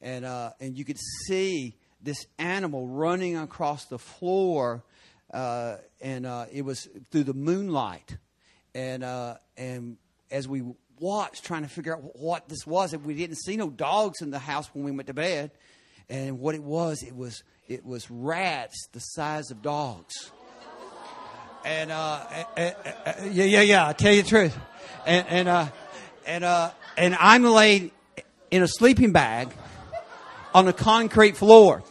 and 0.00 0.24
uh, 0.24 0.52
and 0.60 0.76
you 0.76 0.84
could 0.84 0.98
see 1.26 1.76
this 2.02 2.26
animal 2.38 2.86
running 2.86 3.36
across 3.36 3.84
the 3.86 3.98
floor 3.98 4.82
uh, 5.34 5.78
and 6.00 6.24
uh, 6.24 6.46
it 6.52 6.62
was 6.62 6.88
through 7.10 7.24
the 7.24 7.34
moonlight. 7.34 8.16
And 8.74 9.02
uh, 9.02 9.36
and 9.56 9.98
as 10.30 10.48
we 10.48 10.62
watched, 11.00 11.44
trying 11.44 11.62
to 11.62 11.68
figure 11.68 11.94
out 11.94 12.16
what 12.16 12.48
this 12.48 12.66
was, 12.66 12.92
and 12.92 13.04
we 13.04 13.14
didn't 13.14 13.38
see 13.38 13.56
no 13.56 13.68
dogs 13.68 14.22
in 14.22 14.30
the 14.30 14.38
house 14.38 14.68
when 14.72 14.84
we 14.84 14.92
went 14.92 15.08
to 15.08 15.14
bed. 15.14 15.50
And 16.08 16.38
what 16.38 16.54
it 16.54 16.62
was, 16.62 17.02
it 17.02 17.16
was 17.16 17.42
it 17.68 17.84
was 17.84 18.10
rats 18.10 18.88
the 18.92 19.00
size 19.00 19.50
of 19.50 19.60
dogs. 19.60 20.30
And, 21.66 21.90
uh, 21.90 22.26
yeah, 22.58 23.44
yeah, 23.44 23.60
yeah. 23.62 23.88
I 23.88 23.94
tell 23.94 24.12
you 24.12 24.22
the 24.22 24.28
truth. 24.28 24.56
And 25.06 25.26
and 25.28 25.48
uh, 25.48 25.66
and 26.26 26.44
and 26.96 27.16
I'm 27.18 27.42
laid 27.42 27.90
in 28.50 28.62
a 28.62 28.68
sleeping 28.68 29.12
bag 29.12 29.48
on 30.52 30.68
a 30.68 30.72
concrete 30.72 31.36
floor. 31.36 31.82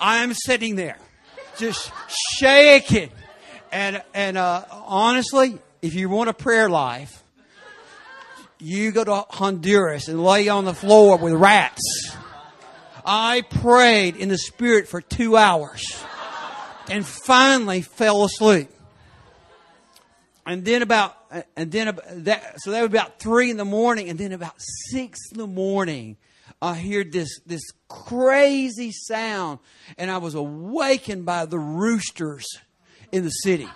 I'm 0.00 0.34
sitting 0.34 0.76
there 0.76 0.98
just 1.58 1.90
shaking. 2.38 3.10
And 3.72 4.02
and 4.14 4.36
uh, 4.36 4.64
honestly, 4.70 5.58
if 5.82 5.94
you 5.94 6.08
want 6.08 6.30
a 6.30 6.34
prayer 6.34 6.68
life, 6.68 7.22
you 8.58 8.92
go 8.92 9.04
to 9.04 9.24
Honduras 9.30 10.08
and 10.08 10.22
lay 10.22 10.48
on 10.48 10.64
the 10.64 10.74
floor 10.74 11.16
with 11.16 11.32
rats. 11.34 12.16
I 13.04 13.42
prayed 13.42 14.16
in 14.16 14.28
the 14.28 14.38
spirit 14.38 14.86
for 14.86 15.00
two 15.00 15.36
hours 15.36 16.04
and 16.90 17.06
finally 17.06 17.82
fell 17.82 18.24
asleep. 18.24 18.68
And 20.44 20.64
then 20.64 20.82
about, 20.82 21.16
and 21.56 21.70
then 21.70 21.96
that, 22.10 22.60
so 22.60 22.72
that 22.72 22.80
was 22.80 22.90
about 22.90 23.18
three 23.18 23.50
in 23.50 23.56
the 23.56 23.64
morning, 23.64 24.08
and 24.08 24.18
then 24.18 24.32
about 24.32 24.54
six 24.58 25.18
in 25.30 25.38
the 25.38 25.46
morning, 25.46 26.16
I 26.62 26.78
heard 26.78 27.12
this, 27.12 27.40
this 27.46 27.62
crazy 27.88 28.92
sound, 28.92 29.60
and 29.96 30.10
I 30.10 30.18
was 30.18 30.34
awakened 30.34 31.24
by 31.24 31.46
the 31.46 31.58
roosters 31.58 32.46
in 33.12 33.24
the 33.24 33.30
city. 33.30 33.68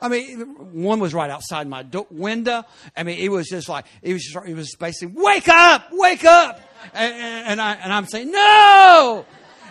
I 0.00 0.08
mean, 0.08 0.40
one 0.72 1.00
was 1.00 1.14
right 1.14 1.30
outside 1.30 1.68
my 1.68 1.82
do- 1.82 2.06
window. 2.10 2.64
I 2.96 3.04
mean, 3.04 3.18
it 3.18 3.30
was 3.30 3.48
just 3.48 3.68
like 3.68 3.86
it 4.02 4.12
was. 4.12 4.24
Just, 4.24 4.46
it 4.46 4.54
was 4.54 4.74
basically, 4.74 5.14
"Wake 5.16 5.48
up! 5.48 5.88
Wake 5.92 6.24
up!" 6.24 6.60
And, 6.92 7.14
and, 7.14 7.48
and 7.48 7.60
I 7.60 7.74
and 7.74 7.92
I'm 7.92 8.06
saying, 8.06 8.32
"No!" 8.32 9.24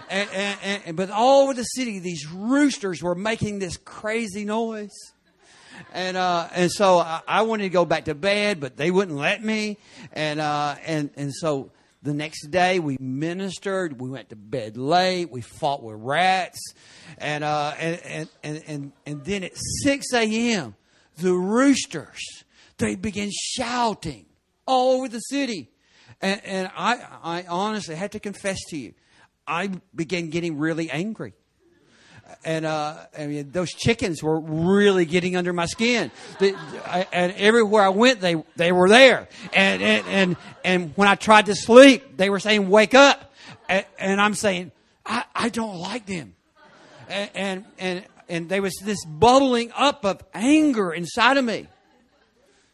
And, 0.10 0.58
and, 0.86 0.98
but 0.98 1.10
all 1.10 1.44
over 1.44 1.54
the 1.54 1.64
city, 1.64 2.00
these 2.00 2.28
roosters 2.30 3.02
were 3.02 3.16
making 3.16 3.60
this 3.60 3.78
crazy 3.78 4.44
noise. 4.44 4.96
And 5.94 6.16
uh, 6.16 6.48
and 6.54 6.72
so 6.72 7.00
I, 7.00 7.22
I, 7.28 7.42
wanted 7.44 7.64
to 7.64 7.70
go 7.70 7.86
back 7.86 8.06
to 8.06 8.16
bed, 8.16 8.60
but 8.60 8.78
they 8.78 8.92
wouldn't 8.92 9.18
let 9.18 9.44
me. 9.44 9.78
And 10.14 10.40
uh, 10.40 10.76
and 10.86 11.10
and 11.16 11.34
so 11.34 11.72
the 12.02 12.14
next 12.14 12.48
day, 12.48 12.80
we 12.80 12.98
ministered. 13.00 14.02
We 14.02 14.10
went 14.10 14.30
to 14.30 14.36
bed 14.36 14.78
late. 14.78 15.30
We 15.30 15.42
fought 15.42 15.84
with 15.84 15.98
rats. 16.00 16.60
And, 17.18 17.44
uh, 17.44 17.74
and, 17.78 18.30
and, 18.44 18.64
and, 18.68 18.92
and 19.06 19.26
then 19.26 19.44
at 19.44 19.52
6 19.84 20.14
a.m., 20.14 20.76
the 21.18 21.34
roosters, 21.34 22.44
they 22.78 22.96
began 22.96 23.30
shouting 23.32 24.26
all 24.66 24.98
over 24.98 25.08
the 25.08 25.20
city. 25.20 25.70
And, 26.22 26.42
and 26.44 26.72
I, 26.76 27.06
I 27.24 27.46
honestly 27.48 27.96
had 27.96 28.14
to 28.14 28.20
confess 28.20 28.58
to 28.70 28.78
you, 28.78 28.94
I 29.46 29.70
began 29.94 30.30
getting 30.30 30.58
really 30.58 30.90
angry 30.90 31.34
and 32.44 32.66
uh, 32.66 32.98
I 33.18 33.28
mean, 33.28 33.52
those 33.52 33.72
chickens 33.72 34.22
were 34.22 34.40
really 34.40 35.06
getting 35.06 35.36
under 35.36 35.54
my 35.54 35.66
skin. 35.66 36.12
I, 36.40 37.08
and 37.12 37.34
everywhere 37.34 37.84
I 37.84 37.90
went, 37.90 38.22
they 38.22 38.36
they 38.56 38.72
were 38.72 38.90
there. 38.90 39.28
And 39.54 39.82
and 39.82 40.08
and 40.08 40.38
and 40.64 40.94
when 40.96 41.08
I 41.08 41.16
tried 41.16 41.48
to 41.48 41.56
sleep, 41.56 42.18
they 42.18 42.30
were 42.30 42.40
saying, 42.40 42.70
"Wake 42.70 42.94
up!" 42.94 43.34
And, 43.70 43.86
and 43.98 44.22
I'm 44.22 44.34
saying, 44.34 44.72
I, 45.06 45.24
"I 45.34 45.50
don't 45.50 45.78
like 45.78 46.06
them." 46.06 46.36
And, 47.10 47.66
and 47.78 48.06
and 48.30 48.50
there 48.50 48.62
was 48.62 48.76
this 48.84 49.04
bubbling 49.06 49.72
up 49.76 50.06
of 50.06 50.24
anger 50.34 50.94
inside 50.94 51.38
of 51.38 51.46
me. 51.46 51.68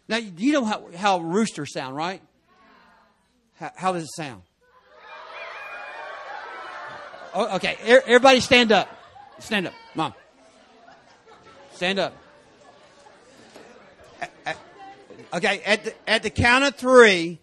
Now 0.07 0.17
you 0.17 0.53
know 0.53 0.65
how 0.65 0.87
how 0.95 1.19
roosters 1.19 1.73
sound, 1.73 1.95
right? 1.95 2.21
How, 3.55 3.71
how 3.75 3.93
does 3.93 4.03
it 4.03 4.15
sound? 4.15 4.43
Okay, 7.35 7.77
everybody 7.83 8.39
stand 8.39 8.71
up. 8.71 8.89
Stand 9.39 9.67
up, 9.67 9.73
mom. 9.95 10.13
Stand 11.73 11.99
up. 11.99 12.13
Okay, 15.33 15.61
at 15.65 15.83
the, 15.83 16.09
at 16.09 16.23
the 16.23 16.29
count 16.29 16.63
of 16.63 16.75
three, 16.75 17.37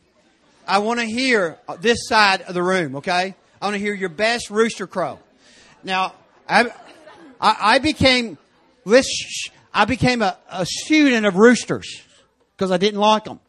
I 0.66 0.78
want 0.78 1.00
to 1.00 1.06
hear 1.06 1.58
this 1.80 2.08
side 2.08 2.42
of 2.42 2.54
the 2.54 2.62
room. 2.62 2.96
Okay, 2.96 3.34
I 3.60 3.64
want 3.64 3.74
to 3.74 3.78
hear 3.78 3.94
your 3.94 4.08
best 4.08 4.50
rooster 4.50 4.86
crow. 4.86 5.18
Now, 5.82 6.14
I 6.48 6.70
I, 7.40 7.56
I 7.60 7.78
became 7.78 8.38
this. 8.86 9.06
I 9.72 9.84
became 9.84 10.22
a, 10.22 10.36
a 10.50 10.64
student 10.66 11.26
of 11.26 11.36
roosters 11.36 12.02
because 12.56 12.70
I 12.70 12.76
didn't 12.78 13.00
like 13.00 13.24
them. 13.24 13.40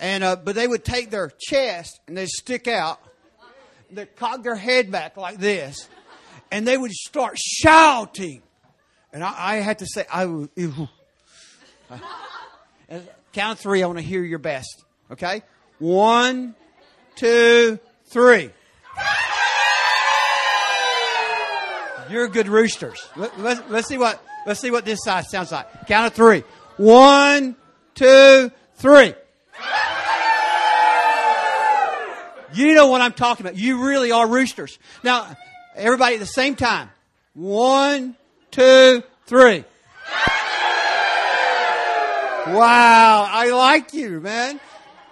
And 0.00 0.24
uh, 0.24 0.36
but 0.36 0.54
they 0.54 0.66
would 0.66 0.84
take 0.84 1.10
their 1.10 1.30
chest 1.38 2.00
and 2.08 2.16
they'd 2.16 2.28
stick 2.28 2.66
out. 2.66 3.00
They'd 3.90 4.14
cock 4.16 4.42
their 4.42 4.56
head 4.56 4.90
back 4.90 5.16
like 5.16 5.38
this, 5.38 5.88
and 6.50 6.66
they 6.66 6.76
would 6.76 6.92
start 6.92 7.38
shouting. 7.38 8.42
And 9.12 9.24
I, 9.24 9.34
I 9.36 9.56
had 9.56 9.78
to 9.80 9.86
say, 9.86 10.04
I 10.12 10.26
was, 10.26 10.48
count 13.32 13.58
three, 13.58 13.82
I 13.82 13.86
want 13.86 13.98
to 13.98 14.04
hear 14.04 14.22
your 14.22 14.38
best. 14.38 14.84
Okay? 15.10 15.42
One, 15.78 16.54
two, 17.16 17.78
three. 18.06 18.50
You're 22.10 22.28
good 22.28 22.48
roosters. 22.48 23.06
Let, 23.16 23.38
let, 23.38 23.70
let's 23.70 23.86
see 23.86 23.98
what 23.98 24.22
let's 24.46 24.60
see 24.60 24.70
what 24.70 24.86
this 24.86 25.00
side 25.04 25.26
sounds 25.26 25.52
like. 25.52 25.86
Count 25.86 26.06
of 26.06 26.14
three. 26.14 26.42
One, 26.78 27.54
two, 27.94 28.50
three. 28.76 29.14
You 32.54 32.74
know 32.74 32.86
what 32.86 33.02
I'm 33.02 33.12
talking 33.12 33.44
about. 33.44 33.58
You 33.58 33.86
really 33.86 34.10
are 34.10 34.26
roosters. 34.26 34.78
Now, 35.04 35.36
Everybody 35.78 36.14
at 36.14 36.20
the 36.20 36.26
same 36.26 36.56
time. 36.56 36.90
One, 37.34 38.16
two, 38.50 39.00
three. 39.26 39.64
Wow, 42.48 43.28
I 43.30 43.50
like 43.52 43.94
you, 43.94 44.18
man. 44.18 44.58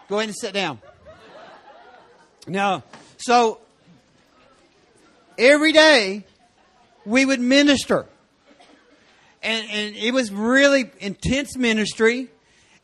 Go 0.08 0.16
ahead 0.16 0.30
and 0.30 0.36
sit 0.36 0.52
down. 0.54 0.80
Now, 2.48 2.82
so 3.16 3.60
every 5.38 5.70
day 5.70 6.24
we 7.04 7.24
would 7.24 7.40
minister. 7.40 8.06
And, 9.44 9.70
and 9.70 9.94
it 9.94 10.12
was 10.12 10.32
really 10.32 10.90
intense 10.98 11.56
ministry. 11.56 12.28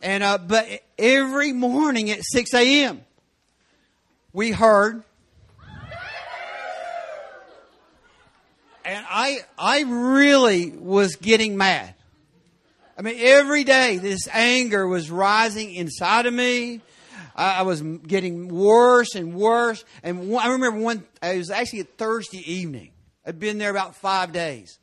And, 0.01 0.22
uh, 0.22 0.39
but 0.39 0.68
every 0.99 1.53
morning 1.53 2.11
at 2.11 2.20
6 2.22 2.55
a.m., 2.55 3.01
we 4.33 4.53
heard 4.53 5.03
and 8.85 9.07
I, 9.09 9.41
I 9.59 9.83
really 9.83 10.70
was 10.70 11.16
getting 11.16 11.57
mad. 11.57 11.95
I 12.97 13.03
mean, 13.03 13.16
every 13.18 13.64
day 13.64 13.99
this 13.99 14.28
anger 14.30 14.87
was 14.87 15.11
rising 15.11 15.74
inside 15.74 16.26
of 16.26 16.35
me. 16.35 16.80
I, 17.35 17.61
I 17.61 17.62
was 17.62 17.80
getting 17.80 18.49
worse 18.49 19.14
and 19.14 19.35
worse. 19.35 19.85
And 20.03 20.28
one, 20.28 20.47
I 20.47 20.53
remember 20.53 20.80
one, 20.80 21.05
it 21.22 21.39
was 21.39 21.51
actually 21.51 21.80
a 21.80 21.85
Thursday 21.85 22.43
evening. 22.51 22.93
I'd 23.26 23.39
been 23.39 23.59
there 23.59 23.70
about 23.70 23.97
five 23.97 24.33
days. 24.33 24.78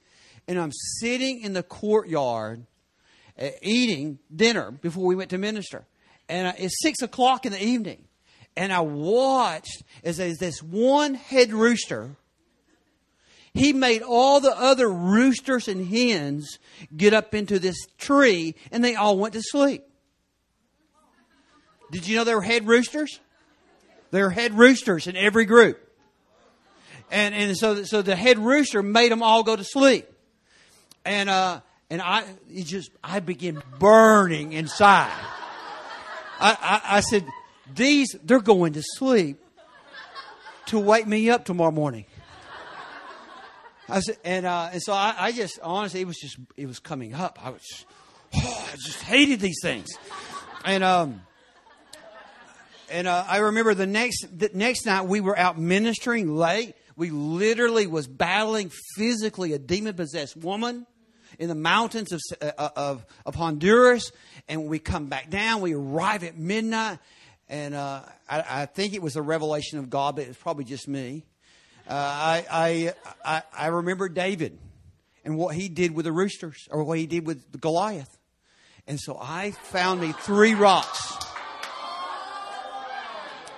And 0.47 0.60
I'm 0.60 0.72
sitting 0.72 1.41
in 1.41 1.54
the 1.54 1.64
courtyard 1.64 2.66
uh, 3.39 3.50
eating 3.62 4.20
dinner 4.36 4.72
before 4.72 5.06
we 5.06 5.16
went 5.16 5.30
to 5.30 5.38
minister. 5.38 5.86
And 6.28 6.47
uh, 6.47 6.54
it's 6.58 6.82
six 6.82 7.02
o'clock 7.02 7.45
in 7.45 7.52
the 7.52 7.64
evening. 7.64 8.06
And 8.58 8.74
I 8.74 8.82
watched 8.82 9.84
as, 10.04 10.20
as 10.20 10.38
this 10.38 10.62
one 10.64 11.14
head 11.14 11.54
rooster 11.54 12.16
he 13.54 13.74
made 13.74 14.02
all 14.02 14.39
the 14.39 14.56
other 14.58 14.89
roosters 14.89 15.68
and 15.68 15.88
hens 15.88 16.60
get 16.95 17.14
up 17.14 17.34
into 17.34 17.60
this 17.60 17.78
tree 17.97 18.56
and 18.72 18.84
they 18.84 18.95
all 18.95 19.18
went 19.18 19.34
to 19.34 19.41
sleep. 19.41 19.84
Did 21.91 22.08
you 22.08 22.18
know 22.18 22.24
there 22.24 22.36
were 22.36 22.41
head 22.41 22.68
roosters? 22.68 23.20
There 24.12 24.26
were 24.26 24.32
head 24.32 24.58
roosters 24.58 25.08
in 25.08 25.16
every 25.16 25.45
group. 25.45 25.86
And, 27.12 27.34
and 27.34 27.58
so, 27.58 27.84
so 27.84 28.02
the 28.02 28.16
head 28.16 28.38
rooster 28.38 28.84
made 28.84 29.12
them 29.12 29.24
all 29.24 29.43
go 29.43 29.56
to 29.56 29.64
sleep. 29.64 30.08
And, 31.06 31.30
uh, 31.30 31.62
and 31.89 32.02
I, 32.02 32.24
it 32.50 32.66
just, 32.66 32.91
I 33.04 33.20
began 33.20 33.64
burning 33.80 34.54
inside. 34.54 35.12
I, 36.39 36.58
I, 36.62 36.97
I 36.97 37.00
said, 37.00 37.26
these, 37.74 38.16
they're 38.24 38.41
going 38.41 38.74
to 38.74 38.84
sleep 38.84 39.43
to 40.68 40.80
wake 40.80 41.08
me 41.08 41.30
up 41.30 41.45
tomorrow 41.45 41.72
morning. 41.72 42.06
I 43.92 44.00
said, 44.02 44.18
and, 44.24 44.46
uh, 44.46 44.70
and 44.74 44.82
so 44.82 44.94
I, 44.94 45.16
I 45.18 45.32
just, 45.32 45.60
honestly, 45.62 46.02
it 46.02 46.08
was 46.08 46.18
just, 46.18 46.38
it 46.58 46.68
was 46.68 46.80
coming 46.80 47.14
up. 47.14 47.40
I 47.44 47.50
was, 47.50 47.86
oh, 48.36 48.68
I 48.72 48.76
just 48.76 49.02
hated 49.02 49.40
these 49.40 49.60
things. 49.62 49.88
And, 50.66 50.84
um, 50.84 51.22
and 52.92 53.08
uh, 53.08 53.26
I 53.28 53.38
remember 53.38 53.74
the 53.74 53.88
next 53.88 54.26
the 54.38 54.50
next 54.54 54.86
night 54.86 55.06
we 55.06 55.22
were 55.22 55.38
out 55.38 55.58
ministering 55.58 56.36
late. 56.36 56.74
We 56.96 57.12
literally 57.12 57.88
was 57.88 58.08
battling 58.08 58.72
physically 58.96 59.54
a 59.54 59.60
demon 59.60 59.96
possessed 59.96 60.36
woman 60.36 60.86
in 61.38 61.48
the 61.48 61.56
mountains 61.56 62.12
of, 62.12 62.22
uh, 62.42 62.70
of 62.76 63.06
of 63.26 63.36
Honduras, 63.36 64.12
and 64.48 64.66
we 64.66 64.80
come 64.80 65.06
back 65.06 65.30
down. 65.30 65.62
We 65.62 65.74
arrive 65.74 66.24
at 66.24 66.38
midnight, 66.38 67.00
and 67.48 67.76
uh, 67.76 68.02
I, 68.28 68.44
I, 68.50 68.66
think 68.66 68.94
it 68.94 69.02
was 69.02 69.16
a 69.16 69.22
revelation 69.22 69.80
of 69.80 69.90
God, 69.90 70.16
but 70.16 70.24
it 70.24 70.30
was 70.30 70.38
probably 70.38 70.66
just 70.66 70.88
me. 70.88 71.26
Uh, 71.90 71.94
I, 71.94 72.46
I 72.52 72.94
I 73.26 73.44
I 73.58 73.68
remember 73.68 74.10
David 74.10 74.58
and 75.26 75.38
what 75.38 75.56
he 75.56 75.70
did 75.70 75.96
with 75.96 76.06
the 76.06 76.12
roosters, 76.12 76.68
or 76.70 76.84
what 76.84 77.00
he 77.00 77.08
did 77.08 77.26
with 77.26 77.60
Goliath, 77.60 78.18
and 78.88 79.00
so 79.00 79.18
I 79.20 79.52
found 79.52 80.00
me 80.00 80.12
three 80.12 80.54
rocks. 80.54 81.18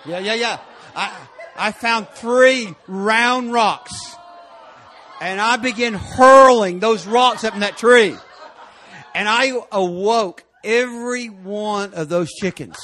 Yeah, 0.05 0.19
yeah, 0.19 0.33
yeah. 0.33 0.59
I, 0.95 1.27
I 1.55 1.71
found 1.71 2.09
three 2.09 2.73
round 2.87 3.53
rocks. 3.53 3.93
And 5.19 5.39
I 5.39 5.57
began 5.57 5.93
hurling 5.93 6.79
those 6.79 7.05
rocks 7.05 7.43
up 7.43 7.53
in 7.53 7.59
that 7.59 7.77
tree. 7.77 8.15
And 9.13 9.29
I 9.29 9.53
awoke 9.71 10.43
every 10.63 11.27
one 11.27 11.93
of 11.93 12.09
those 12.09 12.31
chickens. 12.31 12.77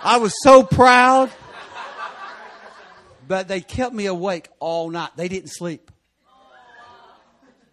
I 0.00 0.18
was 0.18 0.32
so 0.42 0.62
proud. 0.62 1.32
But 3.26 3.48
they 3.48 3.60
kept 3.60 3.94
me 3.94 4.06
awake 4.06 4.48
all 4.60 4.90
night. 4.90 5.10
They 5.16 5.28
didn't 5.28 5.50
sleep. 5.50 5.90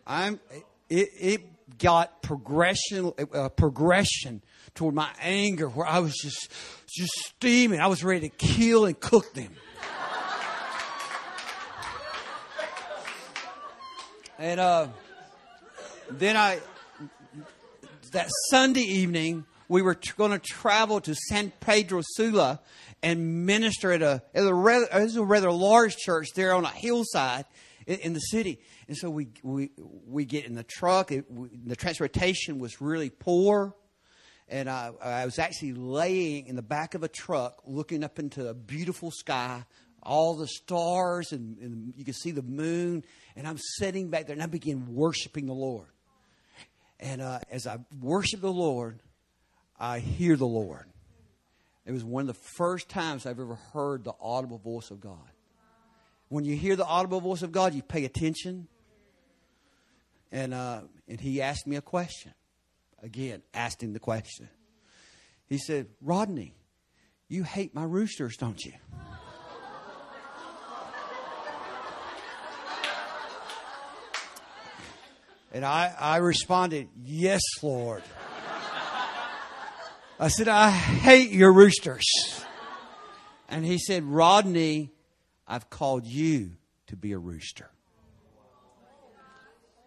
I'm, 0.05 0.39
it, 0.89 1.09
it 1.19 1.77
got 1.77 2.21
progression, 2.21 3.13
uh, 3.33 3.49
progression 3.49 4.41
toward 4.75 4.95
my 4.95 5.09
anger 5.21 5.67
where 5.67 5.87
I 5.87 5.99
was 5.99 6.15
just 6.15 6.51
just 6.89 7.13
steaming. 7.25 7.79
I 7.79 7.87
was 7.87 8.03
ready 8.03 8.29
to 8.29 8.35
kill 8.35 8.85
and 8.85 8.99
cook 8.99 9.33
them. 9.33 9.55
and 14.37 14.59
uh, 14.59 14.87
then 16.09 16.35
I, 16.35 16.59
that 18.11 18.29
Sunday 18.49 18.81
evening, 18.81 19.45
we 19.69 19.81
were 19.81 19.97
going 20.17 20.31
to 20.31 20.39
travel 20.39 20.99
to 21.01 21.15
San 21.15 21.51
Pedro 21.61 22.01
Sula 22.03 22.59
and 23.03 23.45
minister 23.45 23.91
at 23.91 24.01
a, 24.01 24.21
at 24.33 24.45
a, 24.45 24.53
rather, 24.53 24.87
it 24.91 25.15
a 25.15 25.23
rather 25.23 25.51
large 25.51 25.95
church 25.97 26.27
there 26.35 26.53
on 26.53 26.65
a 26.65 26.69
hillside 26.69 27.45
in, 27.87 27.99
in 27.99 28.13
the 28.13 28.19
city. 28.19 28.59
And 28.87 28.95
so 28.95 29.09
we, 29.09 29.29
we, 29.43 29.71
we 29.77 30.25
get 30.25 30.45
in 30.45 30.55
the 30.55 30.63
truck. 30.63 31.11
It, 31.11 31.31
we, 31.31 31.49
the 31.65 31.75
transportation 31.75 32.59
was 32.59 32.81
really 32.81 33.09
poor 33.09 33.75
and 34.51 34.69
I, 34.69 34.91
I, 35.01 35.25
was 35.25 35.39
actually 35.39 35.73
laying 35.73 36.47
in 36.47 36.57
the 36.57 36.61
back 36.61 36.93
of 36.93 37.03
a 37.03 37.07
truck 37.07 37.61
looking 37.65 38.03
up 38.03 38.19
into 38.19 38.49
a 38.49 38.53
beautiful 38.53 39.09
sky, 39.09 39.63
all 40.03 40.35
the 40.35 40.47
stars, 40.47 41.31
and, 41.31 41.57
and 41.59 41.93
you 41.95 42.03
can 42.03 42.13
see 42.13 42.31
the 42.31 42.41
moon. 42.41 43.05
And 43.37 43.47
I'm 43.47 43.57
sitting 43.57 44.09
back 44.09 44.27
there 44.27 44.33
and 44.33 44.43
I 44.43 44.47
begin 44.47 44.93
worshiping 44.93 45.45
the 45.45 45.53
Lord. 45.53 45.87
And 46.99 47.21
uh, 47.21 47.39
as 47.49 47.65
I 47.65 47.77
worship 48.01 48.41
the 48.41 48.51
Lord, 48.51 48.99
I 49.79 49.99
hear 49.99 50.35
the 50.35 50.45
Lord. 50.45 50.85
It 51.85 51.91
was 51.91 52.03
one 52.03 52.21
of 52.21 52.27
the 52.27 52.41
first 52.55 52.89
times 52.89 53.25
I've 53.25 53.39
ever 53.39 53.55
heard 53.73 54.03
the 54.03 54.13
audible 54.21 54.59
voice 54.59 54.91
of 54.91 55.01
God. 55.01 55.17
When 56.29 56.45
you 56.45 56.55
hear 56.55 56.75
the 56.75 56.85
audible 56.85 57.19
voice 57.19 57.41
of 57.41 57.51
God, 57.51 57.73
you 57.73 57.81
pay 57.81 58.05
attention. 58.05 58.67
And, 60.31 60.53
uh, 60.53 60.81
and 61.07 61.19
he 61.19 61.41
asked 61.41 61.67
me 61.67 61.75
a 61.75 61.81
question 61.81 62.33
again, 63.01 63.41
asked 63.53 63.81
him 63.81 63.93
the 63.93 63.99
question. 63.99 64.47
He 65.47 65.57
said, 65.57 65.87
Rodney, 66.01 66.53
you 67.27 67.43
hate 67.43 67.73
my 67.75 67.83
roosters, 67.83 68.37
don't 68.37 68.63
you? 68.63 68.73
And 75.53 75.65
I, 75.65 75.93
I 75.99 76.17
responded, 76.17 76.87
Yes, 77.03 77.41
Lord. 77.61 78.03
I 80.21 80.27
said, 80.27 80.47
I 80.47 80.69
hate 80.69 81.31
your 81.31 81.51
roosters. 81.51 82.05
And 83.49 83.65
he 83.65 83.79
said, 83.79 84.03
Rodney, 84.03 84.91
I've 85.47 85.71
called 85.71 86.05
you 86.05 86.51
to 86.87 86.95
be 86.95 87.13
a 87.13 87.17
rooster. 87.17 87.71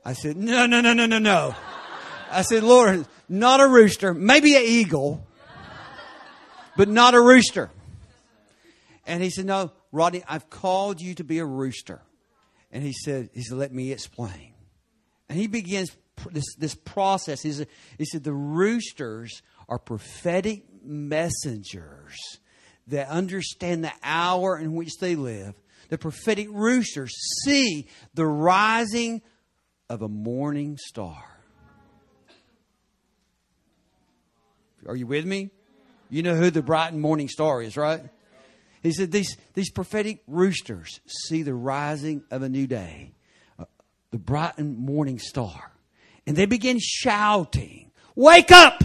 I 0.05 0.13
said, 0.13 0.37
No, 0.37 0.67
no, 0.67 0.81
no, 0.81 0.93
no, 0.93 1.07
no, 1.07 1.21
no. 1.21 1.55
I 2.33 2.43
said, 2.43 2.65
Lord, 2.65 3.07
not 3.29 3.61
a 3.61 3.69
rooster, 3.69 4.13
maybe 4.13 4.57
an 4.57 4.65
eagle, 4.65 5.25
but 6.77 6.89
not 6.89 7.15
a 7.15 7.21
rooster. 7.23 7.71
And 9.07 9.23
he 9.23 9.31
said, 9.31 9.47
No, 9.47 9.71
Rodney, 9.93 10.25
I've 10.29 10.51
called 10.51 11.01
you 11.01 11.15
to 11.15 11.23
be 11.23 11.39
a 11.39 11.47
rooster. 11.47 12.03
And 12.73 12.83
he 12.83 12.93
said, 12.93 13.31
He 13.35 13.45
said, 13.45 13.57
Let 13.57 13.73
me 13.73 13.93
explain. 13.93 14.55
And 15.29 15.39
he 15.39 15.47
begins 15.47 15.97
this, 16.31 16.55
this 16.57 16.75
process. 16.75 17.43
He 17.43 17.53
said, 17.53 17.69
he 17.99 18.05
said, 18.05 18.25
The 18.25 18.33
roosters 18.33 19.43
are 19.69 19.79
prophetic 19.79 20.65
messengers 20.83 22.39
that 22.89 23.09
understand 23.09 23.85
the 23.85 23.93
hour 24.03 24.59
in 24.59 24.75
which 24.75 24.99
they 24.99 25.17
live. 25.17 25.55
The 25.89 25.99
prophetic 25.99 26.49
roosters 26.51 27.15
see 27.45 27.87
the 28.15 28.27
rising 28.27 29.23
of 29.89 30.03
a 30.03 30.09
morning 30.09 30.79
star. 30.79 31.23
Are 34.87 34.97
you 34.97 35.07
with 35.07 35.25
me? 35.25 35.51
You 36.11 36.23
know 36.23 36.35
who 36.35 36.51
the 36.51 36.63
bright 36.63 36.93
and 36.93 37.01
morning 37.01 37.29
star 37.29 37.63
is, 37.63 37.77
right? 37.77 38.03
He 38.83 38.93
said, 38.93 39.11
These, 39.11 39.37
these 39.55 39.71
prophetic 39.71 40.23
roosters 40.27 41.01
see 41.07 41.43
the 41.43 41.55
rising 41.55 42.23
of 42.31 42.43
a 42.43 42.49
new 42.49 42.67
day, 42.67 43.15
uh, 43.59 43.65
the 44.11 44.19
bright 44.19 44.59
and 44.59 44.77
morning 44.77 45.19
star. 45.19 45.73
And 46.27 46.37
they 46.37 46.47
begin 46.47 46.79
shouting, 46.81 47.91
Wake 48.15 48.53
up! 48.53 48.85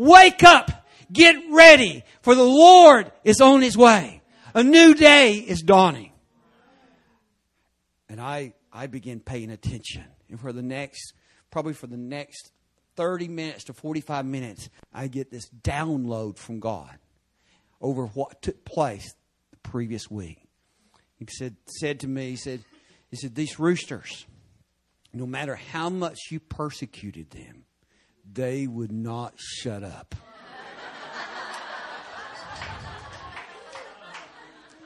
Wake 0.00 0.42
up! 0.44 0.88
Get 1.12 1.36
ready, 1.50 2.04
for 2.22 2.34
the 2.34 2.42
Lord 2.42 3.12
is 3.22 3.42
on 3.42 3.60
his 3.60 3.76
way. 3.76 4.22
A 4.54 4.64
new 4.64 4.94
day 4.94 5.34
is 5.34 5.60
dawning. 5.60 6.12
And 8.08 8.18
I, 8.18 8.54
I 8.72 8.86
begin 8.86 9.20
paying 9.20 9.50
attention. 9.50 10.06
And 10.30 10.40
for 10.40 10.54
the 10.54 10.62
next, 10.62 11.12
probably 11.50 11.74
for 11.74 11.86
the 11.86 11.98
next 11.98 12.50
30 12.96 13.28
minutes 13.28 13.64
to 13.64 13.74
45 13.74 14.24
minutes, 14.24 14.70
I 14.90 15.08
get 15.08 15.30
this 15.30 15.50
download 15.50 16.38
from 16.38 16.60
God 16.60 16.96
over 17.78 18.06
what 18.06 18.40
took 18.40 18.64
place 18.64 19.14
the 19.50 19.58
previous 19.58 20.10
week. 20.10 20.38
He 21.18 21.26
said, 21.28 21.56
said 21.66 22.00
to 22.00 22.08
me, 22.08 22.30
he 22.30 22.36
said, 22.36 22.60
he 23.10 23.16
said, 23.16 23.34
these 23.34 23.58
roosters, 23.58 24.24
no 25.12 25.26
matter 25.26 25.56
how 25.56 25.90
much 25.90 26.16
you 26.30 26.40
persecuted 26.40 27.32
them, 27.32 27.66
they 28.32 28.66
would 28.66 28.92
not 28.92 29.34
shut 29.36 29.82
up. 29.82 30.14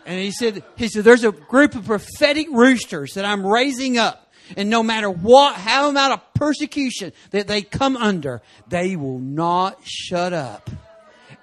and 0.06 0.18
he 0.20 0.30
said, 0.30 0.62
he 0.76 0.88
said, 0.88 1.04
there's 1.04 1.24
a 1.24 1.32
group 1.32 1.74
of 1.74 1.86
prophetic 1.86 2.48
roosters 2.50 3.14
that 3.14 3.24
I'm 3.24 3.46
raising 3.46 3.98
up 3.98 4.24
and 4.56 4.68
no 4.70 4.82
matter 4.82 5.10
what, 5.10 5.54
how 5.54 5.88
amount 5.88 6.12
of 6.14 6.34
persecution 6.34 7.12
that 7.30 7.46
they 7.46 7.62
come 7.62 7.96
under, 7.96 8.42
they 8.68 8.96
will 8.96 9.18
not 9.18 9.78
shut 9.84 10.32
up 10.32 10.70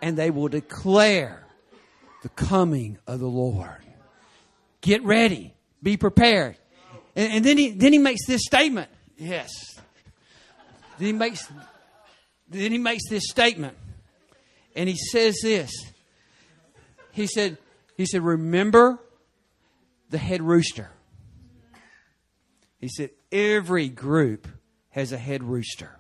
and 0.02 0.18
they 0.18 0.30
will 0.30 0.48
declare 0.48 1.44
the 2.24 2.30
coming 2.30 2.98
of 3.08 3.20
the 3.20 3.28
Lord. 3.28 3.84
Get 4.82 5.04
ready. 5.04 5.54
Be 5.82 5.98
prepared. 5.98 6.58
And, 7.16 7.34
and 7.34 7.46
then 7.46 7.58
he, 7.58 7.72
then 7.72 7.94
he 7.94 8.00
makes 8.00 8.26
this 8.28 8.42
statement. 8.46 8.90
Yes. 9.18 9.50
Then 10.98 11.08
he 11.08 11.14
makes, 11.14 11.52
then 12.52 12.72
he 12.72 12.78
makes 12.78 13.04
this 13.10 13.24
statement. 13.30 13.78
And 14.76 14.88
he 14.88 14.96
says 14.96 15.38
this. 15.42 15.72
He 17.12 17.28
said, 17.28 17.58
he 17.98 18.06
said, 18.06 18.22
remember 18.22 19.00
the 20.10 20.18
head 20.18 20.42
rooster. 20.42 20.90
He 22.80 22.88
said, 22.88 23.12
every 23.32 23.90
group 23.90 24.48
has 24.90 25.12
a 25.12 25.18
head 25.18 25.44
rooster. 25.44 25.98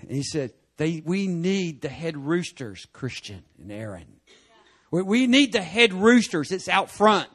And 0.00 0.10
he 0.10 0.22
said, 0.22 0.52
They, 0.76 1.02
we 1.04 1.26
need 1.26 1.82
the 1.82 1.88
head 1.88 2.16
roosters, 2.16 2.86
Christian 2.92 3.42
and 3.60 3.70
Aaron. 3.70 4.06
We, 4.90 5.02
we 5.02 5.26
need 5.26 5.52
the 5.52 5.62
head 5.62 5.92
roosters 5.92 6.48
that's 6.48 6.68
out 6.68 6.90
front 6.90 7.28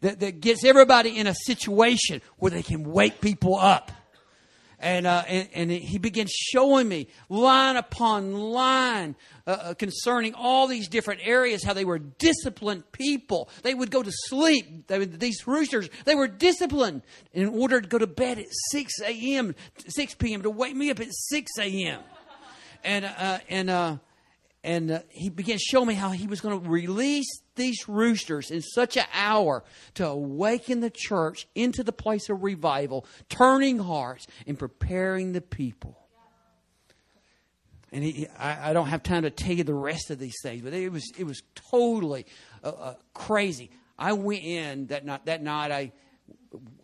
that, 0.00 0.20
that 0.20 0.40
gets 0.40 0.64
everybody 0.64 1.18
in 1.18 1.26
a 1.26 1.34
situation 1.34 2.22
where 2.36 2.50
they 2.50 2.62
can 2.62 2.84
wake 2.84 3.20
people 3.20 3.56
up. 3.56 3.90
And, 4.82 5.06
uh, 5.06 5.22
and, 5.28 5.48
and 5.54 5.70
he 5.70 5.98
began 5.98 6.26
showing 6.28 6.88
me 6.88 7.06
line 7.28 7.76
upon 7.76 8.34
line 8.34 9.14
uh, 9.46 9.50
uh, 9.50 9.74
concerning 9.74 10.34
all 10.34 10.66
these 10.66 10.88
different 10.88 11.20
areas, 11.22 11.62
how 11.62 11.72
they 11.72 11.84
were 11.84 12.00
disciplined 12.00 12.90
people. 12.90 13.48
They 13.62 13.74
would 13.74 13.92
go 13.92 14.02
to 14.02 14.10
sleep. 14.12 14.88
They, 14.88 15.04
these 15.04 15.46
roosters, 15.46 15.88
they 16.04 16.16
were 16.16 16.26
disciplined 16.26 17.02
in 17.32 17.48
order 17.48 17.80
to 17.80 17.88
go 17.88 17.96
to 17.96 18.08
bed 18.08 18.40
at 18.40 18.46
6 18.72 18.92
a.m., 19.02 19.54
6 19.86 20.14
p.m., 20.16 20.42
to 20.42 20.50
wake 20.50 20.74
me 20.74 20.90
up 20.90 20.98
at 20.98 21.08
6 21.10 21.50
a.m. 21.60 22.00
And, 22.82 23.04
uh, 23.04 23.38
and, 23.48 23.70
uh, 23.70 23.96
and 24.64 24.90
uh, 24.90 25.00
he 25.08 25.28
began 25.28 25.58
showing 25.58 25.88
me 25.88 25.94
how 25.94 26.10
he 26.10 26.26
was 26.26 26.40
going 26.40 26.60
to 26.60 26.68
release 26.68 27.42
these 27.56 27.88
roosters 27.88 28.50
in 28.50 28.62
such 28.62 28.96
an 28.96 29.04
hour 29.12 29.64
to 29.94 30.06
awaken 30.06 30.80
the 30.80 30.90
church 30.90 31.48
into 31.54 31.82
the 31.82 31.92
place 31.92 32.28
of 32.28 32.42
revival, 32.42 33.06
turning 33.28 33.78
hearts 33.78 34.26
and 34.46 34.58
preparing 34.58 35.32
the 35.32 35.40
people. 35.40 35.98
And 37.90 38.02
he, 38.02 38.26
I, 38.38 38.70
I, 38.70 38.72
don't 38.72 38.86
have 38.86 39.02
time 39.02 39.24
to 39.24 39.30
tell 39.30 39.52
you 39.52 39.64
the 39.64 39.74
rest 39.74 40.10
of 40.10 40.18
these 40.18 40.36
things, 40.42 40.62
but 40.62 40.72
it 40.72 40.90
was 40.90 41.12
it 41.18 41.24
was 41.24 41.42
totally 41.54 42.24
uh, 42.64 42.68
uh, 42.68 42.94
crazy. 43.12 43.70
I 43.98 44.14
went 44.14 44.42
in 44.42 44.86
that 44.86 45.04
night. 45.04 45.26
That 45.26 45.42
night, 45.42 45.70
I 45.70 45.92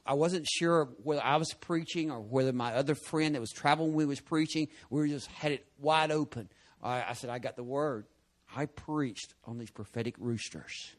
I 0.05 0.12
wasn't 0.14 0.47
sure 0.47 0.91
whether 1.03 1.24
I 1.24 1.37
was 1.37 1.55
preaching 1.55 2.11
or 2.11 2.20
whether 2.20 2.53
my 2.53 2.74
other 2.74 2.95
friend 2.95 3.35
that 3.35 3.41
was 3.41 3.53
traveling 3.53 3.95
with 3.95 4.07
was 4.07 4.20
preaching. 4.20 4.68
We 4.91 5.09
just 5.09 5.29
had 5.29 5.53
it 5.53 5.66
wide 5.79 6.11
open. 6.11 6.51
I, 6.83 7.05
I 7.11 7.12
said, 7.14 7.31
I 7.31 7.39
got 7.39 7.57
the 7.57 7.62
word. 7.62 8.07
I 8.55 8.66
preached 8.66 9.35
on 9.45 9.59
these 9.59 9.70
prophetic 9.70 10.14
roosters. 10.18 10.93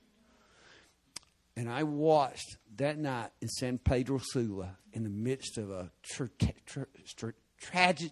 And 1.56 1.70
I 1.70 1.84
watched 1.84 2.58
that 2.78 2.98
night 2.98 3.32
in 3.42 3.50
San 3.50 3.80
Pedro 3.80 4.20
Sula 4.22 4.78
in 4.94 5.04
the 5.04 5.10
midst 5.10 5.58
of 5.58 5.72
a 5.72 5.92
tra- 6.04 6.30
tra- 6.66 6.86
tra- 7.18 7.34
tragic, 7.60 8.12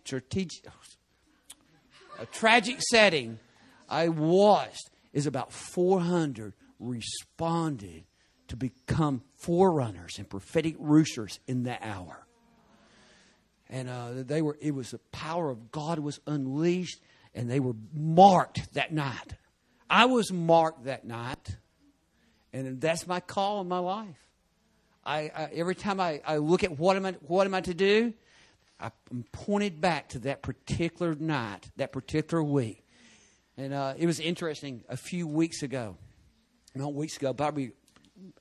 a 2.20 2.26
tragic 2.26 2.82
setting. 2.82 3.40
I 3.88 4.10
watched 4.10 4.90
as 5.14 5.28
about 5.28 5.54
400 5.54 6.54
responded 6.80 8.04
to 8.50 8.56
become 8.56 9.24
forerunners 9.36 10.18
and 10.18 10.30
prophetic 10.30 10.76
roosters 10.78 11.40
in 11.48 11.64
that 11.64 11.82
hour. 11.82 12.26
And 13.70 13.90
uh, 13.90 14.10
they 14.16 14.42
were, 14.42 14.58
it 14.62 14.74
was 14.74 14.92
the 14.92 15.00
power 15.12 15.50
of 15.50 15.72
God 15.72 16.00
was 16.00 16.20
unleashed 16.26 17.00
and 17.38 17.50
they 17.50 17.60
were 17.60 17.76
marked 17.94 18.74
that 18.74 18.92
night. 18.92 19.36
I 19.90 20.06
was 20.06 20.34
marked 20.34 20.86
that 20.86 21.06
night, 21.06 21.56
and 22.52 22.82
that's 22.82 23.08
my 23.08 23.20
call 23.20 23.62
in 23.62 23.68
my 23.68 23.78
life. 23.78 24.18
I, 25.06 25.32
I 25.34 25.50
every 25.54 25.76
time 25.76 26.02
I, 26.02 26.20
I 26.26 26.38
look 26.38 26.64
at 26.64 26.78
what 26.78 26.98
am 26.98 27.06
I 27.06 27.12
what 27.22 27.46
am 27.46 27.54
I 27.54 27.62
to 27.62 27.74
do, 27.74 28.14
I'm 28.80 29.24
pointed 29.32 29.80
back 29.80 30.10
to 30.10 30.20
that 30.20 30.42
particular 30.42 31.16
night, 31.16 31.70
that 31.78 31.94
particular 31.94 32.44
week. 32.44 32.84
And 33.56 33.74
uh, 33.74 33.94
it 33.98 34.08
was 34.08 34.20
interesting. 34.20 34.84
A 34.90 34.98
few 34.98 35.28
weeks 35.28 35.62
ago, 35.62 35.96
not 36.76 36.94
weeks 36.94 37.18
ago, 37.18 37.34
probably 37.34 37.72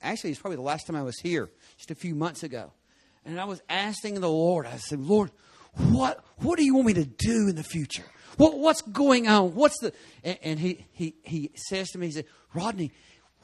actually 0.00 0.30
it's 0.30 0.40
probably 0.40 0.56
the 0.56 0.62
last 0.62 0.86
time 0.86 0.96
I 0.96 1.02
was 1.02 1.18
here, 1.20 1.50
just 1.76 1.90
a 1.90 1.94
few 1.94 2.14
months 2.14 2.42
ago. 2.42 2.72
And 3.26 3.38
I 3.38 3.44
was 3.44 3.60
asking 3.68 4.20
the 4.20 4.30
Lord. 4.30 4.66
I 4.66 4.78
said, 4.78 5.00
Lord, 5.00 5.30
what 5.74 6.24
what 6.38 6.58
do 6.58 6.64
you 6.64 6.74
want 6.74 6.86
me 6.86 6.94
to 6.94 7.04
do 7.04 7.48
in 7.48 7.56
the 7.56 7.62
future? 7.62 8.04
What, 8.36 8.58
what's 8.58 8.82
going 8.82 9.28
on? 9.28 9.54
What's 9.54 9.78
the. 9.80 9.92
And, 10.22 10.38
and, 10.42 10.58
he, 10.58 10.84
he, 10.92 11.14
he 11.22 11.50
says 11.54 11.88
to 11.90 11.98
me, 11.98 12.06
he 12.06 12.12
said, 12.12 12.26
Rodney, 12.54 12.92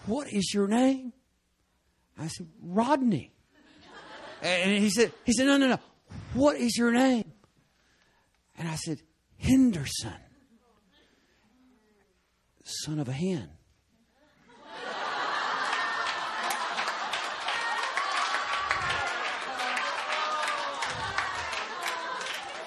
what 0.07 0.32
is 0.32 0.53
your 0.53 0.68
name? 0.68 1.12
I 2.18 2.28
said, 2.28 2.47
Rodney. 2.62 3.32
and 4.43 4.82
he 4.82 4.90
said, 4.90 5.12
he 5.24 5.32
said, 5.32 5.47
no, 5.47 5.57
no, 5.57 5.68
no. 5.68 5.78
What 6.34 6.57
is 6.57 6.76
your 6.76 6.93
name? 6.93 7.30
And 8.59 8.68
I 8.68 8.74
said, 8.74 9.01
Henderson, 9.38 10.12
son 12.64 12.99
of 12.99 13.09
a 13.09 13.12
hen. 13.12 13.49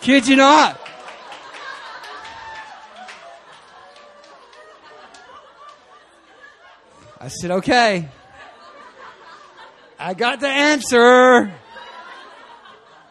Kid 0.01 0.27
you 0.27 0.35
not. 0.35 0.84
I 7.25 7.27
said, 7.27 7.49
okay. 7.49 8.07
I 9.97 10.13
got 10.13 10.41
the 10.41 10.47
answer. 10.47 11.51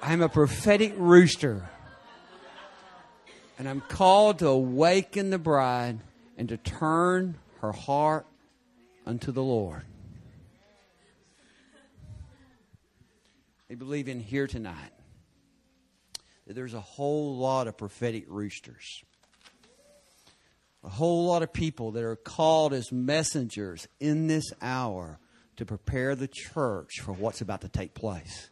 I'm 0.00 0.22
a 0.22 0.28
prophetic 0.28 0.94
rooster. 0.96 1.68
And 3.58 3.68
I'm 3.68 3.80
called 3.80 4.38
to 4.38 4.46
awaken 4.46 5.30
the 5.30 5.38
bride 5.40 5.98
and 6.38 6.48
to 6.50 6.56
turn 6.56 7.34
her 7.60 7.72
heart 7.72 8.24
unto 9.04 9.32
the 9.32 9.42
Lord. 9.42 9.82
I 13.68 13.74
believe 13.74 14.06
in 14.06 14.20
here 14.20 14.46
tonight 14.46 14.92
that 16.46 16.54
there's 16.54 16.74
a 16.74 16.80
whole 16.80 17.36
lot 17.36 17.66
of 17.66 17.76
prophetic 17.76 18.26
roosters 18.28 19.02
a 20.84 20.88
whole 20.88 21.26
lot 21.26 21.42
of 21.42 21.52
people 21.52 21.92
that 21.92 22.04
are 22.04 22.16
called 22.16 22.74
as 22.74 22.92
messengers 22.92 23.88
in 24.00 24.26
this 24.26 24.44
hour 24.60 25.18
to 25.56 25.64
prepare 25.64 26.14
the 26.14 26.28
church 26.28 27.00
for 27.00 27.12
what's 27.12 27.40
about 27.40 27.62
to 27.62 27.68
take 27.68 27.94
place. 27.94 28.50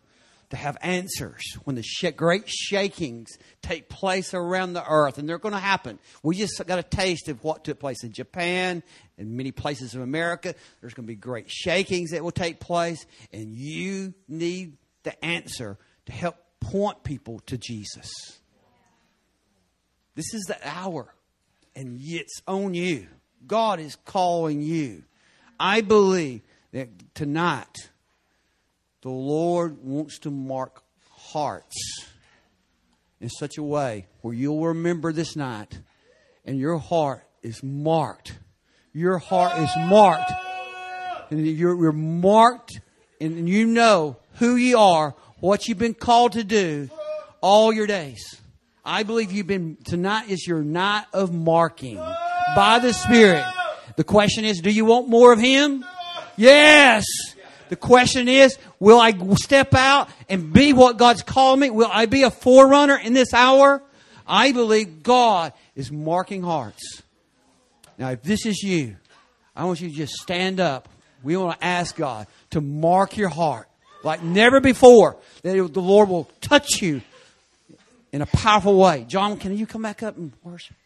To 0.51 0.57
have 0.57 0.77
answers 0.83 1.43
when 1.65 1.77
the 1.77 1.83
sh- 1.83 2.13
great 2.15 2.47
shakings 2.47 3.31
take 3.63 3.89
place 3.89 4.35
around 4.35 4.75
the 4.75 4.85
earth, 4.87 5.17
and 5.17 5.27
they're 5.27 5.39
going 5.39 5.55
to 5.55 5.59
happen. 5.59 5.99
We 6.23 6.37
just 6.37 6.63
got 6.67 6.79
a 6.79 6.83
taste 6.83 7.29
of 7.29 7.43
what 7.43 7.65
took 7.65 7.79
place 7.79 8.05
in 8.05 8.13
Japan 8.13 8.83
and 9.17 9.37
many 9.37 9.51
places 9.51 9.95
of 9.95 10.03
America. 10.03 10.55
There's 10.81 10.93
going 10.93 11.07
to 11.07 11.13
be 11.13 11.17
great 11.17 11.51
shakings 11.51 12.11
that 12.11 12.23
will 12.23 12.33
take 12.33 12.61
place, 12.61 13.07
and 13.33 13.55
you 13.55 14.13
need 14.29 14.77
the 15.05 15.25
answer 15.25 15.79
to 16.07 16.13
help 16.13 16.37
point 16.61 17.03
people 17.03 17.41
to 17.47 17.57
Jesus. 17.57 18.11
This 20.15 20.35
is 20.35 20.43
the 20.43 20.59
hour 20.69 21.15
and 21.75 21.99
it's 22.01 22.43
on 22.47 22.75
you. 22.75 23.07
God 23.47 23.81
is 23.81 23.97
calling 24.05 24.63
you. 24.63 25.03
I 25.59 25.81
believe 25.81 26.43
that 26.73 27.15
tonight 27.15 27.91
the 29.03 29.11
Lord 29.11 29.83
wants 29.83 30.19
to 30.21 30.31
mark 30.31 30.83
hearts 31.11 32.07
in 33.21 33.29
such 33.29 33.59
a 33.59 33.63
way 33.63 34.07
where 34.21 34.35
you'll 34.35 34.67
remember 34.67 35.13
this 35.13 35.37
night 35.37 35.79
and 36.45 36.59
your 36.59 36.79
heart 36.79 37.25
is 37.43 37.63
marked. 37.63 38.39
Your 38.93 39.19
heart 39.19 39.59
is 39.59 39.71
marked. 39.89 40.33
And 41.31 41.47
you're, 41.47 41.81
you're 41.81 41.93
marked 41.93 42.81
and 43.21 43.49
you 43.49 43.67
know 43.67 44.17
who 44.35 44.57
you 44.57 44.79
are, 44.79 45.15
what 45.41 45.69
you've 45.69 45.79
been 45.79 45.95
called 45.95 46.33
to 46.33 46.45
do 46.45 46.91
all 47.41 47.73
your 47.73 47.87
days. 47.87 48.41
I 48.85 49.05
believe 49.05 49.31
you've 49.31 49.47
been, 49.47 49.77
tonight 49.85 50.29
is 50.29 50.45
your 50.47 50.63
night 50.63 51.05
of 51.13 51.33
marking 51.33 51.97
by 52.57 52.81
the 52.81 52.93
Spirit. 52.93 53.45
The 53.97 54.03
question 54.03 54.45
is, 54.45 54.61
do 54.61 54.71
you 54.71 54.85
want 54.85 55.09
more 55.09 55.33
of 55.33 55.39
Him? 55.39 55.85
Yes. 56.37 57.05
The 57.69 57.77
question 57.77 58.29
is, 58.29 58.59
will 58.81 58.99
I 59.01 59.13
step 59.37 59.75
out 59.75 60.09
and 60.29 60.53
be 60.53 60.73
what 60.73 60.97
God's 60.97 61.23
called 61.23 61.61
me? 61.61 61.71
Will 61.71 61.91
I 61.91 62.07
be 62.07 62.25
a 62.25 62.31
forerunner 62.31 62.97
in 62.97 63.13
this 63.13 63.33
hour? 63.33 63.83
I 64.27 64.51
believe 64.51 65.03
God 65.03 65.53
is 65.77 65.93
marking 65.93 66.43
hearts. 66.43 67.03
Now, 67.99 68.11
if 68.11 68.23
this 68.23 68.47
is 68.47 68.63
you, 68.63 68.97
I 69.55 69.65
want 69.65 69.81
you 69.81 69.91
to 69.91 69.95
just 69.95 70.15
stand 70.15 70.59
up. 70.59 70.89
We 71.23 71.37
want 71.37 71.61
to 71.61 71.65
ask 71.65 71.95
God 71.95 72.27
to 72.51 72.61
mark 72.61 73.17
your 73.17 73.29
heart 73.29 73.69
like 74.03 74.25
never 74.25 74.61
before. 74.61 75.17
That 75.43 75.73
the 75.73 75.81
Lord 75.81 76.09
will 76.09 76.29
touch 76.41 76.83
you 76.83 77.01
in 78.13 78.23
a 78.23 78.27
powerful 78.27 78.79
way. 78.79 79.05
John, 79.09 79.37
can 79.39 79.57
you 79.57 79.67
come 79.67 79.83
back 79.83 80.03
up 80.03 80.17
and 80.17 80.33
worship? 80.45 80.77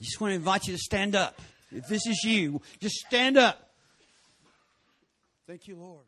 I 0.00 0.04
just 0.04 0.20
want 0.20 0.30
to 0.32 0.36
invite 0.36 0.66
you 0.66 0.72
to 0.72 0.78
stand 0.78 1.14
up. 1.14 1.40
If 1.70 1.86
this 1.88 2.06
is 2.06 2.22
you, 2.24 2.60
just 2.80 2.96
stand 2.96 3.36
up. 3.36 3.70
Thank 5.46 5.68
you, 5.68 5.76
Lord. 5.76 6.04